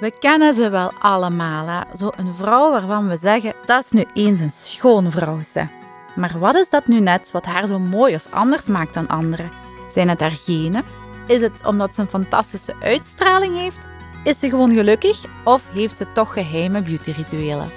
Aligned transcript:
We 0.00 0.12
kennen 0.18 0.54
ze 0.54 0.70
wel 0.70 0.92
allemaal, 0.98 1.66
hè? 1.66 1.96
Zo 1.96 2.10
een 2.16 2.34
vrouw 2.34 2.70
waarvan 2.70 3.08
we 3.08 3.16
zeggen, 3.16 3.52
dat 3.64 3.84
is 3.84 3.90
nu 3.90 4.04
eens 4.14 4.40
een 4.40 4.50
schone 4.50 5.10
vrouw. 5.10 5.42
Ze. 5.42 5.66
Maar 6.14 6.38
wat 6.38 6.54
is 6.54 6.70
dat 6.70 6.86
nu 6.86 7.00
net 7.00 7.30
wat 7.30 7.44
haar 7.44 7.66
zo 7.66 7.78
mooi 7.78 8.14
of 8.14 8.26
anders 8.30 8.66
maakt 8.66 8.94
dan 8.94 9.08
anderen? 9.08 9.50
Zijn 9.92 10.08
het 10.08 10.20
haar 10.20 10.30
genen? 10.30 10.84
Is 11.26 11.40
het 11.40 11.66
omdat 11.66 11.94
ze 11.94 12.00
een 12.00 12.06
fantastische 12.06 12.74
uitstraling 12.80 13.56
heeft? 13.58 13.88
Is 14.24 14.38
ze 14.38 14.48
gewoon 14.48 14.74
gelukkig 14.74 15.24
of 15.44 15.68
heeft 15.72 15.96
ze 15.96 16.12
toch 16.12 16.32
geheime 16.32 16.82
beautyrituelen? 16.82 17.70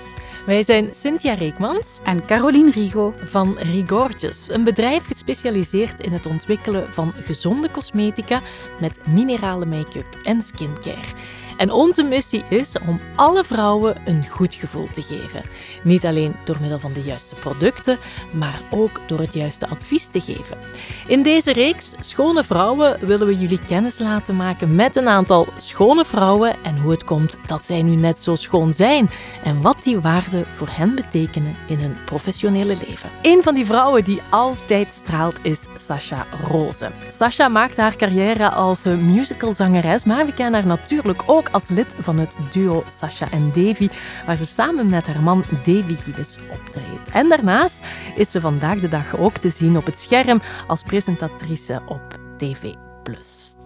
Wij 0.46 0.64
zijn 0.64 0.90
Cynthia 0.92 1.34
Reekmans 1.34 2.00
En 2.04 2.26
Caroline 2.26 2.72
Rigo. 2.72 3.14
van 3.24 3.58
Rigorges, 3.58 4.50
een 4.50 4.64
bedrijf 4.64 5.06
gespecialiseerd 5.06 6.02
in 6.02 6.14
het 6.14 6.26
ontwikkelen 6.26 6.94
van 6.94 7.14
gezonde 7.18 7.72
cosmetica 7.72 8.42
met 8.80 9.00
minerale 9.08 9.66
make-up 9.66 10.18
en 10.24 10.42
skincare. 10.42 11.14
En 11.58 11.72
onze 11.72 12.04
missie 12.04 12.44
is 12.50 12.76
om 12.88 13.00
alle 13.16 13.44
vrouwen 13.44 13.96
een 14.06 14.28
goed 14.30 14.56
gevoel 14.56 14.88
te 14.92 15.02
geven. 15.02 15.42
Niet 15.84 16.06
alleen 16.06 16.36
door 16.44 16.58
middel 16.60 16.80
van 16.80 16.94
de 16.94 17.02
juiste 17.02 17.36
producten, 17.36 17.98
maar 18.32 18.62
ook 18.70 19.02
door 19.06 19.20
het 19.20 19.34
juiste 19.34 19.68
advies 19.68 20.08
te 20.08 20.22
geven. 20.22 20.58
In 21.08 21.24
deze 21.24 21.54
reeks 21.54 21.94
Schone 22.00 22.44
Vrouwen 22.44 22.98
willen 23.00 23.28
we 23.28 23.38
jullie 23.38 23.60
kennis 23.66 24.00
laten 24.00 24.36
maken 24.36 24.76
met 24.76 24.96
een 24.96 25.08
aantal 25.08 25.48
schone 25.58 26.06
vrouwen 26.06 26.56
en 26.64 26.78
hoe 26.78 26.92
het 26.92 27.04
komt 27.04 27.38
dat 27.48 27.66
zij 27.66 27.82
nu 27.82 27.96
net 27.96 28.22
zo 28.22 28.36
schoon 28.36 28.74
zijn 28.74 29.10
en 29.44 29.62
wat 29.62 29.84
die 29.84 30.00
waarden 30.00 30.46
voor 30.54 30.70
hen 30.72 30.96
betekenen 30.96 31.56
in 31.66 31.80
hun 31.80 31.96
professionele 32.06 32.76
leven. 32.88 33.10
Een 33.22 33.44
van 33.44 33.56
die 33.56 33.66
vrouwen 33.66 34.04
die 34.04 34.22
altijd 34.30 34.94
straalt 34.94 35.40
is 35.42 35.60
Sasha 35.86 36.26
Rose. 36.48 36.92
Sasha 37.10 37.48
maakt 37.48 37.78
haar 37.78 37.96
carrière 37.96 38.50
als 38.50 38.84
musicalzangeres, 38.84 40.06
maar 40.06 40.26
we 40.26 40.34
kennen 40.34 40.54
haar 40.54 40.66
natuurlijk 40.68 41.24
ook 41.26 41.43
als 41.52 41.70
lid 41.70 41.96
van 42.00 42.20
het 42.20 42.36
duo 42.52 42.84
Sasha 42.98 43.32
en 43.32 43.52
Davy, 43.54 43.90
waar 44.26 44.38
ze 44.38 44.46
samen 44.46 44.90
met 44.90 45.08
haar 45.08 45.22
man 45.22 45.44
Davy 45.64 45.96
Gilles 45.96 46.38
optreedt. 46.52 47.12
En 47.14 47.30
daarnaast 47.30 47.80
is 48.16 48.32
ze 48.32 48.42
vandaag 48.42 48.80
de 48.80 48.88
dag 48.88 49.18
ook 49.18 49.38
te 49.38 49.50
zien 49.50 49.78
op 49.78 49.86
het 49.86 50.00
scherm 50.00 50.42
als 50.68 50.84
presentatrice 50.84 51.82
op 51.86 52.20
TV+. 52.38 52.74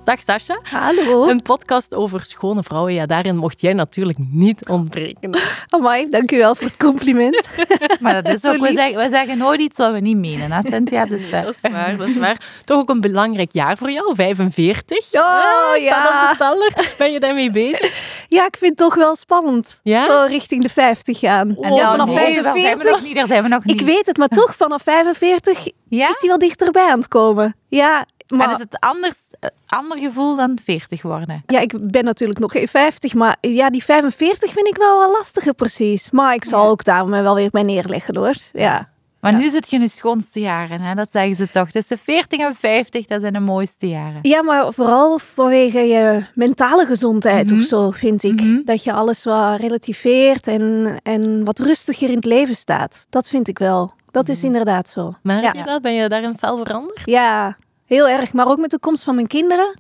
Dag 0.08 0.22
Sasha. 0.22 0.60
Hallo. 0.64 1.28
Een 1.28 1.42
podcast 1.42 1.96
over 1.96 2.26
schone 2.26 2.64
vrouwen. 2.64 2.94
Ja, 2.94 3.06
daarin 3.06 3.38
mocht 3.38 3.62
jij 3.62 3.74
natuurlijk 3.74 4.18
niet 4.32 4.70
ontbreken. 4.70 5.40
Amai, 5.76 6.10
dank 6.10 6.32
u 6.32 6.38
wel 6.38 6.56
voor 6.56 6.68
het 6.68 6.78
compliment. 6.78 7.48
Maar 8.00 8.24
dat 8.24 8.34
is 8.34 8.42
Zo 8.42 8.52
ook, 8.54 8.60
we 8.60 8.72
zeggen, 8.76 8.98
we 8.98 9.10
zeggen 9.10 9.38
nooit 9.38 9.60
iets 9.60 9.78
wat 9.78 9.92
we 9.92 10.00
niet 10.00 10.18
menen, 10.18 10.52
hè, 10.52 10.62
Cynthia? 10.62 11.06
Dus, 11.06 11.30
eh, 11.32 11.44
Dat 11.44 11.56
is 11.62 11.72
waar, 11.72 11.98
dat 11.98 12.08
is 12.08 12.18
waar. 12.18 12.42
Toch 12.66 12.78
ook 12.78 12.90
een 12.90 13.02
belangrijk 13.02 13.52
jaar 13.52 13.78
voor 13.78 13.92
jou, 13.92 14.16
45. 14.16 14.98
Oh, 15.14 15.22
Ah, 15.22 15.82
ja. 15.82 16.02
Staat 16.02 16.24
op 16.24 16.38
de 16.38 16.38
teller. 16.38 16.96
Ben 16.98 17.12
je 17.12 17.20
daarmee 17.20 17.52
bezig? 17.52 18.16
Ja, 18.30 18.46
ik 18.46 18.58
vind 18.58 18.70
het 18.70 18.78
toch 18.90 18.96
wel 18.96 19.16
spannend. 19.16 19.80
Ja? 19.84 20.04
Zo 20.04 20.26
richting 20.28 20.64
de 20.64 20.70
50 20.70 21.20
gaan. 21.20 21.56
en 21.60 21.74
ja, 21.74 21.76
ja, 21.76 21.92
vanaf 21.92 22.08
nee, 22.08 22.16
daar 22.16 22.44
zijn 22.44 22.54
we 22.54 22.60
45. 22.62 22.92
nog 22.92 23.02
niet. 23.04 23.16
Daar 23.16 23.28
zijn 23.28 23.44
we 23.44 23.50
nog 23.50 23.64
niet. 23.64 23.82
Ik 23.82 23.86
weet 23.88 24.08
het, 24.08 24.18
maar 24.18 24.28
toch, 24.28 24.56
vanaf 24.56 24.82
45 24.82 25.68
Ja? 25.90 26.10
is 26.10 26.18
hij 26.20 26.30
wel 26.30 26.38
dichterbij 26.38 26.90
aan 26.90 26.98
het 26.98 27.08
komen. 27.08 27.56
Ja, 27.70 28.06
maar 28.28 28.48
En 28.48 28.54
is 28.54 28.60
het 28.60 28.80
anders, 28.80 29.16
eh, 29.40 29.50
ander 29.68 29.98
gevoel 29.98 30.36
dan 30.36 30.58
40 30.64 31.02
worden? 31.02 31.44
ja, 31.48 31.60
ik 31.60 31.92
ben 31.92 32.04
natuurlijk 32.04 32.40
nog 32.40 32.52
geen 32.52 32.68
50, 32.68 33.14
maar 33.14 33.38
ja, 33.42 33.70
die 33.70 33.84
45 33.84 34.52
vind 34.52 34.68
ik 34.68 34.78
wel 34.78 35.00
wat 35.00 35.12
lastiger 35.12 35.54
precies. 35.54 36.12
Maar 36.12 36.34
ik 36.34 36.44
zal 36.46 36.68
ook 36.68 36.84
daar 36.84 37.08
me 37.08 37.22
wel 37.22 37.36
weer 37.36 37.50
bij 37.50 37.64
neerleggen 37.64 38.16
hoor. 38.18 38.36
Ja. 38.54 38.90
Maar 39.20 39.32
Ja. 39.32 39.38
nu 39.38 39.50
zit 39.50 39.70
je 39.70 39.76
in 39.76 39.82
je 39.82 39.88
schoonste 39.90 40.40
jaren, 40.40 40.82
hè? 40.82 40.96
dat 40.96 41.12
zeggen 41.12 41.36
ze 41.36 41.50
toch. 41.52 41.70
Tussen 41.72 41.98
40 41.98 42.40
en 42.40 42.56
50, 42.56 43.06
dat 43.06 43.22
zijn 43.22 43.34
de 43.34 43.40
mooiste 43.40 43.88
jaren. 43.88 44.20
ja, 44.22 44.42
maar 44.44 44.74
vooral 44.74 45.20
vanwege 45.20 45.80
je 45.80 46.26
mentale 46.36 46.86
gezondheid 46.86 47.50
Mhm. 47.52 47.60
of 47.60 47.66
zo, 47.66 47.92
vind 47.92 48.24
ik. 48.24 48.42
Mhm. 48.42 48.62
Dat 48.66 48.84
je 48.84 48.94
alles 48.94 49.24
wat 49.24 49.60
relativeert 49.60 50.48
en, 50.48 50.98
en 51.04 51.44
wat 51.46 51.60
rustiger 51.60 52.10
in 52.10 52.16
het 52.16 52.26
leven 52.26 52.56
staat. 52.56 53.06
Dat 53.10 53.30
vind 53.30 53.48
ik 53.48 53.60
wel. 53.60 53.92
Dat 54.12 54.30
is 54.30 54.44
inderdaad 54.44 54.90
zo. 54.90 55.14
Merk 55.24 55.44
Ja. 55.44 55.52
je 55.54 55.64
dat? 55.64 55.82
Ben 55.82 55.94
je 55.94 56.10
daarin 56.10 56.38
fel 56.38 56.58
veranderd? 56.58 57.02
Ja, 57.06 57.56
heel 57.88 58.08
erg. 58.08 58.34
Maar 58.34 58.48
ook 58.48 58.58
met 58.58 58.72
de 58.72 58.80
komst 58.80 59.04
van 59.04 59.16
mijn 59.16 59.28
kinderen 59.28 59.80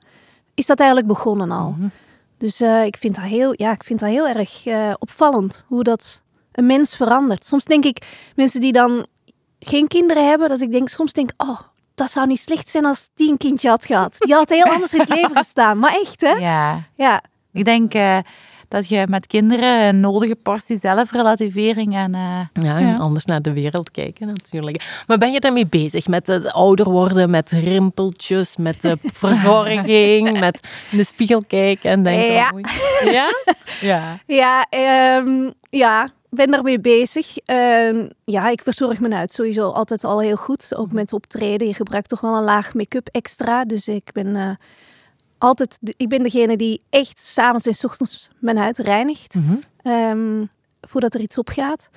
is 0.53 0.66
dat 0.66 0.79
eigenlijk 0.79 1.09
begonnen 1.09 1.51
al. 1.51 1.75
Mhm. 1.78 1.88
Dus 2.38 2.62
eh, 2.62 2.85
ik, 2.85 2.97
vind 2.97 3.16
dat 3.16 3.23
heel, 3.23 3.53
ja, 3.56 3.72
ik 3.72 3.84
vind 3.84 4.00
dat 4.00 4.09
heel 4.09 4.28
erg 4.28 4.66
eh, 4.66 4.94
opvallend 4.97 5.66
hoe 5.68 5.84
dat 5.84 6.23
een 6.51 6.66
mens 6.66 6.96
verandert. 6.96 7.46
Soms 7.46 7.63
denk 7.63 7.85
ik, 7.85 8.29
mensen 8.35 8.62
die 8.62 8.72
dan 8.72 9.06
geen 9.59 9.88
kinderen 9.88 10.28
hebben, 10.28 10.50
dat 10.50 10.62
ik 10.62 10.72
denk, 10.72 10.90
soms 10.90 11.13
denk 11.13 11.31
oh, 11.38 11.59
dat 11.96 12.12
zou 12.12 12.28
niet 12.28 12.40
slecht 12.40 12.69
zijn 12.69 12.85
als 12.85 13.09
die 13.13 13.31
een 13.31 13.38
kindje 13.38 13.69
had 13.69 13.85
gehad. 13.85 14.16
Die 14.19 14.34
had 14.34 14.50
heel 14.50 14.63
anders 14.63 14.94
in 14.94 15.00
het 15.00 15.09
leven 15.19 15.35
gestaan. 15.35 15.79
Maar 15.79 15.94
echt, 15.94 16.22
hè? 16.22 16.31
Ja, 16.31 16.84
Ja, 16.96 17.23
ik 17.53 17.66
denk 17.66 17.94
eh, 17.94 18.19
dat 18.67 18.88
je 18.88 19.05
met 19.09 19.28
kinderen 19.28 19.83
een 19.88 20.00
nodige 20.00 20.35
portie 20.44 20.78
zelfrelativering 20.78 21.95
en... 21.95 22.13
eh, 22.16 22.63
Ja, 22.63 22.78
en 22.78 22.85
Ja. 22.88 22.95
anders 22.97 23.25
naar 23.25 23.41
de 23.41 23.53
wereld 23.53 23.91
kijken 23.91 24.28
natuurlijk. 24.28 25.03
Maar 25.07 25.17
ben 25.17 25.31
je 25.31 25.39
daarmee 25.39 25.67
bezig 25.67 26.07
met 26.07 26.28
het 26.28 26.51
ouder 26.53 26.89
worden, 26.89 27.29
met 27.29 27.50
rimpeltjes, 27.51 28.57
met 28.57 28.81
de 28.81 28.97
verzorging, 29.13 30.39
met 30.39 30.59
in 30.91 30.97
de 30.97 31.05
spiegel 31.05 31.44
kijken 31.47 31.89
en 31.91 32.03
denken... 32.03 32.33
Ja. 32.33 32.51
oei. 32.53 32.63
Ja? 33.11 33.29
ja. 33.81 34.19
ja, 34.25 34.66
ehm, 34.69 35.51
ja, 35.69 36.03
ik 36.05 36.38
ben 36.38 36.51
daarmee 36.51 36.79
bezig. 36.79 37.38
Ehm, 37.38 38.07
ja, 38.25 38.49
ik 38.49 38.61
verzorg 38.61 38.99
mijn 38.99 39.13
huid 39.13 39.31
sowieso 39.31 39.69
altijd 39.69 40.03
al 40.03 40.22
heel 40.22 40.35
goed. 40.35 40.75
Ook 40.75 40.91
met 40.91 41.13
optreden. 41.13 41.67
Je 41.67 41.73
gebruikt 41.73 42.09
toch 42.09 42.22
wel 42.22 42.35
een 42.35 42.44
laag 42.44 42.73
make-up 42.73 43.07
extra. 43.11 43.66
Dus 43.66 43.88
ik 43.88 44.09
ben 44.13 44.35
eh, 44.35 44.49
altijd... 45.37 45.77
ik 45.97 46.09
ben 46.09 46.23
degene 46.23 46.57
die 46.57 46.81
echt 46.89 47.19
s'avonds 47.19 47.65
en 47.65 47.73
's 47.73 47.83
ochtends 47.83 48.29
mijn 48.39 48.57
huid 48.57 48.77
reinigt. 48.77 49.35
Mhm. 49.35 49.55
ehm, 49.81 50.45
voordat 50.81 51.13
er 51.13 51.21
iets 51.21 51.37
op 51.37 51.49
gaat. 51.49 51.89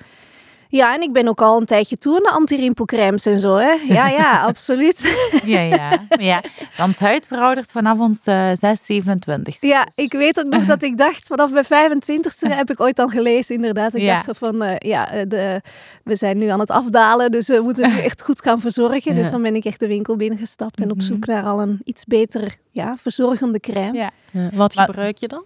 Ja, 0.71 0.93
en 0.95 1.01
ik 1.01 1.11
ben 1.13 1.27
ook 1.27 1.41
al 1.41 1.59
een 1.59 1.65
tijdje 1.65 1.97
toe 1.97 2.15
aan 2.15 2.23
de 2.23 2.29
anti-rimpelcremes 2.29 3.25
en 3.25 3.39
zo, 3.39 3.55
hè. 3.55 3.71
Ja, 3.87 4.07
ja, 4.07 4.41
absoluut. 4.51 5.15
Ja, 5.45 5.59
ja. 5.59 5.89
Ja, 6.19 6.41
want 6.77 6.99
huid 6.99 7.27
veroudert 7.27 7.71
vanaf 7.71 7.99
ons 7.99 8.23
eh 8.25 8.49
6, 8.53 8.85
27. 8.85 9.61
Ja, 9.61 9.87
ik 9.95 10.11
weet 10.13 10.39
ook 10.39 10.45
nog 10.53 10.65
dat 10.65 10.83
ik 10.83 10.97
dacht, 10.97 11.27
vanaf 11.27 11.51
mijn 11.51 11.65
25ste 11.65 12.49
heb 12.49 12.69
ik 12.69 12.79
ooit 12.79 12.99
al 12.99 13.07
gelezen, 13.07 13.55
inderdaad. 13.55 13.93
Ik 13.93 14.01
Ja. 14.01 14.13
dacht 14.13 14.25
zo 14.25 14.31
van, 14.33 14.61
eh, 14.63 14.75
ja, 14.77 15.11
eh, 15.11 15.21
de, 15.27 15.61
we 16.03 16.15
zijn 16.15 16.37
nu 16.37 16.47
aan 16.47 16.59
het 16.59 16.71
afdalen, 16.71 17.31
dus 17.31 17.47
we 17.47 17.59
moeten 17.63 17.89
nu 17.89 17.99
echt 17.99 18.21
goed 18.23 18.41
gaan 18.41 18.59
verzorgen. 18.59 19.15
Dus 19.15 19.31
dan 19.31 19.41
ben 19.41 19.55
ik 19.55 19.65
echt 19.65 19.79
de 19.79 19.87
winkel 19.87 20.15
binnengestapt 20.15 20.81
en 20.81 20.91
op 20.91 20.97
Mhm. 20.97 21.05
zoek 21.05 21.25
naar 21.25 21.43
al 21.43 21.61
een 21.61 21.81
iets 21.83 22.05
beter, 22.05 22.55
ja, 22.71 22.95
verzorgende 22.97 23.59
crème. 23.59 23.97
Ja. 23.97 24.09
Ja. 24.31 24.49
Wat 24.53 24.75
Maar- 24.75 24.85
gebruik 24.85 25.17
je 25.17 25.27
dan? 25.27 25.43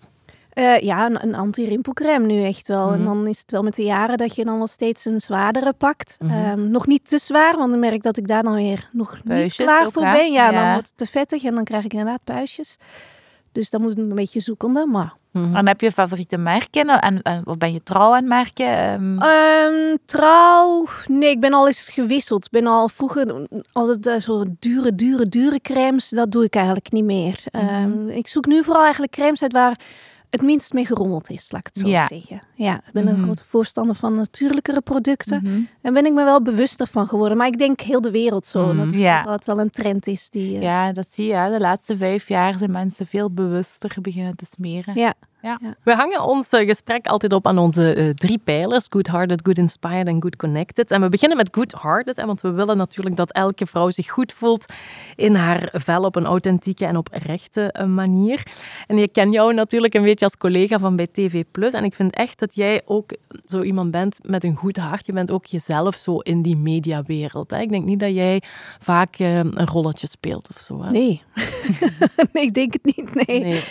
Eh, 0.55 0.79
ja, 0.79 1.05
een, 1.05 1.23
een 1.23 1.35
anti-rimpelcrème 1.35 2.25
nu 2.25 2.43
echt 2.43 2.67
wel. 2.67 2.91
En 2.91 2.95
Mhm. 2.97 3.05
dan 3.05 3.27
is 3.27 3.39
het 3.39 3.51
wel 3.51 3.63
met 3.63 3.75
de 3.75 3.83
jaren 3.83 4.17
dat 4.17 4.35
je 4.35 4.45
dan 4.45 4.57
wel 4.57 4.67
steeds 4.67 5.05
een 5.05 5.19
zwaardere 5.19 5.73
pakt. 5.77 6.17
Mhm. 6.19 6.31
Ehm, 6.33 6.69
nog 6.71 6.87
niet 6.87 7.09
te 7.09 7.17
zwaar, 7.17 7.57
want 7.57 7.69
dan 7.71 7.79
merk 7.79 7.93
ik 7.93 8.03
dat 8.03 8.17
ik 8.17 8.27
daar 8.27 8.43
dan 8.43 8.53
weer 8.55 8.89
nog 8.91 9.17
niet 9.23 9.53
klaar 9.53 9.91
voor 9.91 10.01
ben. 10.03 10.31
Ja, 10.31 10.51
dan 10.51 10.71
wordt 10.71 10.87
het 10.87 10.97
te 10.97 11.05
vettig 11.05 11.43
en 11.43 11.55
dan 11.55 11.63
krijg 11.63 11.83
ik 11.85 11.91
inderdaad 11.93 12.23
puistjes. 12.23 12.77
Dus 13.51 13.69
dan 13.69 13.81
moet 13.81 13.97
ik 13.97 14.05
een 14.05 14.15
beetje 14.15 14.39
zoekende, 14.39 14.85
maar... 14.85 15.13
Mhm. 15.31 15.55
En 15.55 15.67
heb 15.67 15.81
je 15.81 15.91
favoriete 15.91 16.37
merken? 16.37 16.87
En, 16.87 17.21
en 17.21 17.41
of 17.47 17.57
ben 17.57 17.71
je 17.73 17.83
trouw 17.83 18.13
aan 18.15 18.27
merken? 18.27 18.65
Ehm, 18.67 19.17
Ehm, 19.19 19.95
trouw, 20.05 20.85
nee, 21.07 21.29
ik 21.29 21.39
ben 21.39 21.53
al 21.53 21.67
eens 21.67 21.89
gewisseld. 21.89 22.45
Ik 22.45 22.51
ben 22.51 22.67
al 22.67 22.89
vroeger 22.89 23.47
altijd 23.71 24.07
eh, 24.07 24.19
zo 24.19 24.43
dure, 24.59 24.95
dure, 24.95 25.25
dure 25.29 25.59
crèmes. 25.61 26.09
Dat 26.09 26.31
doe 26.31 26.43
ik 26.43 26.55
eigenlijk 26.55 26.91
niet 26.91 27.03
meer. 27.03 27.43
Ik 28.07 28.27
zoek 28.27 28.45
nu 28.45 28.63
vooral 28.63 28.81
eigenlijk 28.83 29.11
crèmes 29.11 29.41
uit 29.41 29.51
waar 29.53 29.79
het 30.29 30.41
minst 30.41 30.73
mee 30.73 30.85
gerommeld 30.85 31.29
is, 31.29 31.51
laat 31.51 31.61
ik 31.61 31.73
het 31.73 31.77
zo 31.83 31.87
Ja. 31.89 32.07
zeggen. 32.07 32.41
Ja, 32.55 32.75
ik 32.75 32.93
ben 32.93 33.07
een 33.07 33.13
Mhm. 33.15 33.23
grote 33.23 33.43
voorstander 33.43 33.95
van 33.95 34.15
natuurlijkere 34.15 34.81
producten. 34.81 35.39
mhm. 35.43 35.59
Daar 35.81 35.91
ben 35.93 36.05
ik 36.05 36.13
me 36.13 36.23
wel 36.23 36.41
bewuster 36.41 36.87
van 36.87 37.07
geworden. 37.07 37.37
Maar 37.37 37.47
ik 37.47 37.57
denk 37.57 37.81
heel 37.81 38.01
de 38.01 38.11
wereld 38.11 38.45
zo. 38.45 38.67
Mhm. 38.73 38.77
Dat, 38.85 38.99
Ja. 38.99 39.21
dat 39.21 39.31
dat 39.31 39.45
wel 39.45 39.59
een 39.59 39.69
trend 39.71 40.07
is. 40.07 40.29
Die, 40.29 40.55
eh, 40.55 40.61
Ja, 40.61 40.91
dat 40.91 41.07
zie 41.11 41.25
je. 41.25 41.49
De 41.51 41.59
laatste 41.59 41.97
vijf 41.97 42.27
jaar 42.27 42.57
zijn 42.57 42.71
mensen 42.71 43.07
veel 43.07 43.31
bewuster 43.31 43.95
beginnen 44.01 44.35
te 44.35 44.45
smeren. 44.45 44.95
ja. 44.95 45.13
We 45.83 45.95
hangen 45.95 46.23
ons 46.23 46.49
eh, 46.49 46.67
gesprek 46.67 47.07
altijd 47.07 47.33
op 47.33 47.47
aan 47.47 47.57
onze 47.57 47.93
eh, 47.93 48.09
drie 48.09 48.37
pijlers. 48.43 48.85
Good-hearted, 48.89 49.39
good-inspired 49.43 50.07
en 50.07 50.21
good-connected. 50.21 50.91
En 50.91 51.01
we 51.01 51.09
beginnen 51.09 51.37
met 51.37 51.49
good-hearted, 51.51 52.15
hè, 52.15 52.25
want 52.25 52.41
we 52.41 52.51
willen 52.51 52.77
natuurlijk 52.77 53.15
dat 53.15 53.31
elke 53.31 53.65
vrouw 53.65 53.89
zich 53.89 54.09
goed 54.09 54.33
voelt 54.33 54.65
in 55.15 55.35
haar 55.35 55.69
vel 55.73 56.03
op 56.03 56.15
een 56.15 56.25
authentieke 56.25 56.85
en 56.85 56.97
oprechte 56.97 57.71
eh, 57.71 57.85
manier. 57.85 58.43
En 58.87 58.97
ik 58.97 59.13
ken 59.13 59.31
jou 59.31 59.53
natuurlijk 59.53 59.93
een 59.93 60.03
beetje 60.03 60.25
als 60.25 60.37
collega 60.37 60.79
van 60.79 60.95
bij 60.95 61.07
TV+. 61.07 61.43
En 61.51 61.83
ik 61.83 61.93
vind 61.93 62.15
echt 62.15 62.39
dat 62.39 62.55
jij 62.55 62.81
ook 62.85 63.11
zo 63.45 63.61
iemand 63.61 63.91
bent 63.91 64.19
met 64.21 64.43
een 64.43 64.55
goed 64.55 64.77
hart. 64.77 65.05
Je 65.05 65.13
bent 65.13 65.31
ook 65.31 65.45
jezelf 65.45 65.95
zo 65.95 66.17
in 66.17 66.41
die 66.41 66.57
mediawereld. 66.57 67.51
Hè. 67.51 67.59
Ik 67.59 67.69
denk 67.69 67.85
niet 67.85 67.99
dat 67.99 68.13
jij 68.13 68.41
vaak 68.79 69.19
een 69.19 69.67
rolletje 69.67 70.07
speelt 70.07 70.49
of 70.55 70.61
zo. 70.61 70.83
Hè? 70.83 70.91
Nee. 70.91 71.21
nee, 72.33 72.43
ik 72.43 72.53
denk 72.53 72.73
het 72.73 72.85
niet. 72.95 73.27
Nee. 73.27 73.39
Nee. 73.39 73.63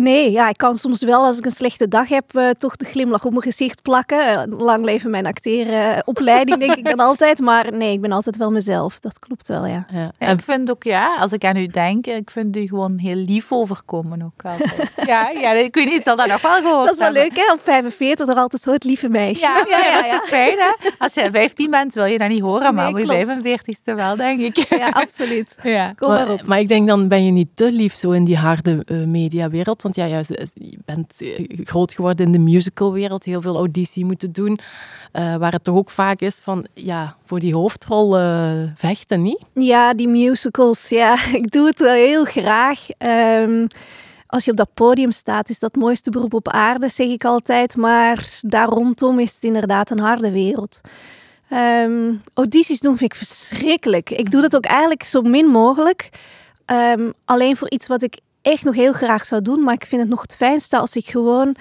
Nee, 0.00 0.30
ja, 0.30 0.48
ik 0.48 0.56
kan 0.56 0.76
soms 0.76 1.02
wel 1.02 1.24
als 1.24 1.38
ik 1.38 1.44
een 1.44 1.50
slechte 1.50 1.88
dag 1.88 2.08
heb, 2.08 2.24
uh, 2.32 2.50
toch 2.50 2.76
de 2.76 2.84
glimlach 2.84 3.24
op 3.24 3.30
mijn 3.30 3.42
gezicht 3.42 3.82
plakken. 3.82 4.48
Uh, 4.48 4.58
lang 4.58 4.84
leven 4.84 5.10
mijn 5.10 5.26
acterenopleiding, 5.26 6.58
denk 6.58 6.74
ik 6.74 6.84
dan 6.84 6.98
altijd. 6.98 7.40
Maar 7.40 7.72
nee, 7.72 7.92
ik 7.92 8.00
ben 8.00 8.12
altijd 8.12 8.36
wel 8.36 8.50
mezelf. 8.50 9.00
Dat 9.00 9.18
klopt 9.18 9.48
wel, 9.48 9.66
ja. 9.66 9.86
ja. 9.92 10.12
En 10.18 10.38
ik 10.38 10.44
vind 10.44 10.70
ook, 10.70 10.82
ja, 10.82 11.16
als 11.16 11.32
ik 11.32 11.44
aan 11.44 11.56
u 11.56 11.66
denk, 11.66 12.06
ik 12.06 12.30
vind 12.30 12.56
u 12.56 12.66
gewoon 12.66 12.98
heel 12.98 13.14
lief 13.14 13.52
overkomen 13.52 14.22
ook 14.22 14.44
altijd. 14.44 14.90
ja, 15.06 15.30
ja, 15.30 15.52
ik 15.52 15.74
weet 15.74 15.88
niet, 15.88 16.02
zal 16.02 16.16
dat 16.16 16.26
nog 16.26 16.42
wel 16.42 16.56
gehoord 16.56 16.84
Dat 16.84 16.94
is 16.94 17.00
wel 17.00 17.12
leuk, 17.12 17.36
hè? 17.36 17.52
Op 17.52 17.60
45 17.62 18.28
er 18.28 18.34
altijd 18.34 18.62
zo 18.62 18.72
het 18.72 18.84
lieve 18.84 19.08
meisje. 19.08 19.42
Ja, 19.42 19.64
ja, 19.78 19.86
ja, 19.86 20.10
dat 20.10 20.22
is 20.22 20.28
fijn, 20.28 20.56
hè? 20.58 20.90
Als 20.98 21.14
je 21.14 21.28
15 21.32 21.70
bent, 21.70 21.94
wil 21.94 22.04
je 22.04 22.18
dat 22.18 22.28
niet 22.28 22.42
horen, 22.42 22.74
maar 22.74 22.92
nee, 22.92 23.04
op 23.04 23.10
je 23.10 23.64
45ste 23.74 23.94
wel, 23.94 24.16
denk 24.16 24.40
ik. 24.40 24.56
Ja, 24.68 24.88
absoluut. 24.88 25.56
Ja. 25.62 25.92
Kom 25.92 26.08
maar, 26.08 26.30
op. 26.30 26.42
maar 26.42 26.60
ik 26.60 26.68
denk 26.68 26.86
dan 26.86 27.08
ben 27.08 27.24
je 27.24 27.30
niet 27.30 27.48
te 27.54 27.72
lief 27.72 27.94
zo 27.94 28.10
in 28.10 28.24
die 28.24 28.36
harde 28.36 28.82
uh, 28.86 29.06
mediawereld. 29.06 29.82
Want 29.90 30.10
ja, 30.10 30.22
je 30.54 30.78
bent 30.84 31.20
eh, 31.20 31.64
groot 31.64 31.92
geworden 31.92 32.26
in 32.26 32.32
de 32.32 32.38
musicalwereld, 32.38 33.24
heel 33.24 33.40
veel 33.40 33.56
auditie 33.56 34.04
moeten 34.04 34.32
doen. 34.32 34.58
Uh, 35.12 35.36
waar 35.36 35.52
het 35.52 35.64
toch 35.64 35.76
ook 35.76 35.90
vaak 35.90 36.20
is 36.20 36.34
van, 36.34 36.66
ja, 36.74 37.16
voor 37.24 37.38
die 37.38 37.54
hoofdrol 37.54 38.18
uh, 38.18 38.52
vechten, 38.74 39.22
niet? 39.22 39.44
Ja, 39.54 39.94
die 39.94 40.08
musicals, 40.08 40.88
ja. 40.88 41.16
Ik 41.32 41.50
doe 41.50 41.66
het 41.66 41.80
wel 41.80 41.92
heel 41.92 42.24
graag. 42.24 42.86
Um, 43.42 43.66
als 44.26 44.44
je 44.44 44.50
op 44.50 44.56
dat 44.56 44.74
podium 44.74 45.12
staat, 45.12 45.48
is 45.48 45.58
dat 45.58 45.72
het 45.72 45.82
mooiste 45.82 46.10
beroep 46.10 46.34
op 46.34 46.48
aarde, 46.48 46.88
zeg 46.88 47.08
ik 47.08 47.24
altijd. 47.24 47.76
Maar 47.76 48.38
daar 48.40 48.68
rondom 48.68 49.18
is 49.18 49.34
het 49.34 49.42
inderdaad 49.42 49.90
een 49.90 50.00
harde 50.00 50.30
wereld. 50.30 50.80
Um, 51.52 52.20
audities 52.34 52.80
doen 52.80 52.96
vind 52.96 53.12
ik 53.12 53.18
verschrikkelijk. 53.18 54.10
Ik 54.10 54.30
doe 54.30 54.40
dat 54.40 54.56
ook 54.56 54.64
eigenlijk 54.64 55.02
zo 55.02 55.22
min 55.22 55.46
mogelijk. 55.46 56.08
Um, 56.66 57.12
alleen 57.24 57.56
voor 57.56 57.70
iets 57.70 57.86
wat 57.86 58.02
ik 58.02 58.18
echt 58.42 58.64
nog 58.64 58.74
heel 58.74 58.92
graag 58.92 59.24
zou 59.24 59.42
doen. 59.42 59.62
Maar 59.62 59.74
ik 59.74 59.86
vind 59.86 60.00
het 60.00 60.10
nog 60.10 60.22
het 60.22 60.34
fijnste 60.34 60.78
als 60.78 60.96
ik 60.96 61.06
gewoon 61.06 61.56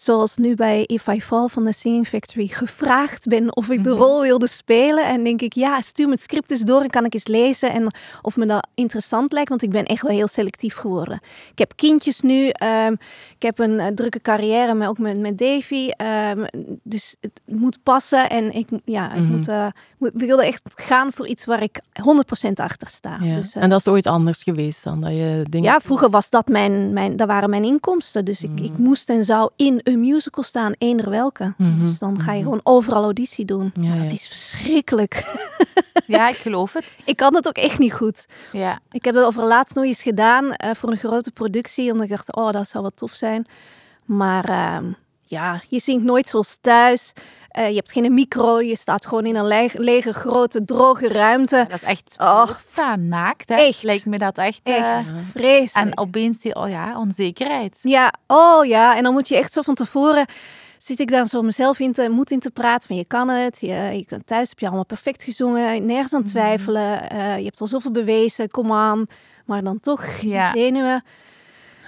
zoals 0.00 0.36
nu 0.36 0.54
bij 0.54 0.84
If 0.86 1.06
I 1.06 1.20
Fall 1.20 1.48
van 1.48 1.64
de 1.64 1.72
Singing 1.72 2.08
Factory, 2.08 2.46
gevraagd 2.46 3.28
ben 3.28 3.56
of 3.56 3.70
ik 3.70 3.84
de 3.84 3.90
mhm. 3.90 3.98
rol 3.98 4.22
wilde 4.22 4.48
spelen. 4.48 5.04
En 5.04 5.24
denk 5.24 5.40
ik, 5.40 5.54
ja, 5.54 5.80
stuur 5.80 6.06
me 6.06 6.12
het 6.12 6.22
script 6.22 6.50
eens 6.50 6.60
door 6.60 6.80
en 6.80 6.90
kan 6.90 7.04
ik 7.04 7.14
eens 7.14 7.26
lezen. 7.26 7.72
En 7.72 7.86
of 8.22 8.36
me 8.36 8.46
dat 8.46 8.66
interessant 8.74 9.32
lijkt, 9.32 9.48
want 9.48 9.62
ik 9.62 9.70
ben 9.70 9.84
echt 9.84 10.02
wel 10.02 10.16
heel 10.16 10.28
selectief 10.28 10.74
geworden. 10.74 11.20
Ik 11.50 11.58
heb 11.58 11.72
kindjes 11.76 12.20
nu, 12.20 12.52
um, 12.86 12.92
ik 13.34 13.42
heb 13.42 13.58
een 13.58 13.70
uh, 13.70 13.86
drukke 13.86 14.20
carrière, 14.20 14.74
maar 14.74 14.88
ook 14.88 14.98
met, 14.98 15.18
met 15.18 15.38
Davy. 15.38 15.90
Um, 15.96 16.46
dus 16.82 17.16
het 17.20 17.40
moet 17.44 17.78
passen 17.82 18.30
en 18.30 18.52
ik, 18.52 18.68
ja, 18.84 19.12
ik 19.14 19.20
mm 19.20 19.28
moet, 19.30 19.48
uh, 19.48 19.66
moet, 19.98 20.10
wilde 20.14 20.44
echt 20.44 20.62
gaan 20.74 21.12
voor 21.12 21.26
iets 21.26 21.44
waar 21.44 21.62
ik 21.62 21.80
100% 22.48 22.52
achter 22.54 22.90
sta. 22.90 23.18
Ja. 23.20 23.36
Dus, 23.36 23.56
uh, 23.56 23.62
en 23.62 23.70
dat 23.70 23.80
is 23.80 23.86
ooit 23.86 24.06
anders 24.06 24.42
geweest 24.42 24.84
dan 24.84 25.00
dat 25.00 25.12
je 25.12 25.44
dingen... 25.48 25.70
Ja, 25.70 25.80
vroeger 25.80 26.10
was 26.10 26.30
dat 26.30 26.48
mijn, 26.48 26.92
mijn, 26.92 27.16
dat 27.16 27.26
waren 27.26 27.50
mijn 27.50 27.64
inkomsten. 27.64 28.24
Dus 28.24 28.42
ik, 28.42 28.60
ik 28.60 28.72
mhm. 28.72 28.82
moest 28.82 29.08
en 29.10 29.24
zou 29.24 29.50
in 29.56 29.80
een 29.92 30.00
musical 30.00 30.44
staan, 30.44 30.72
eender 30.78 31.10
welke. 31.10 31.44
Mm 31.44 31.54
-hmm. 31.56 31.86
Dus 31.86 31.98
dan 31.98 32.20
ga 32.20 32.32
je 32.32 32.38
mhm. 32.38 32.44
gewoon 32.44 32.60
overal 32.62 33.02
auditie 33.02 33.44
doen. 33.44 33.72
Ja, 33.74 33.94
ja. 33.94 34.02
Dat 34.02 34.12
is 34.12 34.28
verschrikkelijk. 34.28 35.22
Ja, 36.06 36.28
ik 36.28 36.36
geloof 36.36 36.72
het. 36.72 36.96
ik 37.04 37.16
kan 37.16 37.34
het 37.34 37.48
ook 37.48 37.56
echt 37.56 37.78
niet 37.78 37.92
goed. 37.92 38.26
Ja. 38.52 38.80
Ik 38.90 39.04
heb 39.04 39.14
het 39.14 39.24
over 39.24 39.44
laatst 39.44 39.74
nog 39.74 39.84
eens 39.84 40.02
gedaan 40.02 40.44
uh, 40.44 40.70
voor 40.74 40.90
een 40.90 40.96
grote 40.96 41.30
productie, 41.30 41.90
omdat 41.90 42.04
ik 42.04 42.10
dacht, 42.10 42.34
oh, 42.34 42.50
dat 42.50 42.68
zou 42.68 42.82
wel 42.82 42.92
tof 42.94 43.12
zijn. 43.12 43.46
Maar 44.04 44.50
uh, 44.50 44.92
ja, 45.30 45.62
je 45.68 45.78
zingt 45.78 46.04
nooit 46.04 46.26
zoals 46.26 46.58
thuis. 46.60 47.12
Uh, 47.58 47.68
je 47.68 47.74
hebt 47.74 47.92
geen 47.92 48.14
micro, 48.14 48.60
je 48.60 48.76
staat 48.76 49.06
gewoon 49.06 49.26
in 49.26 49.36
een 49.36 49.46
lege, 49.46 49.80
lege 49.80 50.12
grote, 50.12 50.64
droge 50.64 51.08
ruimte. 51.08 51.56
Ja, 51.56 51.64
dat 51.64 51.82
is 51.82 51.88
echt 51.88 52.14
oh. 52.18 52.50
staan, 52.62 53.08
naakt. 53.08 53.48
Hè? 53.48 53.54
Echt. 53.54 53.82
Lijkt 53.82 54.06
me 54.06 54.18
dat 54.18 54.38
echt. 54.38 54.60
Echt, 54.62 55.06
uh, 55.06 55.16
vreselijk. 55.30 55.90
En 55.90 55.98
opeens 55.98 56.40
die 56.40 56.54
oh 56.54 56.68
ja, 56.68 56.98
onzekerheid. 56.98 57.76
Ja, 57.82 58.12
oh 58.26 58.64
ja. 58.64 58.96
En 58.96 59.02
dan 59.02 59.12
moet 59.12 59.28
je 59.28 59.36
echt 59.36 59.52
zo 59.52 59.62
van 59.62 59.74
tevoren 59.74 60.26
zit 60.78 61.00
ik 61.00 61.10
dan 61.10 61.26
zo 61.26 61.42
mezelf 61.42 61.78
in 61.78 61.92
te, 61.92 62.08
moet 62.08 62.30
in 62.30 62.38
te 62.38 62.50
praten 62.50 62.86
van 62.86 62.96
je 62.96 63.04
kan 63.04 63.28
het, 63.28 63.60
je, 63.60 64.04
je 64.08 64.24
thuis 64.24 64.48
heb 64.48 64.58
je 64.58 64.66
allemaal 64.66 64.84
perfect 64.84 65.24
gezongen, 65.24 65.86
nergens 65.86 66.14
aan 66.14 66.20
mhm. 66.20 66.30
twijfelen, 66.30 67.12
uh, 67.12 67.38
je 67.38 67.44
hebt 67.44 67.60
al 67.60 67.66
zoveel 67.66 67.90
bewezen, 67.90 68.50
kom 68.50 68.72
aan, 68.72 69.06
maar 69.44 69.62
dan 69.62 69.80
toch 69.80 70.06
ja. 70.20 70.52
die 70.52 70.60
zenuwen. 70.60 71.04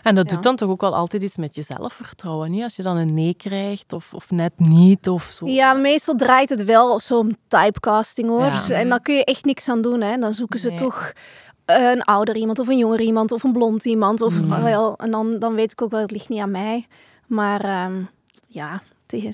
En 0.03 0.15
dat 0.15 0.29
doet 0.29 0.43
dan 0.43 0.57
toch 0.57 0.69
ook 0.69 0.81
wel 0.81 0.95
altijd 0.95 1.23
iets 1.23 1.37
met 1.37 1.55
je 1.55 1.63
zelfvertrouwen, 1.63 2.51
niet? 2.51 2.63
Als 2.63 2.77
je 2.77 2.83
dan 2.83 2.97
een 2.97 3.15
nee 3.15 3.35
krijgt 3.35 3.93
of, 3.93 4.15
of 4.15 4.31
net 4.31 4.53
niet 4.57 5.09
of 5.09 5.33
zo. 5.37 5.47
Ja, 5.47 5.73
meestal 5.73 6.15
draait 6.15 6.49
het 6.49 6.65
wel 6.65 7.01
zo'n 7.01 7.37
typecasting 7.49 8.29
hoor. 8.29 8.45
Ja. 8.45 8.69
En 8.69 8.89
dan 8.89 9.01
kun 9.01 9.15
je 9.15 9.25
echt 9.25 9.45
niks 9.45 9.69
aan 9.69 9.83
doen, 9.83 10.01
hè. 10.01 10.17
Dan 10.17 10.33
zoeken 10.33 10.59
ze 10.59 10.69
nee. 10.69 10.79
toch 10.79 11.13
een 11.65 12.03
ouder 12.03 12.37
iemand 12.37 12.59
of 12.59 12.69
een 12.69 12.79
jonger 12.79 13.01
iemand 13.01 13.33
of 13.33 13.43
een 13.43 13.53
blond 13.53 13.85
iemand. 13.85 14.23
Of, 14.23 14.41
mm. 14.41 14.63
wel, 14.63 14.97
en 14.97 15.11
dan, 15.11 15.39
dan 15.39 15.55
weet 15.55 15.73
ik 15.73 15.83
ook 15.83 15.91
wel, 15.91 16.01
het 16.01 16.11
ligt 16.11 16.29
niet 16.29 16.41
aan 16.41 16.51
mij. 16.51 16.87
Maar 17.27 17.85
um, 17.85 18.09
ja, 18.47 18.81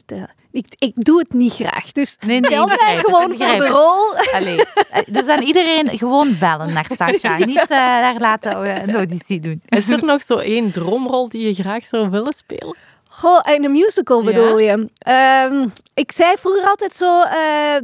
de, 0.06 0.28
ik, 0.50 0.66
ik 0.78 1.04
doe 1.04 1.18
het 1.18 1.32
niet 1.32 1.52
graag. 1.52 1.92
Dus 1.92 2.16
nee, 2.26 2.40
nee, 2.40 2.66
mij 2.66 2.96
gewoon 2.96 3.34
voor 3.36 3.58
de 3.58 3.68
rol. 3.68 4.16
Allee, 4.34 4.64
dus 5.06 5.26
aan 5.26 5.42
iedereen 5.42 5.98
gewoon 5.98 6.38
bellen 6.38 6.72
naar 6.72 6.86
Sasha. 6.96 7.36
Niet 7.44 7.56
uh, 7.56 7.68
daar 7.68 8.18
laten 8.18 8.82
een 8.82 8.94
auditie 8.94 9.40
doen. 9.40 9.62
Is 9.68 9.88
er 9.88 10.04
nog 10.04 10.22
zo 10.22 10.36
één 10.36 10.70
droomrol 10.70 11.28
die 11.28 11.46
je 11.46 11.54
graag 11.54 11.84
zou 11.84 12.10
willen 12.10 12.32
spelen? 12.32 12.76
Goh, 13.08 13.40
in 13.54 13.64
een 13.64 13.72
musical 13.72 14.22
bedoel 14.22 14.58
ja. 14.58 14.76
je? 14.76 15.50
Um, 15.50 15.72
ik 15.94 16.12
zei 16.12 16.36
vroeger 16.36 16.68
altijd 16.68 16.92
zo 16.92 17.18
uh, 17.18 17.32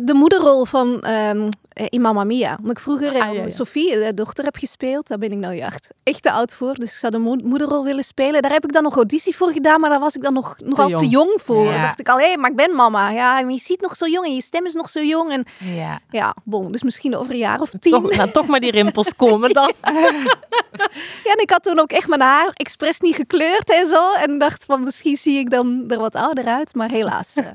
de 0.01 0.15
moederrol 0.15 0.65
van 0.65 1.07
um, 1.09 1.49
in 1.75 2.01
Mamma 2.01 2.25
Mia. 2.25 2.57
Omdat 2.59 2.71
ik 2.71 2.83
vroeger 2.83 3.09
ah, 3.09 3.15
ja, 3.15 3.31
ja. 3.31 3.49
Sophie, 3.49 3.91
de 3.91 4.15
dochter, 4.15 4.45
heb 4.45 4.57
gespeeld. 4.57 5.07
Daar 5.09 5.19
ben 5.19 5.33
ik 5.33 5.39
nou 5.39 5.59
echt, 5.59 5.93
echt 6.03 6.23
te 6.23 6.31
oud 6.31 6.55
voor. 6.55 6.75
Dus 6.75 6.91
ik 6.91 6.99
zou 6.99 7.13
de 7.13 7.19
mo 7.19 7.35
moederrol 7.35 7.85
willen 7.85 8.05
spelen. 8.05 8.43
Daar 8.43 8.53
heb 8.53 8.65
ik 8.65 8.73
dan 8.73 8.83
nog 8.83 8.95
auditie 8.95 9.37
voor 9.37 9.53
gedaan, 9.53 9.81
maar 9.81 9.91
daar 9.91 10.01
was 10.01 10.17
ik 10.17 10.23
dan 10.23 10.33
nog, 10.33 10.57
nogal 10.65 10.89
te, 10.89 10.95
te 10.95 11.09
jong 11.09 11.41
voor. 11.45 11.65
Ja. 11.65 11.83
dacht 11.83 12.01
ik 12.01 12.09
al, 12.09 12.19
hé, 12.19 12.37
maar 12.37 12.51
ik 12.51 12.57
ben 12.57 12.75
mama. 12.75 13.11
Ja, 13.11 13.39
je 13.39 13.59
ziet 13.59 13.81
nog 13.81 13.97
zo 13.97 14.07
jong 14.07 14.27
en 14.27 14.35
je 14.35 14.43
stem 14.43 14.67
is 14.67 14.75
nog 14.75 14.89
zo 14.89 15.01
jong. 15.01 15.31
En, 15.31 15.45
ja. 15.59 16.01
ja, 16.11 16.35
bon, 16.45 16.73
dus 16.73 16.83
misschien 16.83 17.17
over 17.17 17.33
een 17.33 17.39
jaar 17.39 17.61
of 17.61 17.71
tien. 17.81 17.93
Toch, 17.93 18.17
nou, 18.17 18.31
toch 18.31 18.47
maar 18.47 18.61
die 18.61 18.71
rimpels 18.71 19.17
komen 19.25 19.53
dan. 19.53 19.73
ja, 21.25 21.33
en 21.33 21.41
ik 21.41 21.51
had 21.51 21.63
toen 21.63 21.79
ook 21.79 21.93
echt 21.93 22.09
mijn 22.09 22.21
haar 22.21 22.51
expres 22.53 23.01
niet 23.01 23.15
gekleurd 23.15 23.71
en 23.71 23.87
zo. 23.87 24.13
En 24.13 24.39
dacht 24.39 24.65
van, 24.65 24.85
misschien 24.85 25.17
zie 25.17 25.39
ik 25.39 25.51
dan 25.51 25.85
er 25.89 25.99
wat 25.99 26.15
ouder 26.15 26.45
uit. 26.45 26.75
Maar 26.75 26.91
helaas. 26.91 27.35
Ja. 27.35 27.53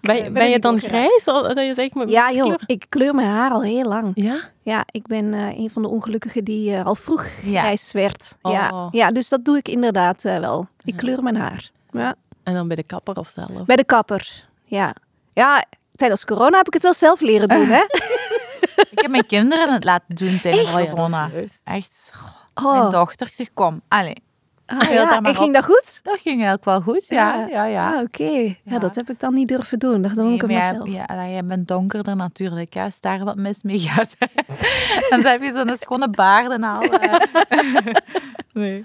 Ben, 0.00 0.32
ben, 0.32 0.50
je 0.50 0.58
dan 0.58 0.78
grijs? 0.80 1.24
Dat 1.24 1.56
je 1.56 1.74
zegt, 1.74 1.90
ja, 2.06 2.32
joh, 2.32 2.54
ik 2.66 2.86
kleur 2.88 3.14
mijn 3.14 3.28
haar 3.28 3.50
al 3.50 3.61
heel 3.62 3.88
lang. 3.88 4.12
Ja? 4.14 4.40
Ja, 4.62 4.84
ik 4.90 5.06
ben 5.06 5.24
uh, 5.24 5.58
een 5.58 5.70
van 5.70 5.82
de 5.82 5.88
ongelukkigen 5.88 6.44
die 6.44 6.70
uh, 6.70 6.86
al 6.86 6.94
vroeg 6.94 7.26
ja. 7.42 7.60
grijs 7.60 7.92
werd. 7.92 8.38
Oh. 8.42 8.52
Ja. 8.52 8.88
ja, 8.90 9.10
dus 9.10 9.28
dat 9.28 9.44
doe 9.44 9.56
ik 9.56 9.68
inderdaad 9.68 10.24
uh, 10.24 10.38
wel. 10.38 10.66
Ik 10.84 10.96
kleur 10.96 11.22
mijn 11.22 11.36
haar. 11.36 11.70
Ja. 11.90 12.14
En 12.42 12.54
dan 12.54 12.66
bij 12.66 12.76
de 12.76 12.82
kapper 12.82 13.18
of 13.18 13.28
zelf? 13.28 13.64
Bij 13.64 13.76
de 13.76 13.84
kapper, 13.84 14.48
ja. 14.64 14.94
Ja, 15.32 15.64
tijdens 15.92 16.24
corona 16.24 16.56
heb 16.56 16.66
ik 16.66 16.72
het 16.72 16.82
wel 16.82 16.92
zelf 16.92 17.20
leren 17.20 17.48
doen, 17.48 17.66
hè? 17.66 17.82
ik 18.90 18.98
heb 19.00 19.10
mijn 19.10 19.26
kinderen 19.26 19.72
het 19.72 19.84
laten 19.84 20.14
doen 20.14 20.40
tijdens 20.40 20.74
Echt? 20.74 20.90
corona. 20.90 21.30
Echt. 21.64 22.12
Oh. 22.54 22.78
Mijn 22.78 22.90
dochter 22.90 23.28
zegt, 23.32 23.50
kom, 23.54 23.80
allez, 23.88 24.14
Ah, 24.78 24.90
ja. 24.92 25.22
En 25.22 25.34
ging 25.34 25.54
dat 25.54 25.64
goed? 25.64 26.00
Dat 26.02 26.20
ging 26.20 26.34
eigenlijk 26.34 26.64
wel 26.64 26.80
goed, 26.80 27.06
ja. 27.08 27.46
ja, 27.50 27.64
ja, 27.64 27.92
Ah, 27.92 28.02
Oké, 28.02 28.22
okay. 28.22 28.60
ja. 28.64 28.78
dat 28.78 28.94
heb 28.94 29.10
ik 29.10 29.20
dan 29.20 29.34
niet 29.34 29.48
durven 29.48 29.78
doen. 29.78 30.02
Dat 30.02 30.14
doe 30.14 30.34
ik 30.34 30.46
nee, 30.46 30.56
mezelf. 30.56 30.88
Ja, 30.88 31.28
jij 31.28 31.44
bent 31.44 31.68
donkerder 31.68 32.16
natuurlijk. 32.16 32.76
Als 32.76 33.00
daar 33.00 33.24
wat 33.24 33.36
mis 33.36 33.62
mee 33.62 33.78
gaat, 33.78 34.16
dan 35.10 35.24
heb 35.24 35.42
je 35.42 35.52
zo'n 35.52 35.76
schone 35.76 36.08
baard 36.10 36.50
en 36.50 36.62
al. 36.62 36.80
nee, 38.52 38.84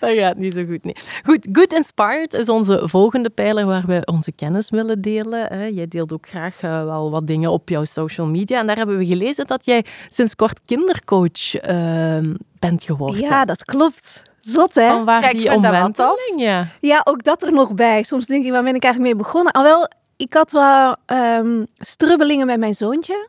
dat 0.00 0.10
gaat 0.10 0.36
niet 0.36 0.54
zo 0.54 0.64
goed. 0.64 0.84
Nee. 0.84 0.94
Goed, 1.24 1.48
Good 1.52 1.72
Inspired 1.72 2.32
is 2.32 2.48
onze 2.48 2.88
volgende 2.88 3.30
pijler 3.30 3.66
waar 3.66 3.86
we 3.86 4.02
onze 4.04 4.32
kennis 4.32 4.70
willen 4.70 5.00
delen. 5.00 5.74
Jij 5.74 5.88
deelt 5.88 6.12
ook 6.12 6.28
graag 6.28 6.62
uh, 6.62 6.84
wel 6.84 7.10
wat 7.10 7.26
dingen 7.26 7.50
op 7.50 7.68
jouw 7.68 7.84
social 7.84 8.26
media. 8.26 8.58
En 8.58 8.66
daar 8.66 8.76
hebben 8.76 8.98
we 8.98 9.06
gelezen 9.06 9.46
dat 9.46 9.64
jij 9.64 9.84
sinds 10.08 10.34
kort 10.34 10.60
kindercoach 10.64 11.68
uh, 11.68 12.32
bent 12.58 12.82
geworden. 12.84 13.20
Ja, 13.20 13.44
dat 13.44 13.64
klopt. 13.64 14.22
Zot, 14.48 14.74
hè? 14.74 14.90
Van 14.90 15.04
waar 15.04 15.22
ja, 15.22 15.32
die 15.32 15.54
omwenteling, 15.54 16.34
ja. 16.36 16.66
Ja, 16.80 17.00
ook 17.04 17.24
dat 17.24 17.42
er 17.42 17.52
nog 17.52 17.74
bij. 17.74 18.02
Soms 18.02 18.26
denk 18.26 18.44
ik, 18.44 18.50
waar 18.50 18.62
ben 18.62 18.74
ik 18.74 18.84
eigenlijk 18.84 19.14
mee 19.14 19.24
begonnen? 19.24 19.52
Al 19.52 19.62
wel, 19.62 19.90
ik 20.16 20.34
had 20.34 20.52
wel 20.52 20.96
um, 21.06 21.66
strubbelingen 21.78 22.46
met 22.46 22.58
mijn 22.58 22.74
zoontje. 22.74 23.28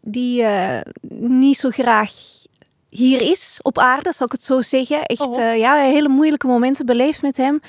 Die 0.00 0.42
uh, 0.42 0.80
niet 1.18 1.56
zo 1.56 1.70
graag 1.70 2.10
hier 2.88 3.20
is 3.20 3.58
op 3.62 3.78
aarde, 3.78 4.12
zal 4.12 4.26
ik 4.26 4.32
het 4.32 4.44
zo 4.44 4.60
zeggen. 4.60 5.02
Echt 5.02 5.20
oh. 5.20 5.38
uh, 5.38 5.58
ja, 5.58 5.74
hele 5.74 6.08
moeilijke 6.08 6.46
momenten 6.46 6.86
beleefd 6.86 7.22
met 7.22 7.36
hem. 7.36 7.60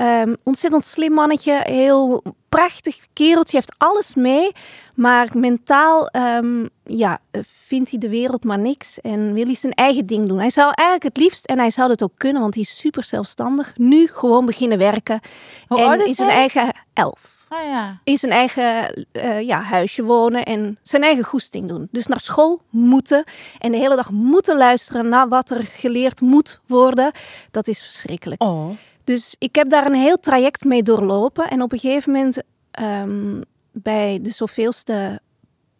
Um, 0.00 0.36
ontzettend 0.44 0.84
slim 0.84 1.12
mannetje, 1.12 1.60
heel 1.64 2.22
prachtig 2.48 2.98
kereltje, 3.12 3.56
heeft 3.56 3.74
alles 3.78 4.14
mee. 4.14 4.52
Maar 4.94 5.28
mentaal 5.32 6.08
um, 6.16 6.68
ja, 6.84 7.18
vindt 7.66 7.90
hij 7.90 7.98
de 7.98 8.08
wereld 8.08 8.44
maar 8.44 8.58
niks 8.58 9.00
en 9.00 9.32
wil 9.32 9.44
hij 9.44 9.54
zijn 9.54 9.72
eigen 9.72 10.06
ding 10.06 10.26
doen. 10.26 10.38
Hij 10.38 10.50
zou 10.50 10.72
eigenlijk 10.74 11.14
het 11.14 11.24
liefst, 11.24 11.44
en 11.44 11.58
hij 11.58 11.70
zou 11.70 11.88
dat 11.88 12.02
ook 12.02 12.12
kunnen, 12.16 12.42
want 12.42 12.54
hij 12.54 12.62
is 12.62 12.78
super 12.78 13.04
zelfstandig, 13.04 13.72
nu 13.76 14.06
gewoon 14.06 14.46
beginnen 14.46 14.78
werken. 14.78 15.20
Hoe 15.68 15.80
en 15.80 16.06
in 16.06 16.14
zijn 16.14 16.30
eigen 16.30 16.72
elf. 16.92 17.38
Oh 17.48 17.64
ja. 17.64 18.00
In 18.04 18.16
zijn 18.16 18.32
eigen 18.32 19.06
uh, 19.12 19.40
ja, 19.40 19.60
huisje 19.60 20.02
wonen 20.02 20.44
en 20.44 20.78
zijn 20.82 21.02
eigen 21.02 21.24
goesting 21.24 21.68
doen. 21.68 21.88
Dus 21.90 22.06
naar 22.06 22.20
school 22.20 22.60
moeten 22.70 23.24
en 23.58 23.72
de 23.72 23.78
hele 23.78 23.96
dag 23.96 24.10
moeten 24.10 24.56
luisteren 24.56 25.08
naar 25.08 25.28
wat 25.28 25.50
er 25.50 25.64
geleerd 25.64 26.20
moet 26.20 26.60
worden. 26.66 27.12
Dat 27.50 27.68
is 27.68 27.82
verschrikkelijk. 27.82 28.42
Oh. 28.42 28.70
Dus 29.10 29.34
ik 29.38 29.54
heb 29.54 29.70
daar 29.70 29.86
een 29.86 29.94
heel 29.94 30.20
traject 30.20 30.64
mee 30.64 30.82
doorlopen. 30.82 31.48
En 31.48 31.62
op 31.62 31.72
een 31.72 31.78
gegeven 31.78 32.12
moment 32.12 32.42
ehm, 32.70 33.40
bij 33.72 34.18
de 34.22 34.30
zoveelste 34.30 35.20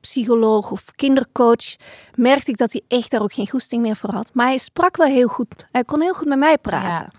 psycholoog 0.00 0.70
of 0.70 0.84
kindercoach 0.96 1.76
merkte 2.14 2.50
ik 2.50 2.56
dat 2.56 2.72
hij 2.72 2.82
echt 2.88 3.10
daar 3.10 3.22
ook 3.22 3.32
geen 3.32 3.48
goesting 3.48 3.82
meer 3.82 3.96
voor 3.96 4.10
had. 4.10 4.30
Maar 4.34 4.46
hij 4.46 4.58
sprak 4.58 4.96
wel 4.96 5.06
heel 5.06 5.28
goed. 5.28 5.68
Hij 5.72 5.84
kon 5.84 6.00
heel 6.00 6.12
goed 6.12 6.28
met 6.28 6.38
mij 6.38 6.58
praten. 6.58 7.10
Ja. 7.12 7.18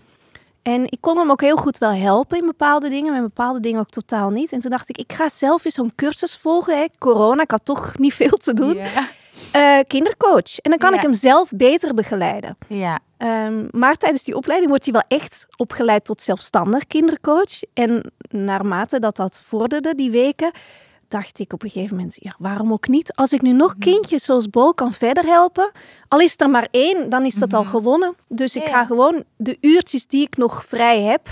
En 0.61 0.83
ik 0.85 0.97
kon 1.01 1.17
hem 1.17 1.31
ook 1.31 1.41
heel 1.41 1.57
goed 1.57 1.77
wel 1.77 1.91
helpen 1.93 2.37
in 2.37 2.45
bepaalde 2.45 2.89
dingen, 2.89 3.13
met 3.13 3.21
bepaalde 3.21 3.59
dingen 3.59 3.79
ook 3.79 3.89
totaal 3.89 4.29
niet. 4.29 4.51
En 4.51 4.59
toen 4.59 4.71
dacht 4.71 4.89
ik, 4.89 4.97
ik 4.97 5.13
ga 5.13 5.29
zelf 5.29 5.65
eens 5.65 5.75
zo'n 5.75 5.95
cursus 5.95 6.37
volgen. 6.37 6.77
Hè. 6.77 6.85
Corona, 6.97 7.41
ik 7.41 7.51
had 7.51 7.65
toch 7.65 7.97
niet 7.97 8.13
veel 8.13 8.37
te 8.37 8.53
doen. 8.53 8.75
Ja. 8.75 9.07
Eh, 9.51 9.79
kindercoach. 9.87 10.57
En 10.57 10.69
dan 10.69 10.79
kan 10.79 10.89
Ja. 10.91 10.95
ik 10.95 11.01
hem 11.01 11.13
zelf 11.13 11.49
beter 11.55 11.93
begeleiden. 11.93 12.57
ja. 12.67 12.99
Ehm, 13.17 13.67
maar 13.71 13.95
tijdens 13.95 14.23
die 14.23 14.35
opleiding 14.35 14.69
wordt 14.69 14.85
hij 14.85 14.93
wel 14.93 15.17
echt 15.19 15.47
opgeleid 15.57 16.05
tot 16.05 16.21
zelfstandig 16.21 16.87
kindercoach. 16.87 17.61
En 17.73 18.11
naarmate 18.29 18.99
dat 18.99 19.15
dat 19.15 19.41
vorderde, 19.43 19.95
die 19.95 20.11
weken, 20.11 20.51
dacht 21.07 21.39
ik 21.39 21.53
op 21.53 21.63
een 21.63 21.69
gegeven 21.69 21.95
moment, 21.95 22.17
ja, 22.19 22.35
waarom 22.39 22.71
ook 22.71 22.87
niet? 22.87 23.13
Als 23.15 23.33
ik 23.33 23.41
nu 23.41 23.51
nog 23.51 23.75
kindjes 23.79 24.23
zoals 24.23 24.49
Bo 24.49 24.71
kan 24.71 24.93
verder 24.93 25.23
helpen, 25.25 25.71
al 26.07 26.19
is 26.19 26.33
er 26.37 26.49
maar 26.49 26.67
één, 26.71 27.09
dan 27.09 27.25
is 27.25 27.35
dat 27.35 27.53
al 27.53 27.63
gewonnen. 27.65 28.15
Dus 28.27 28.55
ik 28.55 28.65
ga 28.67 28.85
gewoon 28.85 29.23
de 29.37 29.57
uurtjes 29.61 30.07
die 30.07 30.21
ik 30.25 30.37
nog 30.37 30.65
vrij 30.65 31.01
heb, 31.01 31.27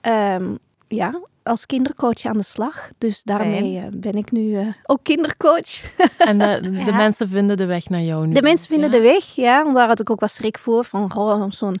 ehm, 0.00 0.54
ja, 0.88 1.20
als 1.44 1.66
kindercoach 1.66 2.24
aan 2.24 2.36
de 2.36 2.42
slag. 2.44 2.90
Dus 2.98 3.22
daarmee 3.22 3.78
eh, 3.78 3.84
ben 3.96 4.14
ik 4.14 4.30
nu 4.32 4.56
eh, 4.58 4.66
ook 4.86 5.00
kindercoach. 5.02 5.94
En 6.18 6.38
de, 6.38 6.58
de 6.62 6.70
Ja. 6.72 6.96
mensen 6.96 7.28
vinden 7.28 7.56
de 7.56 7.66
weg 7.66 7.88
naar 7.88 8.00
jou 8.00 8.26
nu. 8.26 8.34
De 8.34 8.42
mensen 8.42 8.68
vinden 8.68 8.90
ja? 8.90 8.96
de 8.96 9.02
weg, 9.02 9.24
ja. 9.24 9.72
Daar 9.72 9.86
had 9.88 10.00
ik 10.00 10.10
ook 10.10 10.20
wat 10.20 10.30
schrik 10.30 10.58
voor. 10.58 10.84
Van 10.84 11.10
goh, 11.12 11.50
zo'n 11.50 11.80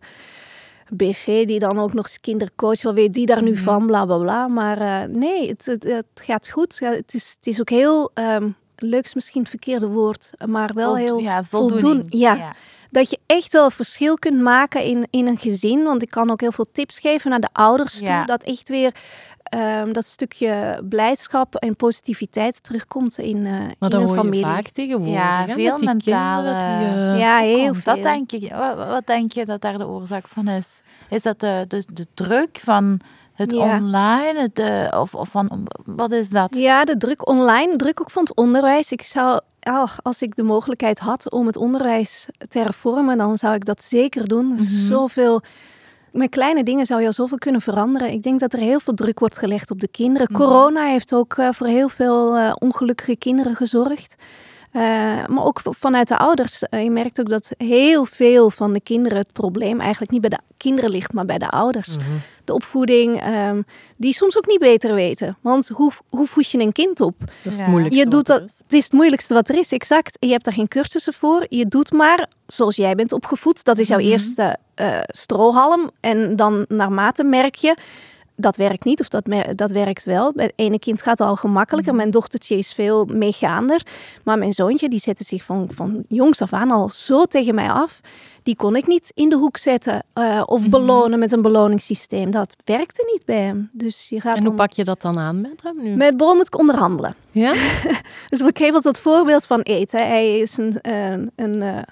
BV 0.90 1.46
die 1.46 1.58
dan 1.58 1.78
ook 1.78 1.92
nog 1.92 2.04
eens 2.04 2.20
kindercoach, 2.20 2.82
wat 2.82 2.94
weet 2.94 3.14
die 3.14 3.26
daar 3.26 3.42
nu 3.42 3.56
van, 3.56 3.86
bla 3.86 4.04
bla 4.04 4.18
bla. 4.18 4.48
Maar 4.48 4.78
eh, 4.80 5.08
nee, 5.08 5.48
het, 5.48 5.66
het, 5.66 5.82
het 5.82 6.06
gaat 6.14 6.48
goed. 6.48 6.76
Ja, 6.80 6.90
het, 6.90 7.14
is, 7.14 7.34
het 7.36 7.46
is 7.46 7.60
ook 7.60 7.70
heel, 7.70 8.10
ehm, 8.14 8.48
leuk 8.76 9.04
is 9.04 9.14
misschien 9.14 9.40
het 9.40 9.50
verkeerde 9.50 9.86
woord, 9.86 10.30
maar 10.46 10.70
wel 10.74 10.86
Vol- 10.94 11.04
heel 11.04 11.18
ja, 11.18 11.44
voldoen. 11.44 11.70
voldoening. 11.70 12.06
Ja. 12.10 12.54
Dat 12.90 13.10
je 13.10 13.18
echt 13.26 13.52
wel 13.52 13.64
een 13.64 13.70
verschil 13.70 14.14
kunt 14.18 14.40
maken 14.40 14.82
in, 14.84 15.06
in 15.10 15.26
een 15.26 15.36
gezin. 15.38 15.82
Want 15.84 16.02
ik 16.02 16.10
kan 16.10 16.30
ook 16.30 16.40
heel 16.40 16.52
veel 16.52 16.66
tips 16.72 16.98
geven 16.98 17.30
naar 17.30 17.40
de 17.40 17.48
ouders 17.52 17.98
toe. 17.98 18.06
Ja. 18.08 18.24
Dat 18.24 18.42
echt 18.42 18.68
weer 18.68 18.92
ehm, 19.58 19.92
dat 19.92 20.04
stukje 20.04 20.82
blijdschap 20.88 21.54
en 21.54 21.76
positiviteit 21.76 22.62
terugkomt 22.62 23.18
in, 23.18 23.36
eh 23.46 23.52
Maar 23.78 23.90
in 23.90 23.96
een 23.96 24.06
hoor 24.06 24.16
familie. 24.16 24.38
je 24.38 24.44
vaak 24.52 24.68
tegenwoordig. 24.68 25.14
Ja, 25.14 25.44
hè, 25.46 25.54
veel 25.54 25.78
mentale- 25.78 26.42
kinderen 26.52 26.78
die, 26.78 26.88
eh, 27.14 27.18
ja, 27.18 27.38
heel 27.38 27.64
Komt 27.64 27.82
veel. 27.82 27.94
dat 27.94 28.02
denk 28.02 28.32
ik. 28.32 28.52
Wat, 28.52 28.76
wat 28.76 29.06
denk 29.06 29.32
je 29.32 29.44
dat 29.44 29.60
daar 29.60 29.78
de 29.78 29.86
oorzaak 29.86 30.28
van 30.28 30.48
is? 30.48 30.82
Is 31.08 31.22
dat 31.22 31.40
de, 31.40 31.64
de, 31.68 31.84
de 31.92 32.06
druk 32.14 32.60
van 32.62 33.00
het 33.34 33.50
Ja. 33.50 33.76
online? 33.76 34.40
Het, 34.40 34.58
eh, 34.58 35.00
of, 35.00 35.14
of 35.14 35.28
van, 35.28 35.66
wat 35.84 36.12
is 36.12 36.28
dat? 36.28 36.56
Ja, 36.56 36.84
de 36.84 36.96
druk 36.96 37.28
online, 37.28 37.76
druk 37.76 38.00
ook 38.00 38.10
van 38.10 38.22
het 38.22 38.36
onderwijs. 38.36 38.92
Ik 38.92 39.02
zou, 39.02 39.40
ah, 39.60 39.90
als 40.02 40.22
ik 40.22 40.36
de 40.36 40.42
mogelijkheid 40.42 40.98
had 40.98 41.30
om 41.30 41.46
het 41.46 41.56
onderwijs 41.56 42.28
te 42.48 42.58
hervormen, 42.58 43.18
dan 43.18 43.36
zou 43.36 43.54
ik 43.54 43.64
dat 43.64 43.82
zeker 43.82 44.28
doen. 44.28 44.58
Is 44.58 44.86
Zoveel, 44.86 45.42
met 46.14 46.30
kleine 46.30 46.62
dingen 46.62 46.86
zou 46.86 47.00
je 47.00 47.06
al 47.06 47.12
zoveel 47.12 47.38
kunnen 47.38 47.60
veranderen. 47.60 48.10
Ik 48.10 48.22
denk 48.22 48.40
dat 48.40 48.52
er 48.52 48.58
heel 48.58 48.80
veel 48.80 48.94
druk 48.94 49.18
wordt 49.18 49.38
gelegd 49.38 49.70
op 49.70 49.80
de 49.80 49.88
kinderen. 49.88 50.32
Corona 50.32 50.84
heeft 50.84 51.14
ook 51.14 51.34
eh, 51.34 51.48
voor 51.52 51.66
heel 51.66 51.88
veel 51.88 52.36
eh, 52.36 52.52
ongelukkige 52.58 53.16
kinderen 53.16 53.54
gezorgd. 53.54 54.14
Eh, 54.74 54.80
maar 55.26 55.44
ook 55.44 55.60
vanuit 55.62 56.08
de 56.08 56.18
ouders. 56.18 56.62
Eh, 56.62 56.82
je 56.82 56.90
merkt 56.90 57.20
ook 57.20 57.28
dat 57.28 57.52
heel 57.58 58.04
veel 58.04 58.50
van 58.50 58.72
de 58.72 58.80
kinderen 58.80 59.18
het 59.18 59.32
probleem 59.32 59.80
eigenlijk 59.80 60.10
niet 60.10 60.20
bij 60.20 60.30
de 60.30 60.38
kinderen 60.56 60.90
ligt, 60.90 61.12
maar 61.12 61.24
bij 61.24 61.38
de 61.38 61.48
ouders. 61.48 61.96
De 62.44 62.54
opvoeding, 62.54 63.20
ehm, 63.20 63.62
die 63.96 64.12
soms 64.12 64.36
ook 64.36 64.46
niet 64.46 64.58
beter 64.58 64.94
weten. 64.94 65.36
Want 65.40 65.68
hoe, 65.68 65.92
hoe 66.08 66.26
voed 66.26 66.50
je 66.50 66.58
een 66.58 66.72
kind 66.72 67.00
op? 67.00 67.14
Dat 67.18 67.52
is 67.52 67.58
het 67.58 67.66
moeilijkste. 67.66 68.04
Je 68.04 68.10
doet 68.10 68.28
wat 68.28 68.36
er 68.36 68.42
dat, 68.42 68.50
is. 68.50 68.62
het 68.62 68.72
is 68.72 68.84
het 68.84 68.92
moeilijkste 68.92 69.34
wat 69.34 69.48
er 69.48 69.58
is, 69.58 69.72
exact. 69.72 70.16
Je 70.20 70.30
hebt 70.30 70.44
daar 70.44 70.54
geen 70.54 70.68
cursussen 70.68 71.12
voor. 71.12 71.46
Je 71.48 71.66
doet 71.66 71.92
maar 71.92 72.28
zoals 72.46 72.76
jij 72.76 72.94
bent 72.94 73.12
opgevoed. 73.12 73.64
Dat 73.64 73.78
is 73.78 73.88
jouw 73.88 73.98
eerste 73.98 74.56
eh, 74.74 74.98
strohalm. 75.06 75.90
En 76.00 76.36
dan 76.36 76.64
naarmate 76.68 77.24
merk 77.24 77.54
je, 77.54 77.76
dat 78.36 78.56
werkt 78.56 78.84
niet 78.84 79.00
of 79.00 79.08
dat, 79.08 79.28
dat 79.56 79.70
werkt 79.70 80.04
wel. 80.04 80.32
Bij 80.32 80.44
het 80.44 80.52
ene 80.56 80.78
kind 80.78 81.02
gaat 81.02 81.20
al 81.20 81.36
gemakkelijker. 81.36 81.94
Mijn 81.94 82.10
dochtertje 82.10 82.58
is 82.58 82.72
veel 82.72 83.04
meegaander. 83.04 83.82
Maar 84.24 84.38
mijn 84.38 84.52
zoontje, 84.52 84.88
die 84.88 84.98
zette 84.98 85.24
zich 85.24 85.42
van, 85.42 85.68
van 85.72 86.04
jongs 86.08 86.42
af 86.42 86.52
aan 86.52 86.70
al 86.70 86.88
zo 86.88 87.24
tegen 87.24 87.54
mij 87.54 87.70
af. 87.70 88.00
Die 88.42 88.56
kon 88.56 88.76
ik 88.76 88.86
niet 88.86 89.10
in 89.14 89.28
de 89.28 89.36
hoek 89.36 89.56
zetten 89.56 90.02
eh, 90.12 90.42
of 90.46 90.68
belonen 90.68 91.18
met 91.18 91.32
een 91.32 91.42
beloningssysteem. 91.42 92.30
Dat 92.30 92.56
werkte 92.64 93.10
niet 93.12 93.24
bij 93.24 93.40
hem. 93.40 93.70
Dus 93.72 94.08
je 94.08 94.20
gaat 94.20 94.36
En 94.36 94.44
hoe 94.44 94.54
pak 94.54 94.72
je 94.72 94.84
dat 94.84 95.02
dan 95.02 95.18
aan 95.18 95.40
met 95.40 95.62
hem 95.62 95.82
nu? 95.82 95.96
met 95.96 96.16
Bro 96.16 96.34
moet 96.34 96.46
ik 96.46 96.58
onderhandelen. 96.58 97.14
Ja? 97.30 97.54
Dus 98.28 98.40
ik 98.40 98.58
geef 98.58 98.74
altijd 98.74 98.94
het 98.94 98.98
voorbeeld 98.98 99.46
van 99.46 99.60
eten. 99.60 100.06
Hij 100.06 100.38
is 100.38 100.56
een, 100.56 100.78
een, 100.82 101.30
een 101.36 101.84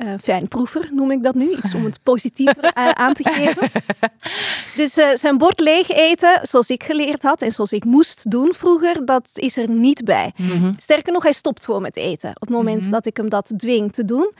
eh, 0.00 0.12
fijnproever, 0.22 0.88
noem 0.92 1.10
ik 1.10 1.22
dat 1.22 1.34
nu. 1.34 1.50
Iets 1.50 1.74
om 1.74 1.84
het 1.84 2.02
positiever 2.10 2.64
eh, 2.64 2.88
aan 2.90 3.14
te 3.14 3.30
geven. 3.30 3.70
Dus 4.76 4.96
eh, 4.96 5.08
zijn 5.16 5.38
bord 5.38 5.60
leeg 5.60 5.88
eten, 5.88 6.40
zoals 6.42 6.68
ik 6.70 6.82
geleerd 6.84 7.22
had 7.22 7.42
en 7.42 7.50
zoals 7.50 7.72
ik 7.72 7.84
moest 7.84 8.30
doen 8.30 8.54
vroeger, 8.54 9.04
dat 9.04 9.30
is 9.34 9.56
er 9.56 9.70
niet 9.70 10.04
bij. 10.04 10.32
Mhm. 10.36 10.72
Sterker 10.76 11.12
nog, 11.12 11.22
hij 11.22 11.32
stopt 11.32 11.64
gewoon 11.64 11.82
met 11.82 11.96
eten. 11.96 12.30
Op 12.30 12.40
het 12.40 12.50
moment 12.50 12.82
Mhm. 12.82 12.90
dat 12.90 13.06
ik 13.06 13.16
hem 13.16 13.28
dat 13.28 13.52
dwing 13.56 13.92
te 13.92 14.04
doen. 14.04 14.32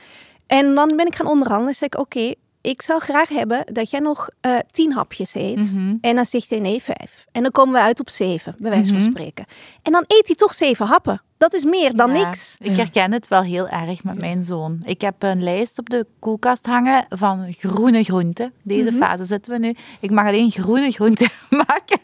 En 0.47 0.75
dan 0.75 0.93
ben 0.95 1.05
ik 1.05 1.15
gaan 1.15 1.27
onderhandelen. 1.27 1.75
Zeg 1.75 1.89
ik, 1.89 1.99
oké, 1.99 2.33
ik 2.61 2.81
zou 2.81 2.99
graag 2.99 3.29
hebben 3.29 3.63
dat 3.73 3.89
jij 3.89 3.99
nog 3.99 4.29
tien 4.71 4.93
hapjes 4.93 5.35
eet. 5.35 5.73
Mhm. 5.73 5.95
En 6.01 6.15
dan 6.15 6.25
zegt 6.25 6.49
hij 6.49 6.59
nee, 6.59 6.81
vijf. 6.81 7.25
En 7.31 7.41
dan 7.41 7.51
komen 7.51 7.73
we 7.73 7.79
uit 7.79 7.99
op 7.99 8.09
zeven, 8.09 8.53
bij 8.57 8.71
wijze 8.71 8.91
van 8.91 9.01
spreken. 9.01 9.45
En 9.81 9.91
dan 9.91 10.03
eet 10.07 10.27
hij 10.27 10.35
toch 10.35 10.53
zeven 10.53 10.85
happen. 10.85 11.21
Dat 11.41 11.53
is 11.53 11.63
meer 11.65 11.95
dan 11.95 12.15
Ja, 12.15 12.25
niks. 12.25 12.55
Ik 12.59 12.75
herken 12.77 13.11
het 13.11 13.27
wel 13.27 13.41
heel 13.41 13.67
erg 13.67 14.03
met 14.03 14.17
mijn 14.17 14.43
zoon. 14.43 14.79
Ik 14.83 15.01
heb 15.01 15.13
een 15.23 15.43
lijst 15.43 15.79
op 15.79 15.89
de 15.89 16.05
koelkast 16.19 16.65
hangen 16.65 17.05
van 17.09 17.45
groene 17.53 18.03
groenten. 18.03 18.53
Deze 18.63 18.89
Mhm. 18.89 18.97
fase 18.97 19.25
zitten 19.25 19.51
we 19.51 19.57
nu. 19.59 19.75
Ik 19.99 20.11
mag 20.11 20.25
alleen 20.27 20.51
groene 20.51 20.91
groenten 20.91 21.29
maken. 21.67 21.99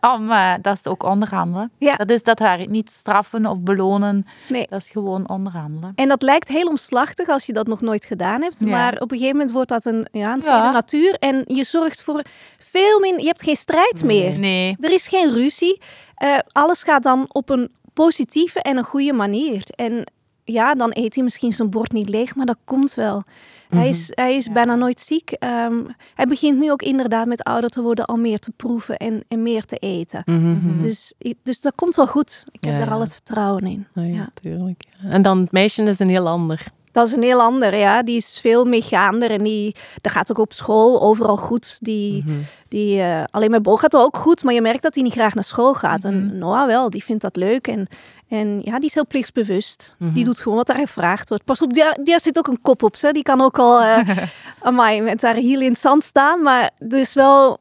Om, 0.00 0.30
eh, 0.30 0.52
dat 0.62 0.76
is 0.78 0.86
ook 0.86 1.02
onderhandelen. 1.02 1.70
Ja. 1.78 1.96
Dat 1.96 2.10
is 2.10 2.22
dat 2.22 2.38
haar 2.38 2.66
niet 2.68 2.90
straffen 2.90 3.46
of 3.46 3.62
belonen. 3.62 4.26
Nee. 4.48 4.66
Dat 4.70 4.82
is 4.82 4.88
gewoon 4.90 5.28
onderhandelen. 5.28 5.92
En 5.94 6.08
dat 6.08 6.22
lijkt 6.22 6.48
heel 6.48 6.66
omslachtig 6.66 7.28
als 7.28 7.46
je 7.46 7.52
dat 7.52 7.66
nog 7.66 7.80
nooit 7.80 8.04
gedaan 8.04 8.42
hebt. 8.42 8.56
Ja. 8.60 8.66
Maar 8.66 8.92
op 8.92 9.00
een 9.12 9.16
gegeven 9.18 9.36
moment 9.36 9.52
wordt 9.52 9.68
dat 9.68 9.84
een, 9.84 10.06
ja, 10.12 10.32
een 10.32 10.42
tweede 10.42 10.62
Ja. 10.62 10.70
natuur. 10.70 11.14
En 11.14 11.44
je 11.46 11.64
zorgt 11.64 12.02
voor 12.02 12.22
veel 12.58 13.00
minder... 13.00 13.20
Je 13.20 13.26
hebt 13.26 13.42
geen 13.42 13.56
strijd 13.56 14.04
meer. 14.04 14.38
Nee. 14.38 14.76
Er 14.80 14.92
is 14.92 15.08
geen 15.08 15.32
ruzie. 15.32 15.80
Eh, 16.14 16.38
alles 16.52 16.82
gaat 16.82 17.02
dan 17.02 17.24
op 17.28 17.48
een 17.50 17.70
positieve 18.04 18.62
en 18.62 18.76
een 18.76 18.84
goede 18.84 19.12
manier. 19.12 19.62
En 19.76 20.04
ja, 20.44 20.74
dan 20.74 20.90
eet 20.94 21.14
hij 21.14 21.24
misschien 21.24 21.52
zijn 21.52 21.70
bord 21.70 21.92
niet 21.92 22.08
leeg, 22.08 22.34
maar 22.34 22.46
dat 22.46 22.58
komt 22.64 22.94
wel. 22.94 23.22
Hij 23.68 23.88
is, 23.88 24.08
hij 24.14 24.36
is 24.36 24.48
bijna 24.52 24.74
nooit 24.74 25.00
ziek. 25.00 25.30
Ehm, 25.30 25.78
hij 26.14 26.26
begint 26.26 26.58
nu 26.58 26.70
ook 26.70 26.82
inderdaad 26.82 27.26
met 27.26 27.42
ouder 27.42 27.70
te 27.70 27.82
worden 27.82 28.04
al 28.04 28.16
meer 28.16 28.38
te 28.38 28.50
proeven 28.56 28.96
en, 28.96 29.24
en 29.28 29.42
meer 29.42 29.64
te 29.64 29.76
eten. 29.76 30.22
Mhm. 30.24 30.82
Dus, 30.82 31.12
dus 31.42 31.60
dat 31.60 31.74
komt 31.74 31.94
wel 31.96 32.06
goed. 32.06 32.44
Ik 32.50 32.64
heb 32.64 32.72
Ja, 32.72 32.78
daar 32.78 32.88
ja. 32.88 32.94
al 32.94 33.00
het 33.00 33.12
vertrouwen 33.12 33.66
in. 33.66 33.86
Ja, 33.94 34.02
ja, 34.02 34.14
Ja. 34.14 34.28
tuurlijk. 34.40 34.84
En 35.02 35.22
dan 35.22 35.38
het 35.40 35.52
meisje 35.52 35.82
is 35.82 35.98
een 35.98 36.08
heel 36.08 36.28
ander. 36.28 36.66
Dat 36.92 37.06
is 37.06 37.12
een 37.12 37.22
heel 37.22 37.40
ander, 37.40 37.76
ja. 37.76 38.02
Die 38.02 38.16
is 38.16 38.38
veel 38.42 38.64
meegaander 38.64 39.30
en 39.30 39.42
die, 39.42 39.74
dat 40.00 40.12
gaat 40.12 40.30
ook 40.30 40.38
op 40.38 40.52
school 40.52 41.00
overal 41.02 41.36
goed. 41.36 41.78
Die, 41.80 42.22
Mhm. 42.26 42.36
die, 42.68 43.00
eh, 43.00 43.24
alleen 43.30 43.50
met 43.50 43.62
Bo 43.62 43.76
gaat 43.76 43.92
het 43.92 44.02
ook 44.02 44.16
goed, 44.16 44.44
maar 44.44 44.54
je 44.54 44.60
merkt 44.62 44.82
dat 44.82 44.94
hij 44.94 45.02
niet 45.02 45.12
graag 45.12 45.34
naar 45.34 45.44
school 45.44 45.74
gaat. 45.74 46.02
Mhm. 46.02 46.12
En 46.12 46.38
Noah 46.38 46.66
wel, 46.66 46.90
die 46.90 47.04
vindt 47.04 47.22
dat 47.22 47.36
leuk. 47.36 47.66
En, 47.66 47.86
en 48.28 48.60
ja, 48.64 48.76
die 48.78 48.88
is 48.88 48.94
heel 48.94 49.06
plichtsbewust. 49.06 49.94
Mhm. 49.98 50.12
Die 50.12 50.24
doet 50.24 50.38
gewoon 50.40 50.56
wat 50.58 50.66
daar 50.66 50.76
gevraagd 50.76 51.28
wordt. 51.28 51.44
Pas 51.44 51.62
op, 51.62 51.74
daar, 51.74 51.96
daar 52.04 52.20
zit 52.20 52.38
ook 52.38 52.46
een 52.48 52.60
kop 52.62 52.82
op. 52.82 52.96
Ze. 52.96 53.12
Die 53.12 53.22
kan 53.22 53.40
ook 53.40 53.58
al 53.58 53.80
eh 53.80 54.08
amai, 54.62 55.00
met 55.00 55.22
haar 55.22 55.34
hiel 55.34 55.60
in 55.60 55.70
het 55.70 55.80
zand 55.80 56.02
staan. 56.02 56.42
Maar 56.42 56.70
er 56.88 56.98
is 56.98 57.14
wel 57.14 57.58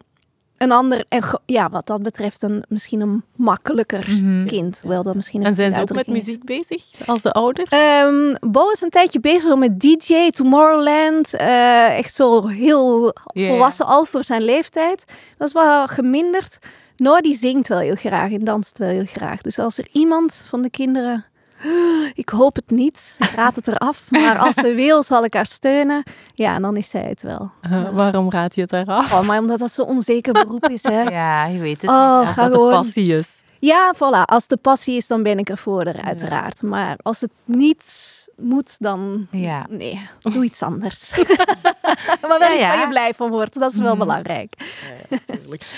een 0.57 0.71
ander, 0.71 1.05
ja, 1.45 1.69
wat 1.69 1.87
dat 1.87 2.01
betreft, 2.03 2.41
een, 2.41 2.63
misschien 2.67 3.01
een 3.01 3.23
makkelijker 3.35 4.05
Mhm. 4.09 4.45
kind. 4.45 4.81
Wel 4.83 5.03
dat 5.03 5.15
misschien 5.15 5.39
een 5.41 5.45
En 5.47 5.55
zijn 5.55 5.73
ze 5.73 5.81
ook 5.81 5.93
met 5.93 6.07
is. 6.07 6.13
muziek 6.13 6.43
bezig, 6.45 6.83
als 7.05 7.21
de 7.21 7.31
ouders? 7.31 7.71
Ehm, 7.71 8.35
Bo 8.39 8.69
is 8.69 8.81
een 8.81 8.89
tijdje 8.89 9.19
bezig 9.19 9.55
met 9.55 9.79
DJ, 9.79 10.29
Tomorrowland. 10.29 11.33
eh, 11.33 11.97
echt 11.97 12.13
zo 12.13 12.47
heel 12.47 13.13
volwassen 13.33 13.85
al 13.85 14.05
voor 14.05 14.23
zijn 14.23 14.41
leeftijd. 14.41 15.05
Dat 15.37 15.47
is 15.47 15.53
wel 15.53 15.87
geminderd. 15.87 16.57
Noah 16.97 17.21
die 17.21 17.33
zingt 17.33 17.67
wel 17.67 17.79
heel 17.79 17.95
graag 17.95 18.31
en 18.31 18.39
danst 18.43 18.77
wel 18.77 18.89
heel 18.89 19.05
graag. 19.05 19.41
Dus 19.41 19.59
als 19.59 19.77
er 19.77 19.87
iemand 19.91 20.45
van 20.49 20.61
de 20.61 20.69
kinderen... 20.69 21.25
Ik 22.13 22.29
hoop 22.29 22.55
het 22.55 22.69
niet. 22.69 23.15
Ik 23.19 23.29
raad 23.35 23.55
het 23.55 23.67
eraf. 23.67 24.11
Maar 24.11 24.37
als 24.37 24.55
ze 24.55 24.73
wil, 24.83 25.03
zal 25.03 25.23
ik 25.23 25.33
haar 25.33 25.45
steunen. 25.45 26.03
Ja, 26.33 26.59
dan 26.59 26.75
is 26.77 26.89
zij 26.89 27.05
het 27.09 27.21
wel. 27.23 27.51
Eh, 27.61 27.89
waarom 27.91 28.31
raad 28.31 28.55
je 28.55 28.61
het 28.61 28.73
eraf? 28.73 29.13
Oh, 29.13 29.27
maar 29.27 29.39
omdat 29.39 29.59
dat 29.59 29.71
zo'n 29.71 29.85
onzeker 29.85 30.33
beroep 30.33 30.69
is, 30.69 30.83
hè. 30.83 31.01
Ja, 31.19 31.45
je 31.45 31.59
weet 31.59 31.81
het 31.81 31.89
Oh, 31.89 32.17
niet. 32.19 32.27
Als 32.27 32.35
dat 32.35 32.45
de 32.45 32.51
gewoon- 32.51 32.71
passie 32.71 33.17
is. 33.17 33.27
Ja, 33.59 33.93
voilà. 33.95 34.25
Als 34.25 34.47
de 34.47 34.57
passie 34.57 34.95
is, 34.95 35.07
dan 35.07 35.23
ben 35.23 35.37
ik 35.39 35.49
er 35.49 35.57
voor, 35.57 35.81
er, 35.83 36.01
uiteraard. 36.01 36.61
Maar 36.61 36.95
als 37.03 37.21
het 37.21 37.31
niet 37.45 38.27
moet, 38.37 38.75
dan 38.79 39.27
Ja. 39.31 39.65
nee, 39.69 40.07
doe 40.21 40.43
iets 40.43 40.61
anders. 40.61 41.11
maar 42.21 42.39
wel 42.39 42.39
Ja, 42.39 42.53
iets 42.55 42.67
waar 42.67 42.75
ja. 42.75 42.81
je 42.81 42.87
blij 42.87 43.13
van 43.13 43.29
wordt. 43.29 43.59
Dat 43.59 43.71
is 43.71 43.77
wel 43.79 43.95
Mhm. 43.95 43.99
belangrijk. 43.99 44.53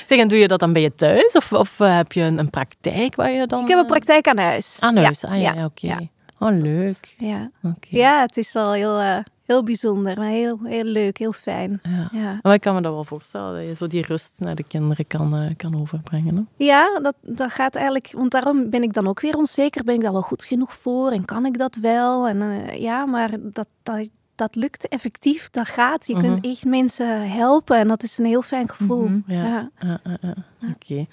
Zeg, 0.07 0.17
en 0.19 0.27
doe 0.27 0.37
je 0.37 0.47
dat 0.47 0.59
dan 0.59 0.73
bij 0.73 0.81
je 0.81 0.95
thuis? 0.95 1.31
Of, 1.33 1.53
of 1.53 1.79
eh, 1.79 1.95
heb 1.95 2.11
je 2.11 2.21
een, 2.21 2.37
een 2.37 2.49
praktijk 2.49 3.15
waar 3.15 3.31
je 3.31 3.47
dan... 3.47 3.61
Ik 3.61 3.67
heb 3.67 3.77
een 3.77 3.83
eh, 3.83 3.89
praktijk 3.89 4.27
aan 4.27 4.37
huis. 4.37 4.77
Aan 4.79 4.97
huis, 4.97 5.21
Ja, 5.21 5.29
ah 5.29 5.41
ja, 5.41 5.53
ja, 5.53 5.65
oké. 5.65 5.87
ja. 5.87 5.99
Oh, 6.39 6.51
leuk. 6.51 7.15
Ja. 7.17 7.49
Ja, 7.89 8.21
het 8.21 8.37
is 8.37 8.53
wel 8.53 8.71
heel, 8.71 8.97
eh, 8.99 9.17
heel 9.49 9.63
bijzonder, 9.63 10.17
maar 10.17 10.29
heel, 10.29 10.59
heel 10.63 10.83
leuk, 10.83 11.17
heel 11.17 11.31
fijn. 11.31 11.79
Ja. 11.83 12.09
Ja, 12.11 12.39
Maar 12.41 12.53
ik 12.53 12.61
kan 12.61 12.75
me 12.75 12.81
dat 12.81 12.93
wel 12.93 13.03
voorstellen, 13.03 13.53
dat 13.53 13.65
je 13.65 13.75
zo 13.75 13.87
die 13.87 14.05
rust 14.05 14.39
naar 14.39 14.55
de 14.55 14.63
kinderen 14.63 15.07
kan, 15.07 15.35
eh, 15.35 15.55
kan 15.57 15.81
overbrengen. 15.81 16.35
Hè? 16.35 16.65
ja 16.65 16.99
dat, 16.99 17.15
dat 17.21 17.51
gaat 17.51 17.75
eigenlijk, 17.75 18.11
want 18.11 18.31
daarom 18.31 18.69
ben 18.69 18.83
ik 18.83 18.93
dan 18.93 19.07
ook 19.07 19.19
weer 19.19 19.37
onzeker. 19.37 19.83
Ben 19.83 19.95
ik 19.95 20.01
daar 20.01 20.11
wel 20.11 20.21
goed 20.21 20.43
genoeg 20.43 20.73
voor 20.73 21.11
en 21.11 21.25
kan 21.25 21.45
ik 21.45 21.57
dat 21.57 21.75
wel? 21.75 22.27
En 22.27 22.41
eh, 22.41 22.81
ja, 22.81 23.05
maar 23.05 23.29
dat, 23.39 23.67
dat, 23.83 24.09
dat 24.39 24.55
lukt 24.55 24.87
effectief, 24.87 25.49
dat 25.49 25.67
gaat. 25.67 26.07
Je 26.07 26.19
kunt 26.19 26.45
echt 26.45 26.65
mensen 26.65 27.31
helpen 27.31 27.77
en 27.77 27.87
dat 27.87 28.03
is 28.03 28.17
een 28.17 28.25
heel 28.25 28.41
fijn 28.41 28.69
gevoel. 28.69 29.07
Mhm, 29.07 29.19
ja. 29.25 29.43
ja. 29.43 29.69
Ja, 29.79 29.99
ja, 30.03 30.17
ja. 30.21 30.33
Oké. 30.73 31.05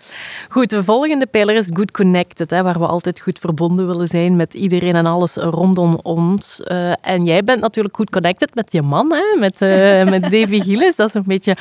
Goed, 0.48 0.70
de 0.70 0.82
volgende 0.82 1.26
pijler 1.26 1.56
is 1.56 1.70
Good 1.72 1.90
Connected, 1.90 2.50
hè, 2.50 2.62
waar 2.62 2.78
we 2.78 2.86
altijd 2.86 3.20
goed 3.20 3.38
verbonden 3.38 3.86
willen 3.86 4.08
zijn 4.08 4.36
met 4.36 4.54
iedereen 4.54 4.94
en 4.94 5.06
alles 5.06 5.36
rondom 5.36 5.98
ons. 6.02 6.62
Eh, 6.62 6.92
en 7.00 7.24
jij 7.24 7.44
bent 7.44 7.60
natuurlijk 7.60 7.96
goed 7.96 8.10
connected 8.10 8.54
met 8.54 8.72
je 8.72 8.82
man, 8.82 9.12
hè, 9.12 9.38
met, 9.38 9.60
eh, 9.60 10.04
met 10.14 10.22
Davy 10.22 10.60
Gillis. 10.60 10.96
Dat 10.96 11.08
is 11.08 11.14
een 11.14 11.22
beetje... 11.26 11.56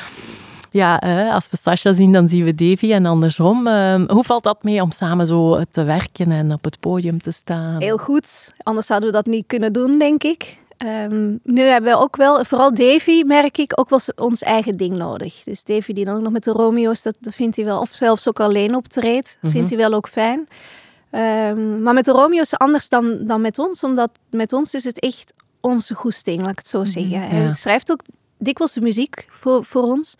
Ja, 0.70 1.00
eh, 1.00 1.34
als 1.34 1.46
we 1.50 1.56
Sasha 1.56 1.92
zien, 1.92 2.12
dan 2.12 2.28
zien 2.28 2.44
we 2.44 2.54
Davy 2.54 2.92
en 2.92 3.06
andersom. 3.06 3.66
Eh, 3.66 4.00
hoe 4.06 4.24
valt 4.24 4.42
dat 4.42 4.62
mee 4.62 4.82
om 4.82 4.90
samen 4.90 5.26
zo 5.26 5.62
te 5.70 5.84
werken 5.84 6.30
en 6.30 6.52
op 6.52 6.64
het 6.64 6.80
podium 6.80 7.22
te 7.22 7.30
staan? 7.30 7.80
Heel 7.82 7.98
goed. 7.98 8.54
Anders 8.62 8.86
zouden 8.86 9.08
we 9.08 9.14
dat 9.14 9.26
niet 9.26 9.46
kunnen 9.46 9.72
doen, 9.72 9.98
denk 9.98 10.22
ik. 10.22 10.56
Ehm, 10.76 11.34
nu 11.42 11.60
hebben 11.60 11.90
we 11.90 11.98
ook 11.98 12.16
wel, 12.16 12.44
vooral 12.44 12.74
Davy, 12.74 13.22
merk 13.26 13.58
ik, 13.58 13.72
ook 13.74 13.88
wel 13.88 14.00
ons 14.16 14.42
eigen 14.42 14.76
ding 14.76 14.96
nodig. 14.96 15.42
Dus 15.44 15.64
Davy 15.64 15.92
die 15.92 16.04
dan 16.04 16.14
ook 16.16 16.22
nog 16.22 16.32
met 16.32 16.44
de 16.44 16.50
Romeo's, 16.50 17.02
dat, 17.02 17.16
dat 17.20 17.34
vindt 17.34 17.56
hij 17.56 17.64
wel, 17.64 17.80
of 17.80 17.90
zelfs 17.92 18.28
ook 18.28 18.40
alleen 18.40 18.74
optreedt, 18.74 19.38
Mhm. 19.40 19.52
vindt 19.52 19.68
hij 19.70 19.78
wel 19.78 19.92
ook 19.92 20.08
fijn. 20.08 20.48
Ehm, 21.10 21.82
maar 21.82 21.94
met 21.94 22.04
de 22.04 22.12
Romeo's 22.12 22.52
anders 22.54 22.88
dan, 22.88 23.18
dan 23.26 23.40
met 23.40 23.58
ons, 23.58 23.84
omdat 23.84 24.10
met 24.30 24.52
ons 24.52 24.74
is 24.74 24.84
het 24.84 24.98
echt 25.00 25.34
onze 25.60 25.94
goesting, 25.94 26.40
laat 26.40 26.50
ik 26.50 26.58
het 26.58 26.68
zo 26.68 26.84
zeggen. 26.84 27.20
Hij 27.28 27.42
ja. 27.42 27.50
schrijft 27.52 27.90
ook 27.92 28.00
dikwijls 28.38 28.72
de 28.72 28.80
muziek 28.80 29.26
voor, 29.30 29.64
voor 29.64 29.82
ons. 29.82 30.14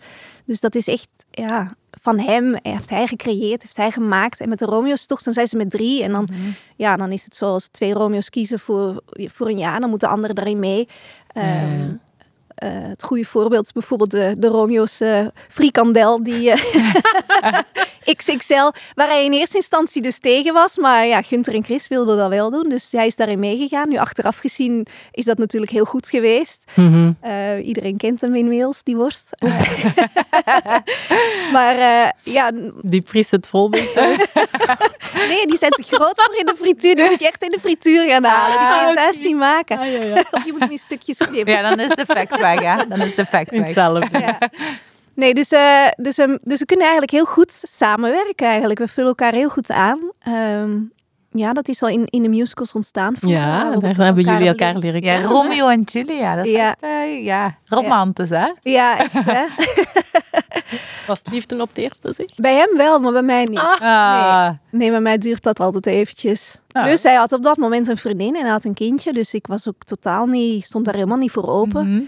Dus 0.45 0.61
dat 0.61 0.75
is 0.75 0.89
echt 0.89 1.11
ja, 1.31 1.77
van 1.91 2.19
hem, 2.19 2.57
heeft 2.63 2.91
hij 2.91 3.07
gecreëerd, 3.07 3.63
heeft 3.63 3.77
hij 3.77 3.91
gemaakt. 3.91 4.41
En 4.41 4.49
met 4.49 4.59
de 4.59 4.65
Romeo's 4.65 5.07
toch, 5.07 5.23
dan 5.23 5.33
zijn 5.33 5.47
ze 5.47 5.57
met 5.57 5.71
drie. 5.71 6.03
En 6.03 6.13
dan, 6.13 6.29
ja, 6.77 6.97
dan 6.97 7.13
is 7.13 7.25
het 7.25 7.37
zo, 7.37 7.53
als 7.53 7.69
twee 7.69 7.93
Romeo's 7.93 8.31
kiezen 8.31 8.59
voor, 8.59 9.03
voor 9.07 9.49
een 9.49 9.59
jaar, 9.59 9.81
dan 9.81 9.91
moet 9.91 10.01
de 10.01 10.09
andere 10.09 10.35
daarin 10.35 10.59
mee. 10.59 10.89
Ehm, 11.33 11.93
eh, 12.57 12.69
het 12.73 13.03
goede 13.03 13.25
voorbeeld 13.25 13.65
is 13.65 13.73
bijvoorbeeld 13.73 14.11
de, 14.11 14.35
de 14.39 14.47
Romeo's 14.49 15.01
eh, 15.01 15.27
frikandel, 15.49 16.23
die 16.23 16.51
eh, 16.51 16.63
XXL, 18.17 18.71
waar 18.95 19.09
hij 19.09 19.25
in 19.25 19.33
eerste 19.33 19.57
instantie 19.57 20.03
dus 20.03 20.19
tegen 20.19 20.53
was. 20.55 20.77
Maar 20.77 21.07
ja, 21.07 21.23
Gunther 21.23 21.55
en 21.55 21.65
Chris 21.65 21.89
wilden 21.89 22.17
dat 22.17 22.29
wel 22.29 22.51
doen, 22.51 22.69
dus 22.69 22.93
hij 22.93 23.07
is 23.07 23.17
daarin 23.17 23.39
meegegaan. 23.39 23.89
Nu 23.89 23.97
achteraf 23.97 24.39
gezien 24.39 24.87
is 25.11 25.25
dat 25.25 25.39
natuurlijk 25.39 25.73
heel 25.73 25.85
goed 25.85 26.09
geweest. 26.09 26.65
Mhm. 26.75 27.13
Eh, 27.21 27.67
iedereen 27.67 27.97
kent 27.97 28.21
hem 28.21 28.35
inmiddels, 28.35 28.83
die 28.83 28.97
worst. 28.97 29.31
Maar 31.53 31.77
eh, 31.79 32.11
ja, 32.23 32.51
Die 32.83 33.03
pries 33.03 33.31
het 33.31 33.49
vol 33.49 33.69
bij 33.69 33.87
thuis. 33.95 34.27
nee, 35.29 35.47
die 35.47 35.57
zijn 35.57 35.71
te 35.71 35.83
groot 35.83 36.23
voor 36.23 36.37
in 36.37 36.47
de 36.47 36.55
frituur. 36.57 36.95
Die 36.95 37.05
moet 37.11 37.21
je 37.21 37.27
echt 37.27 37.43
in 37.43 37.51
de 37.51 37.59
frituur 37.61 38.07
gaan 38.07 38.25
halen. 38.25 38.59
Die 38.59 38.69
kan 38.69 38.81
je 38.81 38.87
Ah, 38.89 38.95
thuis 38.95 39.21
niet 39.21 39.37
maken. 39.37 39.79
Ah, 39.79 39.93
ja, 39.93 40.03
ja. 40.03 40.25
Of 40.31 40.45
je 40.45 40.53
moet 40.53 40.61
hem 40.61 40.71
in 40.71 40.79
stukjes 40.79 41.17
knippen. 41.19 41.53
Ja, 41.53 41.63
dan 41.63 41.81
is 41.81 41.89
de 41.95 42.05
fact 42.05 42.39
weg, 42.55 42.75
hè. 42.77 42.87
Dan 42.87 43.01
is 43.01 43.15
de 43.15 43.27
fact 43.27 43.51
weg. 43.57 43.65
Hetzelfde. 43.65 44.19
Ja. 44.19 44.39
Nee, 45.15 45.35
dus, 45.35 45.51
eh, 45.51 45.87
dus, 45.97 46.19
ehm, 46.19 46.37
dus 46.41 46.59
we 46.59 46.67
kunnen 46.67 46.85
eigenlijk 46.87 47.13
heel 47.13 47.25
goed 47.25 47.53
samenwerken 47.63 48.47
eigenlijk. 48.47 48.79
We 48.79 48.89
vullen 48.89 49.09
elkaar 49.09 49.33
heel 49.33 49.49
goed 49.49 49.71
aan. 49.71 49.99
Ehm, 50.21 50.71
ja, 51.31 51.53
dat 51.53 51.69
is 51.69 51.83
al 51.83 51.89
in, 51.89 52.05
in 52.07 52.23
de 52.23 52.29
musicals 52.29 52.73
ontstaan. 52.73 53.17
vroeger, 53.17 53.41
Ja, 53.41 53.71
we 53.71 53.81
daar 53.81 53.95
hebben 54.07 54.25
jullie 54.25 54.49
elkaar 54.49 54.75
leren 54.77 55.03
Ja, 55.03 55.13
kennen. 55.13 55.31
Romeo 55.31 55.69
en 55.69 55.83
Julia, 55.83 56.35
dat 56.35 56.45
is 56.45 56.51
Ja. 56.53 56.69
echt 56.69 56.77
eh, 56.83 57.25
ja, 57.25 57.55
romantisch, 57.65 58.31
hè? 58.31 58.53
Ja, 58.63 58.99
echt 58.99 59.13
hè. 59.25 59.45
Was 61.07 61.19
het 61.19 61.31
liefde 61.31 61.61
op 61.63 61.69
het 61.69 61.79
eerste 61.79 62.13
zicht? 62.13 62.41
Bij 62.41 62.55
hem 62.55 62.77
wel, 62.77 62.99
maar 63.01 63.13
bij 63.13 63.23
mij 63.23 63.43
niet. 63.45 63.59
Ah. 63.81 64.51
Nee, 64.71 64.91
bij 64.91 65.01
mij 65.01 65.19
duurt 65.19 65.43
dat 65.43 65.61
altijd 65.61 65.87
eventjes. 65.87 66.61
Ah. 66.73 66.85
Dus 66.85 67.03
hij 67.03 67.15
had 67.15 67.33
op 67.33 67.43
dat 67.43 67.57
moment 67.57 67.89
een 67.89 67.97
vriendin 67.97 68.35
en 68.37 68.41
hij 68.43 68.51
had 68.51 68.65
een 68.65 68.75
kindje. 68.75 69.13
Dus 69.13 69.35
ik 69.35 69.47
was 69.47 69.69
ook 69.69 69.85
totaal 69.85 70.27
niet, 70.27 70.65
stond 70.65 70.85
daar 70.85 70.95
helemaal 70.95 71.17
niet 71.19 71.31
voor 71.31 71.49
open. 71.49 71.91
Mhm. 71.93 72.01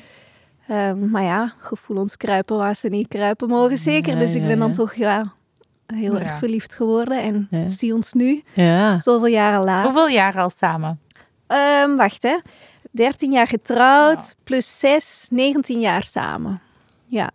Ehm, 0.69 1.11
maar 1.11 1.23
ja, 1.23 1.53
gevoelens 1.59 2.17
kruipen 2.17 2.57
waar 2.57 2.75
ze 2.77 2.89
niet 2.89 3.09
kruipen 3.09 3.49
mogen 3.49 3.77
zeker. 3.77 4.13
Ja, 4.13 4.19
dus 4.19 4.35
ik 4.35 4.47
ben 4.47 4.59
dan 4.59 4.73
toch 4.73 4.95
ja, 4.95 5.33
heel 5.87 6.19
erg 6.19 6.39
verliefd 6.39 6.75
geworden. 6.75 7.49
En 7.51 7.71
zie 7.71 7.95
ons 7.95 8.13
nu, 8.13 8.43
Ja. 8.53 8.99
zoveel 8.99 9.27
jaren 9.27 9.65
later. 9.65 9.85
Hoeveel 9.85 10.09
jaar 10.09 10.39
al 10.39 10.51
samen? 10.51 11.01
Ehm, 11.47 11.97
wacht 11.97 12.23
hè. 12.23 12.37
13 12.91 13.31
jaar 13.33 13.47
getrouwd, 13.47 14.35
plus 14.45 14.79
6, 14.79 15.27
19 15.31 15.81
jaar 15.81 16.03
samen. 16.03 16.61
Ja, 17.07 17.31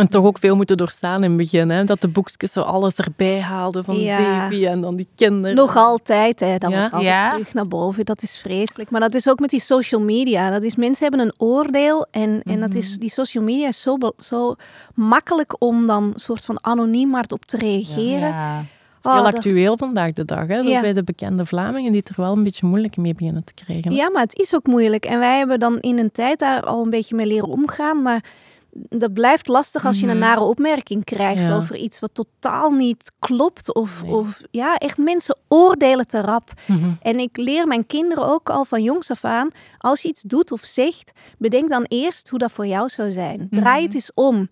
En 0.00 0.08
toch 0.08 0.24
ook 0.24 0.38
veel 0.38 0.56
moeten 0.56 0.76
doorstaan 0.76 1.22
in 1.24 1.28
het 1.28 1.36
begin. 1.38 1.70
Hè? 1.70 1.84
Dat 1.84 2.00
de 2.00 2.08
boekjes 2.08 2.52
zo 2.52 2.60
alles 2.60 2.94
erbij 2.94 3.40
haalden 3.40 3.84
van 3.84 3.96
Ja. 4.00 4.16
Davy 4.16 4.66
en 4.66 4.80
dan 4.80 4.96
die 4.96 5.08
kinderen. 5.16 5.56
nog 5.56 5.76
altijd 5.76 6.40
hè. 6.40 6.58
Dat 6.58 6.70
Ja? 6.70 6.82
altijd 6.82 7.02
Ja. 7.02 7.30
terug 7.30 7.54
naar 7.54 7.68
boven. 7.68 8.04
Dat 8.04 8.22
is 8.22 8.38
vreselijk. 8.38 8.90
Maar 8.90 9.00
dat 9.00 9.14
is 9.14 9.28
ook 9.28 9.40
met 9.40 9.50
die 9.50 9.60
social 9.60 10.00
media. 10.00 10.50
Dat 10.50 10.62
is, 10.62 10.76
mensen 10.76 11.08
hebben 11.08 11.26
een 11.26 11.34
oordeel 11.36 12.06
en, 12.10 12.42
en 12.44 12.60
dat 12.60 12.74
is, 12.74 12.98
die 12.98 13.10
social 13.10 13.44
media 13.44 13.68
is 13.68 13.80
zo, 13.80 13.98
zo 14.18 14.54
makkelijk 14.94 15.54
om 15.62 15.86
dan 15.86 16.02
een 16.14 16.20
soort 16.20 16.44
van 16.44 16.64
anoniem 16.64 17.08
maar 17.10 17.24
op 17.28 17.44
te 17.44 17.56
reageren. 17.56 18.28
Ja. 18.28 18.56
Het 18.56 19.08
is 19.08 19.10
heel 19.10 19.20
Oh, 19.20 19.24
dat- 19.26 19.34
actueel 19.36 19.76
vandaag 19.76 20.12
de 20.12 20.24
dag. 20.24 20.46
Hè? 20.46 20.56
Ja. 20.58 20.80
Bij 20.80 20.92
de 20.92 21.04
bekende 21.04 21.46
Vlamingen 21.46 21.90
die 21.92 22.00
het 22.00 22.08
er 22.08 22.14
wel 22.22 22.32
een 22.36 22.42
beetje 22.42 22.66
moeilijk 22.66 22.96
mee 22.96 23.14
beginnen 23.14 23.44
te 23.44 23.54
krijgen. 23.54 23.90
hè. 23.90 23.96
Ja, 23.96 24.10
maar 24.10 24.22
het 24.22 24.38
is 24.38 24.54
ook 24.54 24.66
moeilijk. 24.66 25.04
En 25.04 25.18
wij 25.18 25.38
hebben 25.38 25.58
dan 25.60 25.78
in 25.80 25.98
een 25.98 26.12
tijd 26.12 26.38
daar 26.38 26.62
al 26.62 26.84
een 26.84 26.90
beetje 26.90 27.14
mee 27.14 27.26
leren 27.26 27.48
omgaan. 27.48 28.02
Maar 28.02 28.24
dat 28.72 29.12
blijft 29.12 29.48
lastig 29.48 29.84
als 29.86 30.00
je 30.00 30.06
een 30.06 30.18
nare 30.18 30.40
opmerking 30.40 31.04
krijgt 31.04 31.46
Ja. 31.46 31.56
over 31.56 31.76
iets 31.76 32.00
wat 32.00 32.14
totaal 32.14 32.70
niet 32.70 33.12
klopt. 33.18 33.74
Of, 33.74 34.02
Nee. 34.02 34.14
of 34.14 34.40
ja, 34.50 34.76
echt 34.76 34.98
mensen 34.98 35.36
oordelen 35.48 36.06
te 36.06 36.20
rap. 36.20 36.52
Mhm. 36.66 36.90
En 37.02 37.18
ik 37.18 37.36
leer 37.36 37.66
mijn 37.66 37.86
kinderen 37.86 38.26
ook 38.26 38.50
al 38.50 38.64
van 38.64 38.82
jongs 38.82 39.10
af 39.10 39.24
aan. 39.24 39.50
Als 39.78 40.02
je 40.02 40.08
iets 40.08 40.22
doet 40.22 40.52
of 40.52 40.60
zegt, 40.64 41.12
bedenk 41.38 41.68
dan 41.70 41.84
eerst 41.88 42.28
hoe 42.28 42.38
dat 42.38 42.52
voor 42.52 42.66
jou 42.66 42.88
zou 42.88 43.10
zijn. 43.10 43.46
Draai 43.50 43.84
het 43.84 43.94
eens 43.94 44.10
om. 44.14 44.48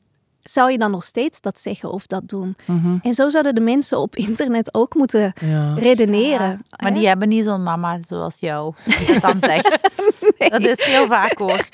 Zou 0.48 0.70
je 0.72 0.78
dan 0.78 0.90
nog 0.90 1.04
steeds 1.04 1.40
dat 1.40 1.58
zeggen 1.58 1.90
of 1.92 2.06
dat 2.06 2.28
doen? 2.28 2.56
Mhm. 2.64 2.96
En 3.02 3.14
zo 3.14 3.28
zouden 3.28 3.54
de 3.54 3.60
mensen 3.60 3.98
op 3.98 4.16
internet 4.16 4.74
ook 4.74 4.94
moeten 4.94 5.32
Ja. 5.40 5.74
redeneren. 5.74 6.64
Maar 6.82 6.92
die 6.94 7.06
hebben 7.06 7.28
niet 7.28 7.44
zo'n 7.44 7.62
mama 7.62 7.98
zoals 8.08 8.36
jou, 8.38 8.74
die 8.84 9.06
dat 9.06 9.20
dan 9.22 9.36
zegt. 9.40 9.90
Dat 10.50 10.60
is 10.60 10.84
heel 10.84 11.06
vaak 11.06 11.38
hoor. 11.38 11.68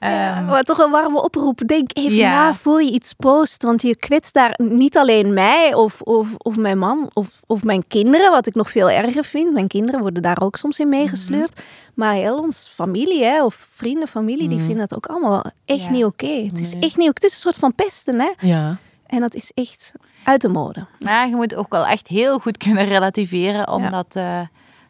Ja, 0.00 0.36
Ehm, 0.36 0.44
maar 0.44 0.62
toch 0.62 0.78
een 0.78 0.90
warme 0.90 1.22
oproep. 1.22 1.58
Denk 1.66 1.90
even 1.92 2.16
Ja. 2.16 2.30
na 2.30 2.54
voor 2.54 2.82
je 2.82 2.90
iets 2.90 3.12
post. 3.12 3.62
Want 3.62 3.82
je 3.82 3.96
kwetst 3.96 4.34
daar 4.34 4.54
niet 4.62 4.96
alleen 4.96 5.34
mij 5.34 5.74
of, 5.74 6.00
of, 6.00 6.28
of 6.36 6.56
mijn 6.56 6.78
man 6.78 7.10
of, 7.12 7.40
of 7.46 7.64
mijn 7.64 7.86
kinderen, 7.88 8.30
wat 8.30 8.46
ik 8.46 8.54
nog 8.54 8.70
veel 8.70 8.90
erger 8.90 9.24
vind. 9.24 9.52
Mijn 9.52 9.66
kinderen 9.66 10.00
worden 10.00 10.22
daar 10.22 10.40
ook 10.42 10.56
soms 10.56 10.78
in 10.78 10.88
meegesleurd. 10.88 11.54
Mhm. 11.54 11.64
Maar 11.96 12.14
heel 12.14 12.38
ons 12.38 12.70
familie 12.74 13.24
hè, 13.24 13.44
of 13.44 13.66
vrienden, 13.70 14.08
familie, 14.08 14.48
die 14.48 14.58
vinden 14.58 14.76
dat 14.88 14.94
ook 14.94 15.06
allemaal 15.06 15.44
echt 15.64 15.80
Ja. 15.82 15.90
niet 15.90 16.04
oké. 16.04 16.26
Het 16.46 16.58
is 16.58 16.72
echt 16.72 16.96
niet 16.96 17.08
oké. 17.08 17.14
Het 17.14 17.24
is 17.24 17.32
een 17.32 17.38
soort 17.38 17.56
van 17.56 17.74
pesten, 17.74 18.20
hè. 18.20 18.30
Ja. 18.40 18.76
En 19.06 19.20
dat 19.20 19.34
is 19.34 19.50
echt 19.54 19.92
uit 20.24 20.40
de 20.40 20.48
mode. 20.48 20.86
maar 20.98 21.28
je 21.28 21.34
moet 21.36 21.54
ook 21.54 21.72
wel 21.72 21.86
echt 21.86 22.08
heel 22.08 22.38
goed 22.38 22.56
kunnen 22.56 22.84
relativeren 22.84 23.68
om 23.68 23.82
Ja. 23.82 23.90
dat 23.90 24.06
eh, 24.16 24.40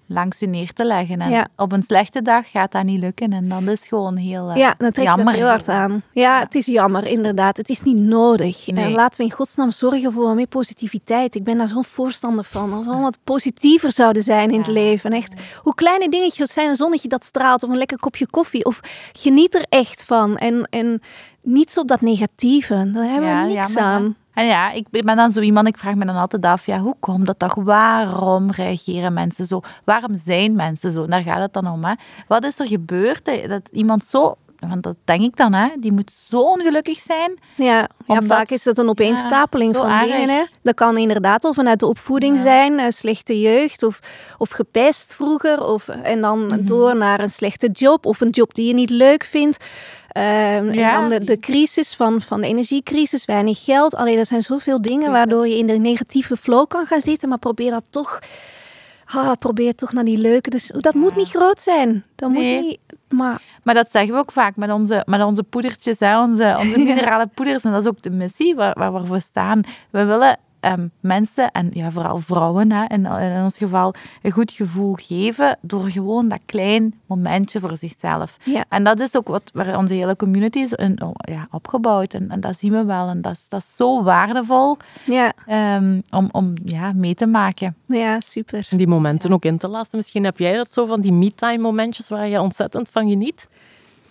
langs 0.09 0.39
je 0.39 0.47
neer 0.47 0.73
te 0.73 0.85
leggen. 0.85 1.21
En 1.21 1.31
Ja. 1.31 1.49
op 1.57 1.73
een 1.73 1.83
slechte 1.83 2.23
dag 2.23 2.51
gaat 2.51 2.73
dat 2.73 2.85
niet 2.85 3.01
lukken 3.01 3.33
en 3.33 3.49
dan 3.49 3.69
is 3.69 3.79
het 3.79 3.89
gewoon 3.89 4.17
heel 4.17 4.51
eh, 4.51 4.57
Ja, 4.57 4.75
dan 4.79 4.93
trek 4.93 5.07
jammer. 5.07 5.25
dat 5.27 5.35
heel 5.35 5.47
hard 5.47 5.69
aan. 5.69 6.03
Ja, 6.13 6.39
het 6.41 6.55
is 6.55 6.67
jammer, 6.67 7.07
inderdaad. 7.07 7.57
Het 7.57 7.69
is 7.69 7.83
niet 7.83 8.01
nodig. 8.01 8.67
Nee. 8.67 8.85
En 8.85 8.91
laten 8.91 9.19
we 9.19 9.25
in 9.25 9.33
godsnaam 9.33 9.71
zorgen 9.71 10.13
voor 10.13 10.35
meer 10.35 10.47
positiviteit. 10.47 11.35
Ik 11.35 11.45
ben 11.45 11.59
daar 11.59 11.69
zo'n 11.69 11.85
voorstander 11.85 12.45
van. 12.45 12.73
Als 12.73 12.85
we 12.85 12.91
allemaal 12.91 13.11
wat 13.11 13.19
positiever 13.25 13.93
zouden 13.93 14.23
zijn 14.23 14.51
in 14.51 14.59
het 14.59 14.67
leven. 14.69 15.11
En 15.11 15.17
echt, 15.17 15.41
hoe 15.63 15.75
kleine 15.75 16.09
dingetjes 16.09 16.53
zijn, 16.53 16.69
een 16.69 16.77
zonnetje 16.77 17.09
dat 17.09 17.25
straalt 17.25 17.63
of 17.63 17.71
een 17.71 17.77
lekker 17.77 17.99
kopje 17.99 18.27
koffie. 18.27 18.65
Of 18.65 18.81
geniet 19.13 19.55
er 19.55 19.65
echt 19.69 20.05
van. 20.05 20.37
En, 20.37 20.67
en 20.71 21.03
niet 21.43 21.71
zo 21.71 21.81
op 21.81 21.89
dat 21.89 22.01
negatieve. 22.01 22.91
Daar 22.95 23.05
hebben 23.11 23.31
we 23.43 23.53
niks 23.53 23.75
jammer, 23.75 23.93
aan. 23.93 24.17
En 24.37 24.47
ja, 24.47 24.71
ik 24.71 24.91
ben 24.91 25.17
dan 25.17 25.33
zo 25.33 25.41
iemand, 25.41 25.67
ik 25.69 25.79
vraag 25.79 25.95
me 25.95 26.05
dan 26.05 26.17
altijd 26.17 26.45
af, 26.45 26.67
ja, 26.67 26.79
hoe 26.79 26.97
komt 27.01 27.27
dat 27.27 27.39
toch? 27.39 27.55
Waarom 27.55 28.51
reageren 28.51 29.13
mensen 29.13 29.45
zo? 29.45 29.61
Waarom 29.85 30.17
zijn 30.17 30.57
mensen 30.57 30.91
zo? 30.91 31.07
Daar 31.07 31.23
gaat 31.23 31.41
het 31.41 31.53
dan 31.53 31.67
om, 31.69 31.85
hè? 31.85 31.95
Wat 32.29 32.45
is 32.45 32.59
er 32.59 32.67
gebeurd 32.67 33.49
dat 33.49 33.69
iemand 33.73 34.05
zo 34.05 34.37
want 34.59 34.83
dat 34.83 34.97
denk 35.05 35.21
ik 35.23 35.37
dan, 35.37 35.53
hè, 35.53 35.69
die 35.79 35.93
moet 35.93 36.13
zo 36.29 36.39
ongelukkig 36.41 36.99
zijn. 36.99 37.39
Ja, 37.57 37.89
ja 38.07 38.23
vaak 38.23 38.49
is 38.49 38.63
dat 38.63 38.79
een 38.79 38.89
opeenstapeling 38.89 39.73
Ja, 39.75 39.79
van 39.81 40.09
dingen. 40.09 40.29
Hè. 40.29 40.43
Dat 40.63 40.75
kan 40.75 40.97
inderdaad 40.99 41.45
al 41.45 41.55
vanuit 41.55 41.81
de 41.81 41.87
opvoeding 41.87 42.37
Ja. 42.37 42.43
zijn, 42.43 42.79
eh, 42.79 42.87
slechte 42.91 43.41
jeugd 43.41 43.83
of, 43.83 43.99
of 44.39 44.51
gepest 44.51 45.15
vroeger. 45.15 45.65
Of, 45.65 45.89
en 45.89 46.21
dan 46.21 46.47
Mhm. 46.47 46.65
door 46.65 46.97
naar 46.97 47.21
een 47.21 47.31
slechte 47.31 47.69
job 47.73 48.07
of 48.07 48.21
een 48.21 48.31
job 48.31 48.55
die 48.55 48.67
je 48.67 48.75
niet 48.75 48.91
leuk 48.91 49.25
vindt. 49.25 49.65
Ehm, 50.09 50.73
Ja. 50.73 50.95
En 50.95 51.01
dan 51.01 51.09
de, 51.09 51.25
de 51.25 51.39
crisis 51.39 51.95
van, 51.95 52.21
van 52.21 52.41
de 52.41 52.47
energiecrisis, 52.47 53.25
weinig 53.25 53.65
geld. 53.65 53.95
Alleen 53.95 54.19
er 54.19 54.27
zijn 54.27 54.43
zoveel 54.43 54.83
dingen 54.83 55.13
waardoor 55.13 55.49
je 55.49 55.57
in 55.59 55.67
de 55.67 55.73
negatieve 55.79 56.37
flow 56.37 56.67
kan 56.69 56.87
gaan 56.87 57.01
zitten. 57.01 57.29
Maar 57.29 57.39
probeer 57.39 57.71
dat 57.71 57.85
toch, 57.91 58.19
ah, 59.07 59.33
probeer 59.39 59.75
toch 59.75 59.93
naar 59.93 60.05
die 60.05 60.19
leuke. 60.19 60.51
Dus 60.51 60.73
dat 60.79 60.95
moet 60.95 61.17
niet 61.17 61.29
groot 61.29 61.61
zijn. 61.61 62.05
Dat 62.15 62.31
Nee. 62.31 62.55
moet 62.57 62.67
niet, 62.67 62.79
maar 63.09 63.41
Maar 63.63 63.75
dat 63.75 63.91
zeggen 63.91 64.13
we 64.13 64.19
ook 64.19 64.33
vaak 64.33 64.57
met 64.57 64.71
onze, 64.71 65.03
met 65.07 65.23
onze 65.23 65.43
poedertjes, 65.43 65.99
hè, 65.99 66.21
onze, 66.21 66.57
onze 66.59 66.79
minerale 66.85 67.27
poeders. 67.35 67.63
En 67.63 67.73
dat 67.73 67.81
is 67.83 67.89
ook 67.89 68.03
de 68.03 68.11
missie 68.11 68.55
waar, 68.55 68.75
waar 68.79 68.93
we 68.95 69.07
voor 69.07 69.21
staan. 69.21 69.63
We 69.91 70.05
willen 70.05 70.39
ehm, 70.61 70.89
mensen, 71.01 71.51
en 71.51 71.71
ja, 71.73 71.91
vooral 71.91 72.19
vrouwen 72.19 72.73
hè, 72.73 72.85
in, 72.85 73.07
in 73.07 73.43
ons 73.43 73.59
geval, 73.59 73.95
een 74.23 74.31
goed 74.31 74.51
gevoel 74.53 74.95
geven 74.95 75.59
door 75.61 75.91
gewoon 75.91 76.29
dat 76.29 76.41
klein 76.47 76.95
momentje 77.07 77.61
voor 77.61 77.77
zichzelf. 77.77 78.37
ja. 78.45 78.65
En 78.69 78.85
dat 78.85 79.01
is 79.01 79.17
ook 79.17 79.29
wat, 79.29 79.51
waar 79.55 79.79
onze 79.79 79.95
hele 79.95 80.17
community 80.17 80.59
is 80.59 80.73
in- 80.73 81.03
oh, 81.03 81.11
ja, 81.15 81.49
opgebouwd. 81.51 82.15
En, 82.15 82.31
en 82.31 82.41
dat 82.41 82.59
zien 82.59 82.73
we 82.73 82.85
wel. 82.85 83.09
En 83.09 83.21
dat 83.23 83.33
is, 83.33 83.49
dat 83.49 83.61
is 83.61 83.77
zo 83.77 84.03
waardevol 84.03 84.77
Ja, 85.05 85.33
ehm, 85.47 86.01
om, 86.11 86.29
om 86.33 86.53
ja, 86.65 86.93
mee 86.93 87.15
te 87.15 87.27
maken. 87.27 87.77
ja, 87.87 88.21
super. 88.21 88.67
Die 88.71 88.87
momenten 88.89 89.33
ook 89.33 89.45
in 89.45 89.59
te 89.59 89.69
laten. 89.69 89.97
Misschien 89.97 90.25
heb 90.25 90.39
jij 90.39 90.57
dat 90.57 90.71
zo 90.73 90.87
van 90.87 91.01
die 91.01 91.13
me-time 91.13 91.59
momentjes 91.59 92.09
waar 92.09 92.29
je 92.29 92.41
ontzettend 92.41 92.89
van 92.91 93.09
geniet. 93.09 93.49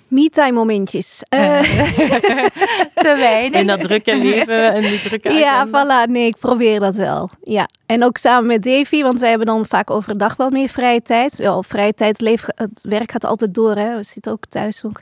Me-time 0.07 0.51
momentjes. 0.51 1.23
Eh, 1.29 1.61
Te 3.05 3.15
weinig. 3.17 3.59
In 3.59 3.67
dat 3.67 3.81
drukke 3.81 4.17
leven 4.17 4.73
en 4.73 4.81
die 4.81 5.01
drukke 5.01 5.33
Ja, 5.33 5.67
voilà. 5.67 6.09
Nee, 6.11 6.27
ik 6.27 6.37
probeer 6.39 6.79
dat 6.79 6.95
wel. 6.95 7.29
Ja. 7.41 7.67
En 7.85 8.03
ook 8.03 8.17
samen 8.17 8.45
met 8.45 8.63
Davy, 8.63 9.01
want 9.01 9.19
wij 9.19 9.29
hebben 9.29 9.47
dan 9.47 9.65
vaak 9.65 9.89
overdag 9.89 10.35
wel 10.35 10.49
meer 10.49 10.69
vrije 10.69 11.01
tijd. 11.01 11.35
Wel, 11.35 11.63
vrije 11.63 11.93
tijd, 11.93 12.19
het 12.45 12.81
werk 12.81 13.11
gaat 13.11 13.25
altijd 13.25 13.53
door. 13.53 13.75
Hè. 13.75 13.95
We 13.95 14.03
zitten 14.03 14.31
ook 14.31 14.45
thuis 14.49 14.85
ook. 14.85 14.99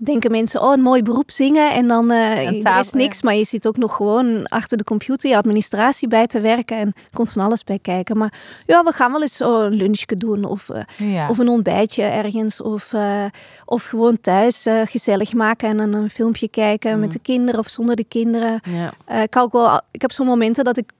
Denken 0.00 0.30
mensen, 0.30 0.62
oh, 0.62 0.72
een 0.72 0.80
mooi 0.80 1.02
beroep 1.02 1.30
zingen. 1.30 1.72
En 1.72 1.88
dan 1.88 2.10
eh 2.10 2.52
is 2.52 2.60
s'avonds, 2.60 2.92
niks, 2.92 3.22
maar 3.22 3.34
je 3.34 3.44
zit 3.44 3.66
ook 3.66 3.76
nog 3.76 3.96
gewoon 3.96 4.46
achter 4.46 4.76
de 4.78 4.84
computer 4.84 5.30
je 5.30 5.36
administratie 5.36 6.08
bij 6.08 6.26
te 6.26 6.40
werken. 6.40 6.76
En 6.76 6.86
er 6.86 7.14
komt 7.16 7.32
van 7.32 7.42
alles 7.42 7.64
bij 7.64 7.78
kijken. 7.78 8.16
Maar 8.18 8.32
ja, 8.66 8.82
we 8.84 8.92
gaan 8.92 9.12
wel 9.12 9.22
eens 9.22 9.36
zo 9.36 9.60
een 9.60 9.72
lunchje 9.72 10.16
doen. 10.16 10.44
Of, 10.44 10.68
eh, 10.68 11.12
Ja. 11.12 11.28
of 11.28 11.38
een 11.38 11.48
ontbijtje 11.48 12.02
ergens. 12.02 12.60
Of, 12.60 12.92
eh, 12.92 13.24
of 13.64 13.84
gewoon 13.84 14.20
thuis 14.20 14.66
eh, 14.66 14.80
gezellig 14.84 15.32
maken 15.32 15.68
en 15.68 15.76
dan 15.76 15.92
een 15.92 16.10
filmpje 16.10 16.48
kijken 16.48 17.00
met 17.00 17.12
de 17.12 17.18
kinderen 17.18 17.60
of 17.60 17.68
zonder 17.68 17.96
de 17.96 18.04
kinderen. 18.04 18.60
Ja. 18.62 18.92
Eh, 19.04 19.22
ik, 19.22 19.36
ook 19.36 19.52
wel, 19.52 19.80
ik 19.90 20.00
heb 20.02 20.12
zo'n 20.12 20.26
momenten 20.26 20.64
dat 20.64 20.76
ik 20.76 20.90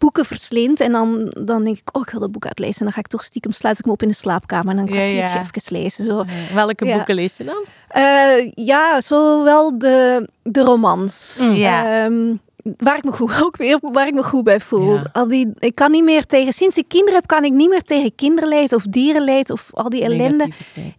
boeken 0.00 0.24
verslind 0.24 0.80
en 0.80 0.92
dan, 0.92 1.34
dan 1.38 1.64
denk 1.64 1.78
ik, 1.78 1.96
oh, 1.96 2.02
ik 2.02 2.10
wil 2.10 2.20
dat 2.20 2.32
boek 2.32 2.46
uitlezen. 2.46 2.78
En 2.78 2.84
dan 2.84 2.92
ga 2.92 2.98
ik 3.00 3.06
toch 3.06 3.24
stiekem, 3.24 3.52
sluit 3.52 3.78
ik 3.78 3.84
me 3.84 3.92
op 3.92 4.02
in 4.02 4.08
de 4.08 4.14
slaapkamer 4.14 4.68
en 4.70 4.76
dan 4.76 4.84
Ja, 4.84 4.90
kwartiertje 5.00 5.38
ja. 5.38 5.44
even 5.56 5.76
lezen. 5.76 6.04
Zo. 6.04 6.24
Welke 6.54 6.84
boeken 6.84 7.14
lees 7.14 7.36
je 7.36 7.44
dan? 7.44 7.64
Eh, 7.88 8.52
ja, 8.54 9.00
zowel 9.00 9.78
de, 9.78 10.28
de 10.42 10.60
romans. 10.60 11.36
Mm. 11.40 11.52
Ja. 11.52 12.08
Waar 12.76 12.96
ik 12.96 13.04
me 13.04 13.12
goed, 13.12 13.42
ook 13.42 13.56
weer, 13.56 13.78
waar 13.80 14.06
ik 14.06 14.14
me 14.14 14.22
goed 14.22 14.44
bij 14.44 14.60
voel. 14.60 14.94
Ja. 14.94 15.10
Al 15.12 15.28
die, 15.28 15.52
ik 15.58 15.74
kan 15.74 15.90
niet 15.90 16.04
meer 16.04 16.26
tegen, 16.26 16.52
sinds 16.52 16.76
ik 16.76 16.88
kinderen 16.88 17.14
heb, 17.14 17.26
kan 17.26 17.44
ik 17.44 17.52
niet 17.52 17.68
meer 17.68 17.82
tegen 17.82 18.14
kinderleed 18.14 18.72
of 18.72 18.82
dierenleed 18.82 19.50
of 19.50 19.68
al 19.72 19.88
die 19.88 20.02
ellende. 20.02 20.48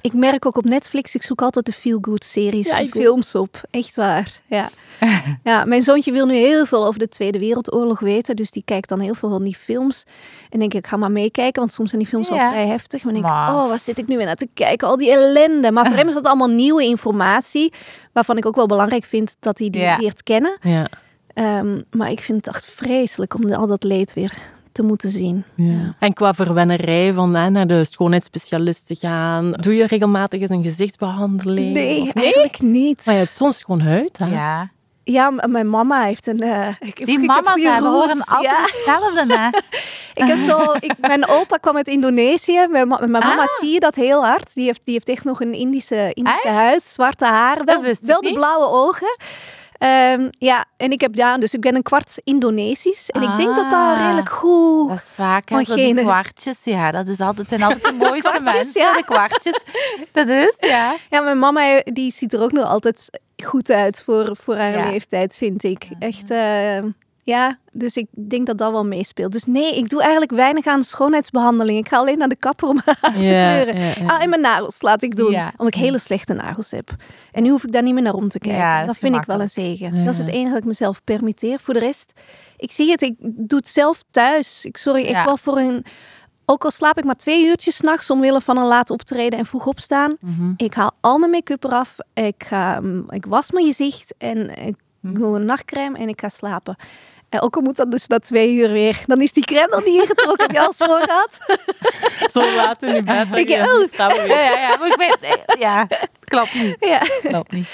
Ik 0.01 0.13
merk 0.13 0.45
ook 0.45 0.57
op 0.57 0.65
Netflix, 0.65 1.15
ik 1.15 1.23
zoek 1.23 1.41
altijd 1.41 1.65
de 1.65 1.71
feel-good 1.71 2.23
series 2.23 2.67
Ja, 2.67 2.79
en 2.79 2.89
films 2.89 3.35
op. 3.35 3.61
Echt 3.71 3.95
waar. 3.95 4.39
Ja. 4.45 4.69
ja, 5.43 5.65
mijn 5.65 5.81
zoontje 5.81 6.11
wil 6.11 6.25
nu 6.25 6.33
heel 6.33 6.65
veel 6.65 6.85
over 6.85 6.99
de 6.99 7.07
Tweede 7.07 7.39
Wereldoorlog 7.39 7.99
weten. 7.99 8.35
Dus 8.35 8.51
die 8.51 8.63
kijkt 8.65 8.89
dan 8.89 8.99
heel 8.99 9.13
veel 9.13 9.29
van 9.29 9.43
die 9.43 9.55
films. 9.55 10.05
En 10.49 10.59
denk 10.59 10.73
ik, 10.73 10.79
ik 10.79 10.87
ga 10.87 10.97
maar 10.97 11.11
meekijken, 11.11 11.59
want 11.59 11.73
soms 11.73 11.89
zijn 11.89 12.01
die 12.01 12.09
films 12.09 12.29
al 12.29 12.37
vrij 12.37 12.67
heftig. 12.67 13.03
Maar 13.03 13.13
denk 13.13 13.25
ik, 13.25 13.31
oh, 13.31 13.67
wat 13.67 13.81
zit 13.81 13.97
ik 13.97 14.07
nu 14.07 14.17
weer 14.17 14.25
naar 14.25 14.35
te 14.35 14.49
kijken? 14.53 14.87
Al 14.87 14.97
die 14.97 15.11
ellende. 15.11 15.71
Maar 15.71 15.85
voor 15.85 15.95
hem 15.95 16.07
is 16.07 16.13
dat 16.13 16.25
allemaal 16.25 16.49
nieuwe 16.49 16.83
informatie. 16.83 17.73
Waarvan 18.13 18.37
ik 18.37 18.45
ook 18.45 18.55
wel 18.55 18.65
belangrijk 18.65 19.03
vind 19.03 19.35
dat 19.39 19.57
hij 19.59 19.69
die 19.69 19.97
leert 19.99 20.23
kennen. 20.23 20.57
Ja. 20.61 20.87
Ehm, 21.33 21.81
maar 21.91 22.11
ik 22.11 22.21
vind 22.21 22.45
het 22.45 22.55
echt 22.55 22.65
vreselijk 22.65 23.33
om 23.33 23.53
al 23.53 23.67
dat 23.67 23.83
leed 23.83 24.13
weer 24.13 24.33
te 24.71 24.81
moeten 24.83 25.09
zien. 25.11 25.43
Ja. 25.55 25.95
En 25.99 26.13
qua 26.13 26.33
verwennerij 26.33 27.13
van 27.13 27.35
hè, 27.35 27.49
naar 27.49 27.67
de 27.67 27.85
schoonheidsspecialist 27.85 28.87
te 28.87 28.95
gaan, 28.95 29.51
doe 29.51 29.75
je 29.75 29.85
regelmatig 29.85 30.41
eens 30.41 30.49
een 30.49 30.63
gezichtsbehandeling? 30.63 31.73
Nee, 31.73 32.11
eigenlijk 32.13 32.61
niet. 32.61 33.01
Maar 33.05 33.13
je 33.15 33.19
hebt 33.21 33.35
soms 33.35 33.63
gewoon 33.63 33.81
huid. 33.81 34.17
Hè? 34.17 34.25
Ja. 34.25 34.69
Ja, 35.03 35.29
mijn 35.45 35.69
mama 35.69 36.01
heeft 36.03 36.27
een... 36.27 36.39
eh, 36.39 36.67
ik, 36.79 37.05
Die 37.05 37.17
heb 37.17 37.27
mama's 37.27 37.61
hebben 37.63 37.91
horen 37.91 38.23
altijd 38.25 38.41
ja. 38.41 38.61
hetzelfde. 38.61 39.35
Hè? 39.37 39.47
Ik 40.23 40.27
heb 40.27 40.37
zo, 40.37 40.73
ik, 40.79 40.93
mijn 40.99 41.27
opa 41.27 41.57
kwam 41.57 41.75
uit 41.75 41.87
Indonesië. 41.87 42.67
Mijn, 42.69 42.87
ma- 42.87 42.97
mijn 42.99 43.11
mama 43.11 43.41
Ah. 43.41 43.47
zie 43.59 43.69
je 43.73 43.79
dat 43.79 43.95
heel 43.95 44.25
hard. 44.25 44.53
Die 44.53 44.65
heeft, 44.65 44.81
die 44.83 44.93
heeft 44.93 45.09
echt 45.09 45.23
nog 45.23 45.41
een 45.41 45.53
Indische, 45.53 46.11
Indische 46.13 46.47
Echt? 46.47 46.57
huid, 46.57 46.83
zwarte 46.83 47.25
haar. 47.25 47.61
Wel, 47.65 47.81
wel 48.01 48.21
de 48.21 48.31
blauwe 48.33 48.65
ogen. 48.69 49.17
Ehm, 49.81 50.27
ja, 50.31 50.65
en 50.77 50.91
ik 50.91 51.01
heb 51.01 51.15
ja, 51.15 51.37
dus 51.37 51.53
ik 51.53 51.61
ben 51.61 51.75
een 51.75 51.81
kwart 51.83 52.21
Indonesisch. 52.23 53.09
En 53.09 53.21
ik 53.21 53.37
denk 53.37 53.55
dat 53.55 53.69
dat 53.69 53.79
Ah. 53.79 53.97
redelijk 53.99 54.29
goed. 54.29 54.89
Dat 54.89 54.97
is 54.97 55.09
vaak, 55.13 55.49
Van 55.49 55.65
zo 55.65 55.75
die 55.75 55.95
kwartjes. 55.95 56.57
Ja, 56.63 56.91
dat 56.91 57.07
is 57.07 57.19
altijd, 57.19 57.47
zijn 57.47 57.63
altijd 57.63 57.83
de 57.85 57.91
mooiste 58.05 58.29
Kwartjes, 58.29 58.53
mensen, 58.53 58.81
ja. 58.81 58.93
de 58.93 59.03
kwartjes. 59.05 59.63
Dat 60.11 60.27
is, 60.27 60.55
ja. 60.59 60.95
Ja, 61.09 61.21
mijn 61.21 61.39
mama 61.39 61.81
die 61.83 62.11
ziet 62.11 62.33
er 62.33 62.41
ook 62.41 62.51
nog 62.51 62.65
altijd 62.67 63.19
goed 63.43 63.69
uit 63.69 64.03
voor, 64.03 64.35
voor 64.35 64.55
haar 64.55 64.77
Ja. 64.77 64.89
leeftijd, 64.89 65.37
vind 65.37 65.63
ik. 65.63 65.87
Echt, 65.99 66.31
eh, 66.31 66.77
ja, 67.23 67.57
dus 67.71 67.97
ik 67.97 68.07
denk 68.29 68.45
dat 68.45 68.57
dat 68.57 68.71
wel 68.71 68.85
meespeelt. 68.85 69.31
Dus 69.31 69.45
nee, 69.45 69.77
ik 69.77 69.89
doe 69.89 70.01
eigenlijk 70.01 70.31
weinig 70.31 70.65
aan 70.65 70.83
schoonheidsbehandeling. 70.83 71.77
Ik 71.77 71.87
ga 71.87 71.97
alleen 71.97 72.17
naar 72.17 72.27
de 72.27 72.35
kapper 72.35 72.67
om 72.67 72.79
haar 72.85 72.99
te 73.01 73.11
kleuren. 73.11 73.79
ja, 73.79 73.93
ja. 73.99 74.05
Ah, 74.07 74.23
en 74.23 74.29
mijn 74.29 74.41
nagels 74.41 74.81
laat 74.81 75.03
ik 75.03 75.15
doen, 75.15 75.35
omdat 75.35 75.67
ik 75.67 75.73
hele 75.73 75.99
slechte 75.99 76.33
nagels 76.33 76.71
heb. 76.71 76.95
En 77.31 77.43
nu 77.43 77.49
hoef 77.49 77.63
ik 77.63 77.71
daar 77.71 77.83
niet 77.83 77.93
meer 77.93 78.03
naar 78.03 78.13
om 78.13 78.29
te 78.29 78.39
kijken. 78.39 78.59
Ja, 78.59 78.77
dat 78.77 78.87
dat 78.87 78.97
vind 78.97 79.15
ik 79.15 79.23
wel 79.23 79.41
een 79.41 79.49
zegen. 79.49 80.05
Dat 80.05 80.13
is 80.13 80.19
het 80.19 80.27
enige 80.27 80.49
dat 80.49 80.57
ik 80.57 80.65
mezelf 80.65 81.03
permitteer. 81.03 81.59
Voor 81.59 81.73
de 81.73 81.79
rest, 81.79 82.13
ik 82.57 82.71
zie 82.71 82.91
het, 82.91 83.01
ik 83.01 83.15
doe 83.19 83.57
het 83.59 83.67
zelf 83.67 84.03
thuis. 84.11 84.65
Ik 84.65 84.77
sorry, 84.77 85.01
ik 85.01 85.21
wel 85.25 85.37
voor 85.37 85.57
een... 85.57 85.85
Ook 86.45 86.63
al 86.63 86.71
slaap 86.71 86.97
ik 86.97 87.03
maar 87.03 87.15
twee 87.15 87.45
uurtjes 87.45 87.75
s'nachts 87.75 88.09
omwille 88.09 88.41
van 88.41 88.57
een 88.57 88.65
laat 88.65 88.89
optreden 88.89 89.39
en 89.39 89.45
vroeg 89.45 89.67
opstaan. 89.67 90.15
Mhm. 90.19 90.53
Ik 90.57 90.73
haal 90.73 90.91
al 91.01 91.17
mijn 91.17 91.31
make-up 91.31 91.63
eraf. 91.63 91.95
Ik, 92.13 92.43
ga, 92.43 92.79
mm, 92.79 93.05
ik 93.09 93.25
was 93.25 93.51
mijn 93.51 93.65
gezicht 93.65 94.13
en 94.17 94.65
ik 94.65 94.75
Hm. 95.01 95.13
doe 95.13 95.35
een 95.35 95.45
nachtcreme 95.45 95.97
en 95.97 96.09
ik 96.09 96.19
ga 96.21 96.29
slapen. 96.29 96.75
En 97.29 97.41
ook 97.41 97.55
al 97.55 97.61
moet 97.61 97.75
dat 97.77 97.91
dus 97.91 98.07
na 98.07 98.19
twee 98.19 98.53
uur 98.55 98.71
weer. 98.71 99.03
Dan 99.05 99.21
is 99.21 99.33
die 99.33 99.43
crème 99.45 99.67
nog 99.75 99.85
niet 99.85 100.01
ingetrokken 100.01 100.49
die 100.49 100.61
als 100.61 100.77
voor 100.77 101.03
had. 101.07 101.39
Zo 102.33 102.55
laat 102.55 102.83
in 102.83 102.93
je 102.93 103.03
bed. 103.03 103.27
Ik- 103.39 103.47
je- 103.49 103.87
oh. 103.97 104.27
Ja, 104.27 104.39
ja, 104.41 104.59
ja. 104.59 104.77
Maar 104.77 104.87
ik 104.87 104.95
weet, 104.97 105.17
eh, 105.21 105.59
ja, 105.59 105.87
klopt 106.19 106.53
niet. 106.53 106.75
Ja. 106.79 107.01
Klopt 107.21 107.51
niet. 107.51 107.67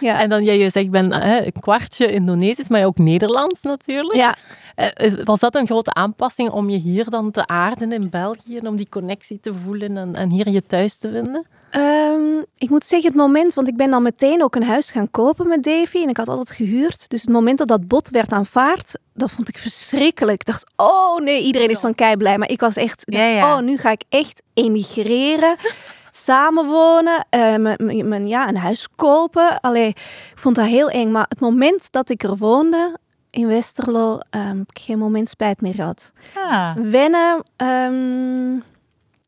Ja. 0.00 0.20
En 0.20 0.28
dan, 0.28 0.44
jij 0.44 0.58
je 0.58 0.70
zegt, 0.70 0.84
ik 0.84 0.90
ben 0.90 1.12
hè, 1.12 1.44
een 1.44 1.52
kwartje 1.60 2.12
Indonesisch, 2.12 2.68
maar 2.68 2.84
ook 2.84 2.98
Nederlands 2.98 3.62
natuurlijk. 3.62 4.14
ja. 4.16 4.36
Eh, 4.74 5.12
Was 5.24 5.40
dat 5.40 5.54
een 5.54 5.66
grote 5.66 5.94
aanpassing 5.94 6.50
om 6.50 6.70
je 6.70 6.78
hier 6.78 7.10
dan 7.10 7.30
te 7.30 7.46
aarden 7.46 7.92
in 7.92 8.10
België, 8.10 8.58
en 8.58 8.66
om 8.66 8.76
die 8.76 8.88
connectie 8.88 9.40
te 9.40 9.54
voelen 9.64 9.96
en, 9.96 10.14
en 10.14 10.30
hier 10.30 10.48
je 10.48 10.66
thuis 10.66 10.96
te 10.96 11.10
vinden? 11.10 11.46
Ehm, 11.74 12.42
ik 12.58 12.70
moet 12.70 12.84
zeggen, 12.84 13.08
het 13.08 13.18
moment, 13.18 13.54
want 13.54 13.68
ik 13.68 13.76
ben 13.76 13.90
dan 13.90 14.02
meteen 14.02 14.42
ook 14.42 14.54
een 14.54 14.62
huis 14.64 14.90
gaan 14.90 15.10
kopen 15.10 15.48
met 15.48 15.62
Davy. 15.62 16.02
En 16.02 16.08
ik 16.08 16.16
had 16.16 16.28
altijd 16.28 16.50
gehuurd. 16.50 17.08
Dus 17.10 17.20
het 17.20 17.30
moment 17.30 17.58
dat 17.58 17.68
dat 17.68 17.88
bod 17.88 18.08
werd 18.10 18.32
aanvaard, 18.32 18.98
dat 19.14 19.30
vond 19.30 19.48
ik 19.48 19.58
verschrikkelijk. 19.58 20.40
Ik 20.40 20.46
dacht, 20.46 20.66
oh 20.76 21.18
nee, 21.20 21.42
iedereen 21.42 21.68
is 21.70 21.80
dan 21.80 21.94
kei 21.94 22.16
blij. 22.16 22.38
Maar 22.38 22.50
ik 22.50 22.60
was 22.60 22.76
echt, 22.76 23.02
dacht, 23.06 23.24
Ja, 23.24 23.30
ja. 23.30 23.56
oh, 23.56 23.62
nu 23.62 23.76
ga 23.76 23.90
ik 23.90 24.02
echt 24.08 24.42
emigreren. 24.54 25.56
Samenwonen, 26.12 27.26
eh, 27.30 27.54
mijn- 28.04 28.28
ja, 28.28 28.48
een 28.48 28.56
huis 28.56 28.88
kopen. 28.96 29.60
Allee, 29.60 29.88
ik 29.88 30.32
vond 30.34 30.56
dat 30.56 30.66
heel 30.66 30.88
eng. 30.90 31.10
Maar 31.10 31.26
het 31.28 31.40
moment 31.40 31.92
dat 31.92 32.08
ik 32.10 32.22
er 32.22 32.36
woonde 32.36 32.98
in 33.30 33.46
Westerlo, 33.46 34.18
heb 34.30 34.56
ik 34.70 34.78
geen 34.82 34.98
moment 34.98 35.28
spijt 35.28 35.60
meer 35.60 35.74
gehad. 35.74 36.12
Ah. 36.34 36.76
Wennen. 36.76 37.42
ehm, 37.56 38.58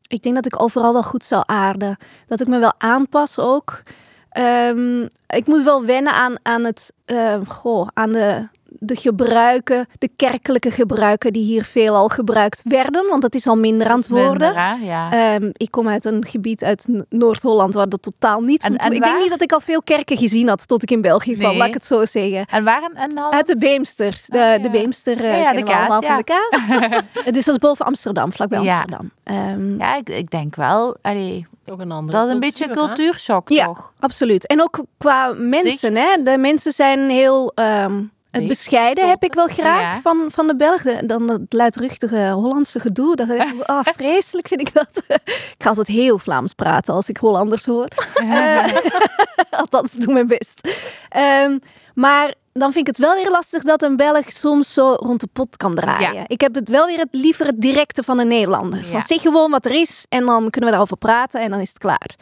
ik 0.07 0.21
denk 0.23 0.35
dat 0.35 0.45
ik 0.45 0.61
overal 0.61 0.93
wel 0.93 1.03
goed 1.03 1.23
zou 1.23 1.43
aarden. 1.45 1.97
Dat 2.27 2.39
ik 2.39 2.47
me 2.47 2.59
wel 2.59 2.73
aanpas 2.77 3.39
ook. 3.39 3.81
Ehm, 4.29 5.01
ik 5.27 5.45
moet 5.45 5.63
wel 5.63 5.85
wennen 5.85 6.13
aan, 6.13 6.35
aan, 6.41 6.63
het, 6.63 6.93
ehm, 7.05 7.45
goh, 7.45 7.87
aan 7.93 8.11
de, 8.11 8.47
de 8.79 8.95
gebruiken, 8.95 9.87
de 9.97 10.09
kerkelijke 10.15 10.71
gebruiken 10.71 11.33
die 11.33 11.43
hier 11.43 11.63
veelal 11.63 12.07
gebruikt 12.07 12.61
werden. 12.63 13.07
Want 13.09 13.21
dat 13.21 13.35
is 13.35 13.47
al 13.47 13.55
minder 13.57 13.87
aan 13.87 13.97
het 13.97 14.07
worden. 14.07 14.53
Minder, 14.55 14.85
ja. 14.87 15.11
Ehm, 15.35 15.49
ik 15.53 15.71
kom 15.71 15.87
uit 15.87 16.05
een 16.05 16.25
gebied 16.25 16.63
uit 16.63 16.87
Noord-Holland 17.09 17.73
waar 17.73 17.89
dat 17.89 18.01
totaal 18.01 18.41
niet 18.41 18.63
En- 18.63 18.73
Ik 18.73 19.01
denk 19.03 19.19
niet 19.19 19.29
dat 19.29 19.41
ik 19.41 19.51
al 19.51 19.59
veel 19.59 19.81
kerken 19.81 20.17
gezien 20.17 20.47
had 20.47 20.67
tot 20.67 20.81
ik 20.83 20.91
in 20.91 21.01
België 21.01 21.33
kwam, 21.33 21.49
Nee. 21.49 21.57
laat 21.57 21.67
ik 21.67 21.73
het 21.73 21.85
zo 21.85 22.05
zeggen. 22.05 22.45
en 22.45 22.63
waar 22.63 22.81
in? 22.83 23.19
Uit 23.19 23.47
de 23.47 23.57
Beemster. 23.57 24.19
De, 24.27 24.39
Ah, 24.41 24.45
ja. 24.49 24.57
de 24.57 24.69
Beemster 24.69 25.17
eh 25.23 25.31
Ja, 25.31 25.37
ja, 25.37 25.53
de 25.53 25.63
kaas, 25.63 25.89
allemaal 25.89 26.01
ja. 26.01 26.07
van 26.07 26.17
de 26.17 26.23
kaas. 26.23 27.03
dus 27.33 27.45
dat 27.45 27.53
is 27.53 27.57
boven 27.57 27.85
Amsterdam, 27.85 28.31
vlakbij 28.33 28.61
Ja. 28.61 28.69
Amsterdam. 28.69 29.11
Ehm, 29.23 29.77
Ja, 29.79 29.95
ik, 29.95 30.09
ik 30.09 30.29
denk 30.31 30.55
wel. 30.55 30.97
Allee, 31.01 31.45
Toch 31.65 31.79
een 31.79 31.91
andere 31.91 32.17
Dat 32.17 32.27
is 32.27 32.33
een 32.33 32.39
beetje 32.39 32.65
cultuur, 32.65 32.81
hè? 32.83 32.87
cultuurshock, 32.95 33.49
Ja. 33.49 33.65
toch? 33.65 33.93
Absoluut. 33.99 34.47
En 34.47 34.61
ook 34.61 34.83
qua 34.97 35.33
mensen, 35.37 35.93
Dicht. 35.93 36.15
hè. 36.15 36.23
De 36.23 36.37
mensen 36.37 36.71
zijn 36.71 37.09
heel... 37.09 37.51
ehm, 37.55 38.01
het 38.39 38.47
bescheiden 38.47 39.09
heb 39.09 39.23
ik 39.23 39.33
wel 39.33 39.47
graag 39.47 39.81
Ja. 39.81 40.01
van, 40.01 40.25
van 40.31 40.47
de 40.47 40.55
Belgen. 40.55 41.07
Dan 41.07 41.29
het 41.31 41.53
luidruchtige 41.53 42.29
Hollandse 42.31 42.79
gedoe. 42.79 43.15
Dat, 43.15 43.27
ah, 43.65 43.85
vreselijk 43.97 44.47
vind 44.47 44.61
ik 44.61 44.73
dat. 44.73 45.03
ik 45.27 45.55
ga 45.57 45.69
altijd 45.69 45.87
heel 45.87 46.17
Vlaams 46.17 46.53
praten 46.53 46.93
als 46.93 47.09
ik 47.09 47.17
Hollanders 47.17 47.65
hoor. 47.65 47.87
Eh, 48.13 48.65
althans, 49.59 49.93
doe 49.93 50.13
mijn 50.13 50.27
best. 50.27 50.69
Ehm, 51.09 51.57
maar 51.93 52.33
dan 52.53 52.71
vind 52.71 52.87
ik 52.87 52.95
het 52.95 53.05
wel 53.05 53.15
weer 53.15 53.29
lastig 53.29 53.63
dat 53.63 53.81
een 53.81 53.95
Belg 53.95 54.31
soms 54.31 54.73
zo 54.73 54.93
rond 54.99 55.21
de 55.21 55.27
pot 55.33 55.57
kan 55.57 55.75
draaien. 55.75 56.13
Ja. 56.13 56.23
Ik 56.27 56.41
heb 56.41 56.55
het 56.55 56.69
wel 56.69 56.85
weer 56.85 56.99
het 56.99 57.07
liever 57.11 57.45
het 57.45 57.61
directe 57.61 58.03
van 58.03 58.19
een 58.19 58.27
Nederlander. 58.27 58.85
Van 58.85 59.01
zeg 59.01 59.21
gewoon 59.21 59.51
wat 59.51 59.65
er 59.65 59.71
is 59.71 60.05
en 60.09 60.25
dan 60.25 60.49
kunnen 60.49 60.61
we 60.69 60.75
daarover 60.75 60.97
praten 60.97 61.41
en 61.41 61.49
dan 61.51 61.59
is 61.59 61.69
het 61.69 61.77
klaar. 61.77 62.15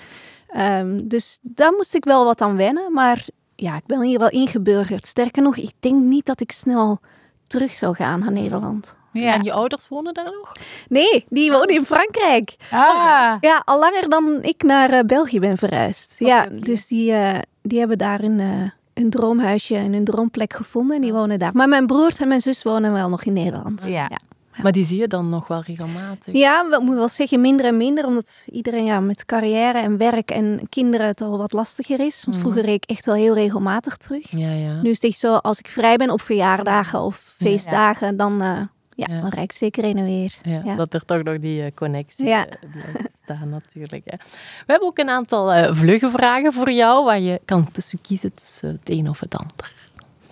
Ehm, 0.48 1.00
dus 1.04 1.38
daar 1.42 1.72
moest 1.72 1.94
ik 1.96 2.06
wel 2.06 2.26
wat 2.26 2.42
aan 2.42 2.56
wennen. 2.58 2.94
Maar 2.94 3.26
ja, 3.56 3.76
ik 3.76 3.86
ben 3.86 4.02
hier 4.02 4.20
wel 4.20 4.30
ingeburgerd. 4.30 5.08
Sterker 5.08 5.44
nog, 5.44 5.58
ik 5.58 5.72
denk 5.80 6.04
niet 6.04 6.26
dat 6.26 6.42
ik 6.42 6.52
snel 6.52 7.00
terug 7.48 7.74
zou 7.74 7.96
gaan 7.96 8.20
naar 8.20 8.32
Nederland. 8.32 8.96
Ja. 9.12 9.34
En 9.34 9.44
je 9.44 9.52
ouders 9.54 9.88
wonen 9.88 10.14
daar 10.14 10.26
nog? 10.40 10.52
Nee, 10.88 11.24
die 11.28 11.52
wonen 11.52 11.68
in 11.76 11.86
Frankrijk. 11.86 12.56
Ah, 12.72 13.36
Ja, 13.40 13.62
al 13.66 13.80
langer 13.80 14.10
dan 14.10 14.40
ik 14.42 14.64
naar 14.64 14.90
eh, 14.90 15.00
België 15.04 15.40
ben 15.40 15.58
verhuisd. 15.58 16.16
ja, 16.20 16.46
dus 16.46 16.88
die, 16.88 17.12
eh, 17.12 17.40
die 17.62 17.80
hebben 17.80 17.98
daar 17.98 18.24
een, 18.24 18.40
eh, 18.40 18.70
een 18.94 19.10
droomhuisje 19.10 19.76
en 19.76 19.94
een 19.94 20.04
droomplek 20.04 20.54
gevonden 20.54 20.96
en 20.96 21.02
die 21.02 21.14
wonen 21.14 21.38
daar. 21.40 21.52
Maar 21.54 21.70
mijn 21.70 21.88
broers 21.88 22.18
en 22.20 22.28
mijn 22.28 22.40
zus 22.42 22.64
wonen 22.64 22.92
wel 22.92 23.10
nog 23.10 23.24
in 23.24 23.34
Nederland. 23.34 23.84
ja. 23.88 23.90
Ja. 24.10 24.20
Maar 24.62 24.72
die 24.72 24.86
zie 24.86 25.00
je 25.00 25.08
dan 25.08 25.30
nog 25.30 25.48
wel 25.48 25.62
regelmatig. 25.62 26.34
Ja, 26.34 26.66
we 26.70 26.78
moeten 26.80 26.96
wel 26.98 27.08
zeggen 27.08 27.42
minder 27.42 27.66
en 27.66 27.78
minder, 27.78 28.06
omdat 28.06 28.46
iedereen 28.52 28.86
ja, 28.86 29.00
met 29.00 29.26
carrière 29.26 29.78
en 29.78 29.98
werk 29.98 30.32
en 30.32 30.60
kinderen 30.70 31.08
het 31.08 31.22
al 31.22 31.38
wat 31.38 31.52
lastiger 31.52 32.00
is. 32.00 32.24
Want 32.24 32.38
Mhm. 32.38 32.40
vroeger 32.46 32.66
reed 32.66 32.84
ik 32.84 32.90
echt 32.90 33.06
wel 33.06 33.16
heel 33.16 33.34
regelmatig 33.34 33.98
terug. 33.98 34.32
Ja, 34.32 34.52
ja. 34.52 34.82
Nu 34.82 34.90
is 34.90 34.96
het 35.02 35.12
echt 35.12 35.20
zo, 35.20 35.34
als 35.36 35.60
ik 35.60 35.68
vrij 35.68 35.96
ben 35.98 36.10
op 36.10 36.22
verjaardagen 36.22 37.02
of 37.02 37.34
feestdagen, 37.38 38.18
dan, 38.18 38.42
eh, 38.42 38.62
ja, 38.96 39.22
dan 39.22 39.30
rijd 39.30 39.44
ik 39.44 39.52
zeker 39.52 39.84
heen 39.84 39.98
en 39.98 40.06
weer. 40.06 40.34
Ja. 40.44 40.76
Dat 40.76 40.94
er 40.94 41.06
toch 41.06 41.24
nog 41.24 41.40
die 41.40 41.64
eh, 41.64 41.72
connectie 41.76 42.30
eh, 42.30 42.42
blijft 42.72 43.18
staan 43.24 43.50
natuurlijk. 43.60 44.02
Hè. 44.06 44.18
We 44.66 44.66
hebben 44.72 44.88
ook 44.88 44.98
een 44.98 45.10
aantal 45.10 45.74
vlugge 45.74 46.10
vragen 46.10 46.54
voor 46.54 46.72
jou, 46.72 47.06
waar 47.06 47.20
je 47.20 47.42
kan 47.46 47.72
tussen 47.72 48.02
kiezen 48.02 48.34
tussen 48.34 48.70
het 48.70 48.90
een 48.90 49.10
of 49.10 49.20
het 49.20 49.36
ander. 49.36 49.74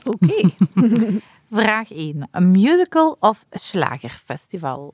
Oké. 0.03 0.49
Vraag 1.53 1.91
1. 1.91 2.27
Een 2.31 2.51
musical 2.51 3.17
of 3.19 3.45
slagerfestival? 3.51 4.93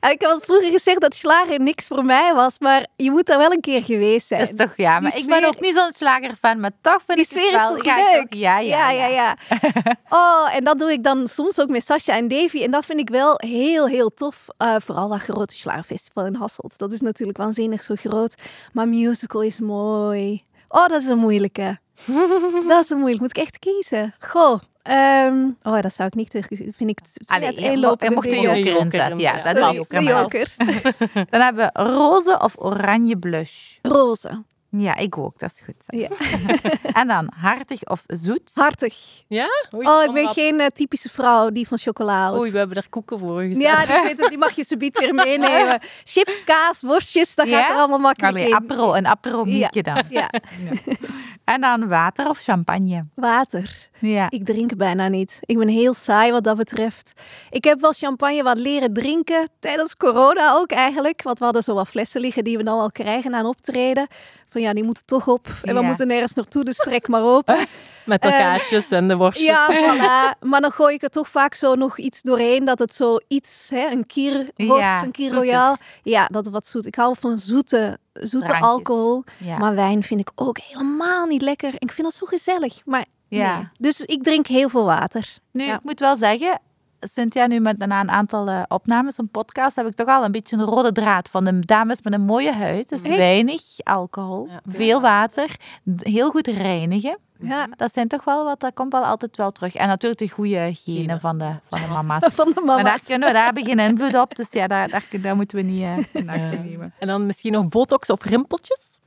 ik 0.10 0.22
al 0.24 0.40
vroeger 0.40 0.70
gezegd 0.70 1.00
dat 1.00 1.14
slager 1.14 1.60
niks 1.60 1.86
voor 1.86 2.04
mij 2.04 2.34
was, 2.34 2.58
maar 2.58 2.86
je 2.96 3.10
moet 3.10 3.26
daar 3.26 3.38
wel 3.38 3.52
een 3.52 3.60
keer 3.60 3.82
geweest 3.82 4.26
zijn. 4.26 4.40
Dat 4.40 4.48
is 4.48 4.56
toch, 4.56 4.76
ja, 4.76 5.00
maar 5.00 5.16
ik 5.16 5.26
ben 5.26 5.44
ook 5.44 5.60
niet 5.60 5.74
zo'n 5.74 5.92
slagerfan, 5.96 6.60
maar 6.60 6.70
toch 6.80 7.02
vind 7.06 7.18
Die 7.18 7.26
ik 7.26 7.30
sfeer 7.30 7.52
het 7.60 7.70
is 7.70 7.76
toch 7.76 7.84
ja, 7.84 7.96
leuk? 8.12 8.30
toch- 8.30 8.40
ja, 8.40 8.58
ja, 8.58 8.90
ja, 8.90 9.06
ja. 9.06 9.36
Oh, 10.08 10.54
en 10.54 10.64
dat 10.64 10.78
doe 10.78 10.92
ik 10.92 11.02
dan 11.02 11.26
soms 11.28 11.60
ook 11.60 11.68
met 11.68 11.84
Sascha 11.84 12.16
en 12.16 12.28
Davy. 12.28 12.62
En 12.62 12.70
dat 12.70 12.84
vind 12.84 13.00
ik 13.00 13.08
wel 13.08 13.34
heel, 13.36 13.86
heel 13.86 14.14
tof. 14.14 14.44
Eh, 14.56 14.74
vooral 14.78 15.08
dat 15.08 15.22
grote 15.22 15.56
slagerfestival 15.56 16.26
in 16.26 16.34
Hasselt. 16.34 16.78
Dat 16.78 16.92
is 16.92 17.00
natuurlijk 17.00 17.38
waanzinnig 17.38 17.82
zo 17.82 17.94
groot. 17.94 18.34
Maar 18.72 18.88
musical 18.88 19.42
is 19.42 19.58
mooi. 19.60 20.40
Oh, 20.68 20.86
dat 20.86 21.02
is 21.02 21.08
een 21.08 21.18
moeilijke. 21.18 21.78
dat 22.68 22.84
is 22.84 22.90
moeilijk. 22.90 23.20
Moet 23.20 23.36
ik 23.36 23.42
echt 23.42 23.58
kiezen? 23.58 24.14
Goh. 24.18 24.60
ehm, 24.82 25.48
oh, 25.62 25.80
dat 25.80 25.94
zou 25.94 26.08
ik 26.08 26.14
niet... 26.14 26.30
Vind 26.76 26.90
ik 26.90 26.98
Allee, 27.26 27.40
je, 27.52 27.60
mo- 27.60 27.66
uiteenlopende 27.66 28.04
je 28.04 28.10
mocht 28.10 28.30
de 28.30 28.40
joker 28.40 28.58
Joker 28.58 28.80
inzetten. 28.84 29.18
Ja, 29.18 29.52
dat 29.52 29.74
ik 29.74 29.88
de 29.88 30.02
jokers. 30.02 30.56
Dan 31.30 31.40
hebben 31.40 31.70
we 31.72 31.82
roze 31.82 32.38
of 32.40 32.54
oranje 32.58 33.18
blush. 33.18 33.76
Roze. 33.82 34.42
Ja, 34.76 34.96
ik 34.96 35.18
ook. 35.18 35.38
Dat 35.38 35.52
is 35.54 35.60
goed. 35.64 35.74
Ja. 35.86 36.08
En 37.00 37.08
dan 37.08 37.30
hartig 37.36 37.84
of 37.84 38.02
zoet. 38.06 38.50
Hartig. 38.54 38.94
Ja? 39.28 39.48
Oei, 39.74 39.86
Oh, 39.88 40.02
ik 40.02 40.12
ben 40.12 40.28
geen 40.28 40.60
eh, 40.60 40.66
typische 40.66 41.08
vrouw 41.10 41.50
die 41.50 41.68
van 41.68 41.78
chocola 41.78 42.20
houdt. 42.22 42.38
Oei, 42.40 42.50
we 42.50 42.58
hebben 42.58 42.74
daar 42.76 42.88
koeken 42.88 43.18
voor 43.18 43.40
gezet. 43.40 43.62
Ja, 43.62 43.86
die, 43.86 44.02
weet 44.02 44.18
het, 44.20 44.28
die 44.28 44.38
mag 44.38 44.52
je 44.56 44.64
subiet 44.64 44.98
weer 44.98 45.14
meenemen. 45.14 45.80
Chips, 46.04 46.44
kaas, 46.44 46.80
worstjes, 46.82 47.34
dat 47.34 47.48
Ja? 47.48 47.60
gaat 47.60 47.70
er 47.70 47.76
allemaal 47.76 47.98
makkelijk 47.98 48.34
Allee, 48.34 48.48
in. 48.48 48.54
apero, 48.54 48.94
een 48.94 49.06
aperomietje 49.06 49.82
dan. 49.82 50.02
Ja, 50.10 50.30
En 51.44 51.60
dan 51.60 51.88
water 51.88 52.28
of 52.28 52.38
champagne. 52.38 53.04
water. 53.14 53.88
Ja. 54.00 54.30
Ik 54.30 54.44
drink 54.44 54.76
bijna 54.76 55.08
niet. 55.08 55.38
Ik 55.40 55.58
ben 55.58 55.68
heel 55.68 55.94
saai 55.94 56.32
wat 56.32 56.44
dat 56.44 56.56
betreft. 56.56 57.12
Ik 57.50 57.64
heb 57.64 57.80
wel 57.80 57.92
champagne 57.92 58.42
wat 58.42 58.56
leren 58.56 58.92
drinken, 58.92 59.48
tijdens 59.60 59.96
corona 59.96 60.52
ook 60.52 60.70
eigenlijk. 60.70 61.22
Want 61.22 61.38
we 61.38 61.44
hadden 61.44 61.62
zo 61.62 61.74
wat 61.74 61.88
flessen 61.88 62.20
liggen 62.20 62.44
die 62.44 62.56
we 62.56 62.62
dan 62.64 62.76
wel 62.76 62.90
krijgen 62.92 63.34
een 63.34 63.44
optreden. 63.46 64.06
Van 64.54 64.62
ja, 64.62 64.72
die 64.72 64.84
moeten 64.84 65.04
toch 65.06 65.28
op. 65.28 65.46
En 65.62 65.74
we 65.74 65.80
Ja. 65.80 65.86
moeten 65.86 66.06
nergens 66.06 66.32
naartoe, 66.34 66.64
dus 66.64 66.76
trek 66.76 67.08
maar 67.08 67.22
open. 67.22 67.56
Met 68.06 68.22
de 68.22 68.28
Eh, 68.28 68.38
kaasjes 68.38 68.88
en 68.88 69.08
de 69.08 69.16
worstjes. 69.16 69.46
Ja, 69.46 69.66
voilà. 69.84 70.38
Maar 70.48 70.60
dan 70.60 70.70
gooi 70.70 70.94
ik 70.94 71.02
er 71.02 71.08
toch 71.10 71.28
vaak 71.28 71.54
zo 71.54 71.74
nog 71.74 71.98
iets 71.98 72.22
doorheen. 72.22 72.64
Dat 72.64 72.78
het 72.78 72.94
zo 72.94 73.18
iets, 73.28 73.68
hè, 73.72 73.90
een 73.90 74.06
kier 74.06 74.48
wordt, 74.56 74.82
Ja, 74.82 75.02
een 75.02 75.10
kier 75.10 75.32
royaal. 75.32 75.76
Ja, 76.02 76.26
dat 76.30 76.48
wat 76.48 76.66
zoet. 76.66 76.86
Ik 76.86 76.94
hou 76.94 77.14
van 77.20 77.38
zoete, 77.38 77.98
zoete 78.12 78.46
Drankjes. 78.46 78.70
alcohol. 78.70 79.24
Ja. 79.38 79.58
Maar 79.58 79.74
wijn 79.74 80.02
vind 80.02 80.20
ik 80.20 80.30
ook 80.34 80.58
helemaal 80.58 81.26
niet 81.26 81.42
lekker. 81.42 81.68
En 81.68 81.78
ik 81.78 81.92
vind 81.92 82.06
dat 82.06 82.14
zo 82.16 82.26
gezellig. 82.26 82.80
Maar 82.84 83.04
Ja. 83.28 83.56
nee. 83.56 83.68
Dus 83.78 84.00
ik 84.00 84.22
drink 84.22 84.46
heel 84.46 84.68
veel 84.68 84.84
water. 84.84 85.34
Nu, 85.52 85.64
ik 85.72 85.82
moet 85.82 86.00
wel 86.00 86.16
zeggen, 86.16 86.60
Cynthia, 87.00 87.46
nu 87.46 87.60
met 87.60 87.78
na 87.86 88.00
een 88.00 88.10
aantal 88.10 88.48
eh, 88.48 88.62
opnames, 88.68 89.18
een 89.18 89.28
podcast, 89.28 89.76
heb 89.76 89.86
ik 89.86 89.94
toch 89.94 90.08
al 90.08 90.24
een 90.24 90.32
beetje 90.32 90.56
een 90.56 90.62
rode 90.64 90.92
draad 90.92 91.28
van 91.28 91.44
de 91.44 91.58
dames 91.60 92.02
met 92.02 92.12
een 92.12 92.20
mooie 92.24 92.52
huid. 92.52 92.88
Dus 92.88 93.02
Echt? 93.02 93.16
weinig 93.16 93.62
alcohol, 93.82 94.46
Ja. 94.50 94.60
veel 94.68 95.00
water, 95.00 95.56
heel 95.96 96.30
goed 96.30 96.46
reinigen. 96.46 97.18
Ja. 97.38 97.66
Dat 97.76 97.92
zijn 97.92 98.08
toch 98.08 98.24
wel 98.24 98.44
wat, 98.44 98.60
dat 98.60 98.74
komt 98.74 98.92
wel 98.92 99.04
altijd 99.04 99.36
wel 99.36 99.50
terug. 99.52 99.74
En 99.74 99.88
natuurlijk 99.88 100.20
de 100.20 100.28
goede 100.30 100.70
genen 100.74 101.20
van 101.20 101.38
de, 101.38 101.50
van 101.70 101.80
de 101.80 101.86
mama's. 101.86 102.22
Van 102.34 102.46
de 102.46 102.52
Maar 102.54 102.74
daar, 102.76 102.84
mama's. 102.84 103.04
kunnen 103.04 103.28
we, 103.28 103.34
daar 103.34 103.44
hebben 103.44 103.62
we 103.62 103.68
geen 103.68 103.78
invloed 103.90 104.14
op, 104.20 104.36
dus 104.36 104.46
ja, 104.50 104.66
daar, 104.66 104.88
daar, 104.88 105.04
daar 105.20 105.36
moeten 105.36 105.56
we 105.56 105.62
niet 105.62 105.82
eh, 105.82 105.96
in 106.12 106.28
acht 106.30 106.64
nemen. 106.64 106.92
En 106.98 107.06
dan 107.08 107.26
misschien 107.26 107.52
nog 107.52 107.68
botox 107.68 108.10
of 108.10 108.24
rimpeltjes. 108.24 109.00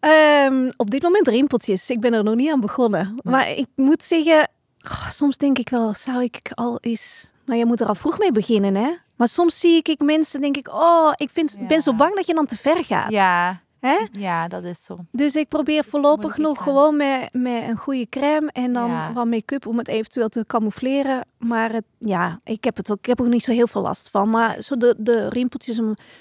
Ehm, 0.00 0.70
op 0.76 0.90
dit 0.90 1.02
moment 1.02 1.28
rimpeltjes. 1.28 1.90
Ik 1.90 2.00
ben 2.00 2.12
er 2.12 2.24
nog 2.24 2.34
niet 2.34 2.52
aan 2.52 2.60
begonnen. 2.60 3.18
Maar 3.22 3.50
ik 3.50 3.66
moet 3.76 4.02
zeggen, 4.02 4.48
goh, 4.88 5.10
soms 5.10 5.36
denk 5.36 5.58
ik 5.58 5.68
wel, 5.70 5.94
zou 5.94 6.22
ik 6.22 6.50
al 6.54 6.78
eens... 6.80 7.32
Maar 7.46 7.56
je 7.56 7.66
moet 7.66 7.80
er 7.80 7.86
al 7.88 7.94
vroeg 7.94 8.18
mee 8.18 8.32
beginnen, 8.32 8.74
hè? 8.74 8.90
Maar 9.16 9.28
soms 9.28 9.60
zie 9.60 9.76
ik, 9.76 9.88
ik 9.88 10.00
mensen, 10.00 10.40
denk 10.40 10.56
ik, 10.56 10.68
oh, 10.68 11.12
ik 11.16 11.30
vind, 11.30 11.56
Ja. 11.60 11.66
ben 11.66 11.82
zo 11.82 11.94
bang 11.94 12.14
dat 12.14 12.26
je 12.26 12.34
dan 12.34 12.46
te 12.46 12.56
ver 12.56 12.84
gaat. 12.84 13.10
Ja, 13.10 13.60
Hè? 13.80 14.06
ja, 14.12 14.48
dat 14.48 14.64
is 14.64 14.84
zo. 14.84 14.98
Dus 15.12 15.36
ik 15.36 15.48
probeer 15.48 15.84
voorlopig 15.84 16.36
nog 16.38 16.62
gewoon 16.62 16.96
met, 16.96 17.28
met 17.32 17.68
een 17.68 17.76
goede 17.76 18.08
crème 18.08 18.50
en 18.52 18.72
dan 18.72 18.90
Ja. 18.90 19.12
wat 19.12 19.26
make-up 19.26 19.66
om 19.66 19.78
het 19.78 19.88
eventueel 19.88 20.28
te 20.28 20.44
camoufleren. 20.46 21.26
Maar 21.38 21.72
het, 21.72 21.84
ja, 21.98 22.40
ik 22.44 22.64
heb, 22.64 22.76
het 22.76 22.90
ook, 22.90 22.98
ik 22.98 23.06
heb 23.06 23.18
er 23.18 23.24
ook 23.24 23.30
niet 23.30 23.42
zo 23.44 23.52
heel 23.52 23.66
veel 23.66 23.82
last 23.82 24.10
van. 24.10 24.30
Maar 24.30 24.62
zo 24.62 24.76
de, 24.76 24.94
de 24.98 25.28
rimpeltjes 25.28 25.80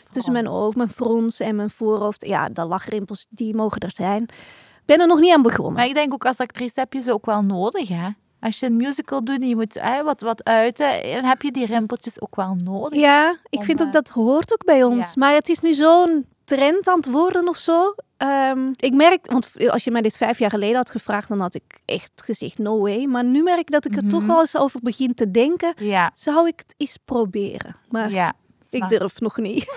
tussen 0.09 0.33
mijn 0.33 0.47
oog, 0.49 0.75
mijn 0.75 0.89
frons 0.89 1.39
en 1.39 1.55
mijn 1.55 1.69
voorhoofd. 1.69 2.25
Ja, 2.25 2.49
de 2.49 2.63
lachrimpels, 2.65 3.25
die 3.29 3.55
mogen 3.55 3.81
er 3.81 3.91
zijn. 3.91 4.21
Ik 4.23 4.85
ben 4.85 4.99
er 4.99 5.07
nog 5.07 5.19
niet 5.19 5.33
aan 5.33 5.41
begonnen. 5.41 5.73
Maar 5.73 5.85
ik 5.87 5.93
denk 5.93 6.13
ook 6.13 6.25
als 6.25 6.37
actrice 6.37 6.79
heb 6.79 6.93
je 6.93 7.01
ze 7.01 7.13
ook 7.13 7.25
wel 7.25 7.41
nodig, 7.41 7.87
hè? 7.87 8.09
Als 8.47 8.59
je 8.59 8.65
een 8.65 8.75
musical 8.77 9.23
doet 9.23 9.41
en 9.41 9.47
je 9.47 9.55
moet 9.55 9.79
wat, 10.03 10.21
wat 10.21 10.43
uiten, 10.43 10.89
dan 11.13 11.23
heb 11.23 11.41
je 11.41 11.51
die 11.51 11.65
rimpeltjes 11.65 12.21
ook 12.21 12.35
wel 12.35 12.55
nodig. 12.63 12.99
Ja, 12.99 13.37
ik 13.49 13.59
Om, 13.59 13.65
vind 13.65 13.81
ook 13.81 13.87
eh, 13.87 13.93
dat 13.93 14.09
hoort 14.09 14.53
ook 14.53 14.65
bij 14.65 14.83
ons. 14.83 15.05
ja. 15.05 15.11
Maar 15.15 15.33
het 15.33 15.49
is 15.49 15.59
nu 15.59 15.73
zo'n 15.73 16.25
trend 16.43 16.87
aan 16.89 16.97
het 16.97 17.11
worden 17.11 17.47
of 17.47 17.57
zo. 17.57 17.95
Ehm, 18.17 18.71
ik 18.75 18.93
merk, 18.93 19.31
want 19.31 19.51
als 19.69 19.83
je 19.83 19.91
mij 19.91 20.01
dit 20.01 20.17
vijf 20.17 20.39
jaar 20.39 20.49
geleden 20.49 20.75
had 20.75 20.89
gevraagd, 20.89 21.27
dan 21.27 21.39
had 21.39 21.53
ik 21.53 21.81
echt 21.85 22.11
gezegd 22.25 22.57
no 22.57 22.79
way. 22.79 23.05
Maar 23.05 23.23
nu 23.23 23.43
merk 23.43 23.59
ik 23.59 23.71
dat 23.71 23.85
ik 23.85 23.95
er 23.95 24.07
toch 24.07 24.19
Mhm. 24.21 24.29
wel 24.31 24.39
eens 24.39 24.57
over 24.57 24.79
begin 24.83 25.13
te 25.13 25.31
denken. 25.31 25.73
Ja, 25.77 26.11
Zou 26.13 26.47
ik 26.47 26.59
het 26.59 26.73
eens 26.77 26.97
proberen? 27.05 27.75
Maar 27.89 28.11
ja. 28.11 28.33
ik 28.69 28.87
durf 28.89 29.19
nog 29.19 29.37
niet. 29.37 29.63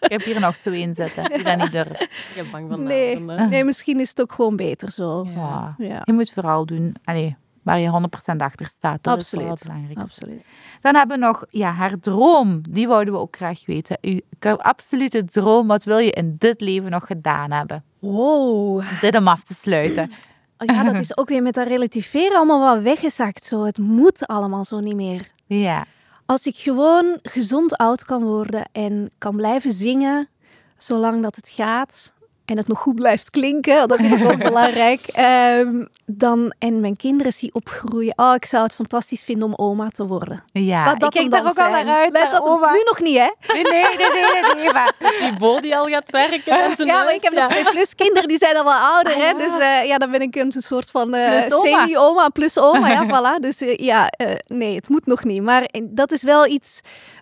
Ik 0.00 0.10
heb 0.18 0.22
hier 0.24 0.40
nog 0.40 0.56
zo 0.56 0.70
in 0.70 0.94
zitten, 0.94 1.24
die 1.24 1.42
dat 1.42 1.56
niet 1.56 1.72
durft. 1.72 2.00
Ik 2.02 2.32
ben 2.34 2.50
bang 2.50 2.68
van 2.70 2.82
Nee. 2.82 3.18
Nee, 3.20 3.64
misschien 3.64 4.00
is 4.00 4.08
het 4.08 4.20
ook 4.20 4.32
gewoon 4.32 4.56
beter 4.56 4.90
zo. 4.90 5.26
Ja. 5.34 5.74
Ja, 5.78 6.02
Je 6.04 6.12
moet 6.12 6.30
vooral 6.30 6.66
doen 6.66 6.94
allee, 7.04 7.36
waar 7.62 7.78
je 7.78 8.08
100% 8.34 8.36
achter 8.36 8.66
staat. 8.66 9.02
Dat 9.02 9.18
is 9.18 9.34
Absoluut. 9.34 9.64
wel 9.94 10.04
absoluut. 10.04 10.48
Dan 10.80 10.94
hebben 10.94 11.18
we 11.18 11.24
nog 11.24 11.44
ja, 11.50 11.72
haar 11.72 11.98
droom. 11.98 12.62
Die 12.70 12.88
wouden 12.88 13.14
we 13.14 13.20
ook 13.20 13.36
graag 13.36 13.66
weten. 13.66 13.98
Uw 14.00 14.20
absolute 14.56 15.24
droom. 15.24 15.66
Wat 15.66 15.84
wil 15.84 15.98
je 15.98 16.10
in 16.10 16.36
dit 16.38 16.60
leven 16.60 16.90
nog 16.90 17.06
gedaan 17.06 17.50
hebben? 17.50 17.84
Wow. 17.98 18.82
Dit 19.00 19.16
om 19.16 19.28
af 19.28 19.44
te 19.44 19.54
sluiten. 19.54 20.12
Ja, 20.58 20.84
dat 20.84 20.98
is 20.98 21.16
ook 21.16 21.28
weer 21.28 21.42
met 21.42 21.54
dat 21.54 21.66
relativeren 21.66 22.36
allemaal 22.36 22.74
wat 22.74 22.82
weggezakt. 22.82 23.44
Zo. 23.44 23.64
Het 23.64 23.78
moet 23.78 24.26
allemaal 24.26 24.64
zo 24.64 24.80
niet 24.80 24.96
meer. 24.96 25.30
Ja. 25.46 25.86
Als 26.26 26.46
ik 26.46 26.56
gewoon 26.56 27.18
gezond 27.22 27.76
oud 27.76 28.04
kan 28.04 28.22
worden 28.22 28.68
en 28.72 29.10
kan 29.18 29.36
blijven 29.36 29.72
zingen, 29.72 30.28
zolang 30.76 31.22
dat 31.22 31.36
het 31.36 31.48
gaat. 31.48 32.14
En 32.50 32.56
het 32.56 32.68
nog 32.68 32.78
goed 32.78 32.94
blijft 32.94 33.30
klinken, 33.30 33.88
dat 33.88 33.98
vind 33.98 34.20
ik 34.20 34.30
ook 34.30 34.38
belangrijk. 34.50 35.00
Ehm, 35.06 35.84
dan, 36.06 36.52
en 36.58 36.80
mijn 36.80 36.96
kinderen 36.96 37.32
zie 37.32 37.54
opgroeien. 37.54 38.12
Oh, 38.16 38.34
ik 38.34 38.44
zou 38.44 38.62
het 38.62 38.74
fantastisch 38.74 39.22
vinden 39.22 39.46
om 39.48 39.54
oma 39.56 39.88
te 39.88 40.06
worden. 40.06 40.42
Ja, 40.52 40.84
Laat 40.84 41.00
dat 41.00 41.14
ik 41.14 41.20
kijk 41.20 41.30
daar 41.32 41.46
ook 41.50 41.58
al 41.58 41.70
naar 41.70 41.86
uit. 41.86 42.12
Laat 42.12 42.24
hè, 42.24 42.30
dat 42.30 42.46
oma. 42.46 42.72
nu 42.72 42.82
nog 42.84 43.00
niet, 43.00 43.18
hè? 43.18 43.28
Nee, 43.54 43.62
nee, 43.62 43.82
nee, 43.82 43.96
nee, 43.96 44.42
nee, 44.42 44.54
nee, 44.54 44.72
maar- 44.72 44.92
Die 45.20 45.36
Bo 45.38 45.60
die 45.60 45.76
al 45.76 45.86
gaat 45.86 46.10
werken. 46.10 46.52
en 46.76 46.86
Ja, 46.86 47.04
maar 47.04 47.14
ik 47.14 47.22
heb 47.22 47.32
ja. 47.32 47.38
nog 47.42 47.48
twee 47.48 47.64
plus 47.70 47.94
kinderen, 47.94 48.28
die 48.28 48.38
zijn 48.38 48.56
al 48.56 48.64
wel 48.64 48.72
ouder, 48.72 49.12
Ah, 49.12 49.18
hè? 49.18 49.26
ja. 49.28 49.34
Dus 49.34 49.58
eh, 49.58 49.86
ja, 49.86 49.98
dan 49.98 50.10
ben 50.10 50.20
ik 50.20 50.36
een 50.36 50.52
soort 50.56 50.90
van 50.90 51.14
eh, 51.14 51.44
oma. 51.50 51.60
semi-oma 51.60 52.28
plus 52.28 52.58
oma, 52.58 52.88
ja, 52.88 53.06
voilà. 53.14 53.40
Dus 53.40 53.60
eh, 53.60 53.76
ja, 53.76 54.08
eh, 54.08 54.34
nee, 54.46 54.74
het 54.74 54.88
moet 54.88 55.06
nog 55.06 55.24
niet. 55.24 55.42
Maar 55.42 55.68
dat 55.82 56.12
is 56.12 56.22
wel 56.22 56.46
iets 56.46 56.80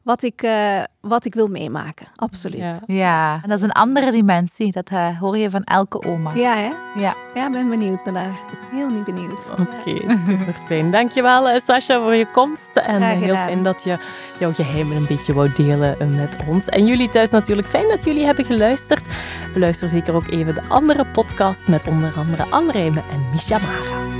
wat 0.08 0.22
ik, 0.22 0.42
eh, 0.42 0.82
wat 1.00 1.24
ik 1.24 1.34
wil 1.34 1.46
meemaken, 1.46 2.06
absoluut. 2.14 2.58
Ja. 2.58 2.72
Ja, 2.86 2.96
Ja, 2.96 3.40
en 3.42 3.48
dat 3.48 3.58
is 3.58 3.64
een 3.64 3.72
andere 3.72 4.10
dimensie. 4.10 4.72
Dat 4.72 4.88
eh, 4.88 5.18
hoor 5.18 5.36
je 5.38 5.50
van 5.50 5.64
elke 5.64 6.02
oma. 6.02 6.32
hè? 6.32 6.72
Ja. 7.00 7.14
Ja, 7.34 7.46
ik 7.46 7.52
ben 7.52 7.68
benieuwd 7.68 8.04
naar. 8.04 8.38
Heel 8.70 8.88
niet 8.88 9.04
benieuwd. 9.04 9.50
Oké, 9.50 10.18
super 10.26 10.54
fijn. 10.66 10.90
Dankjewel 10.90 11.48
eh, 11.48 11.60
Sascha 11.60 12.00
voor 12.00 12.14
je 12.14 12.26
komst. 12.26 12.76
En 12.76 12.96
Graag 12.96 13.18
heel 13.18 13.36
fijn 13.36 13.62
dat 13.62 13.82
je 13.82 13.96
jouw 14.38 14.52
geheimen 14.52 14.96
een 14.96 15.06
beetje 15.06 15.34
wou 15.34 15.50
delen 15.56 16.14
met 16.16 16.36
ons. 16.46 16.66
En 16.66 16.86
jullie 16.86 17.10
thuis 17.10 17.30
natuurlijk 17.30 17.68
fijn 17.68 17.88
dat 17.88 18.04
jullie 18.04 18.24
hebben 18.24 18.44
geluisterd. 18.44 19.06
Beluister 19.52 19.88
zeker 19.88 20.14
ook 20.14 20.28
even 20.28 20.54
de 20.54 20.62
andere 20.68 21.04
podcast 21.04 21.68
met 21.68 21.86
onder 21.88 22.12
andere 22.16 22.44
Anne 22.50 22.72
Rijmen 22.72 23.04
en 23.10 23.22
Misha 23.32 23.58
Mara. 23.58 24.17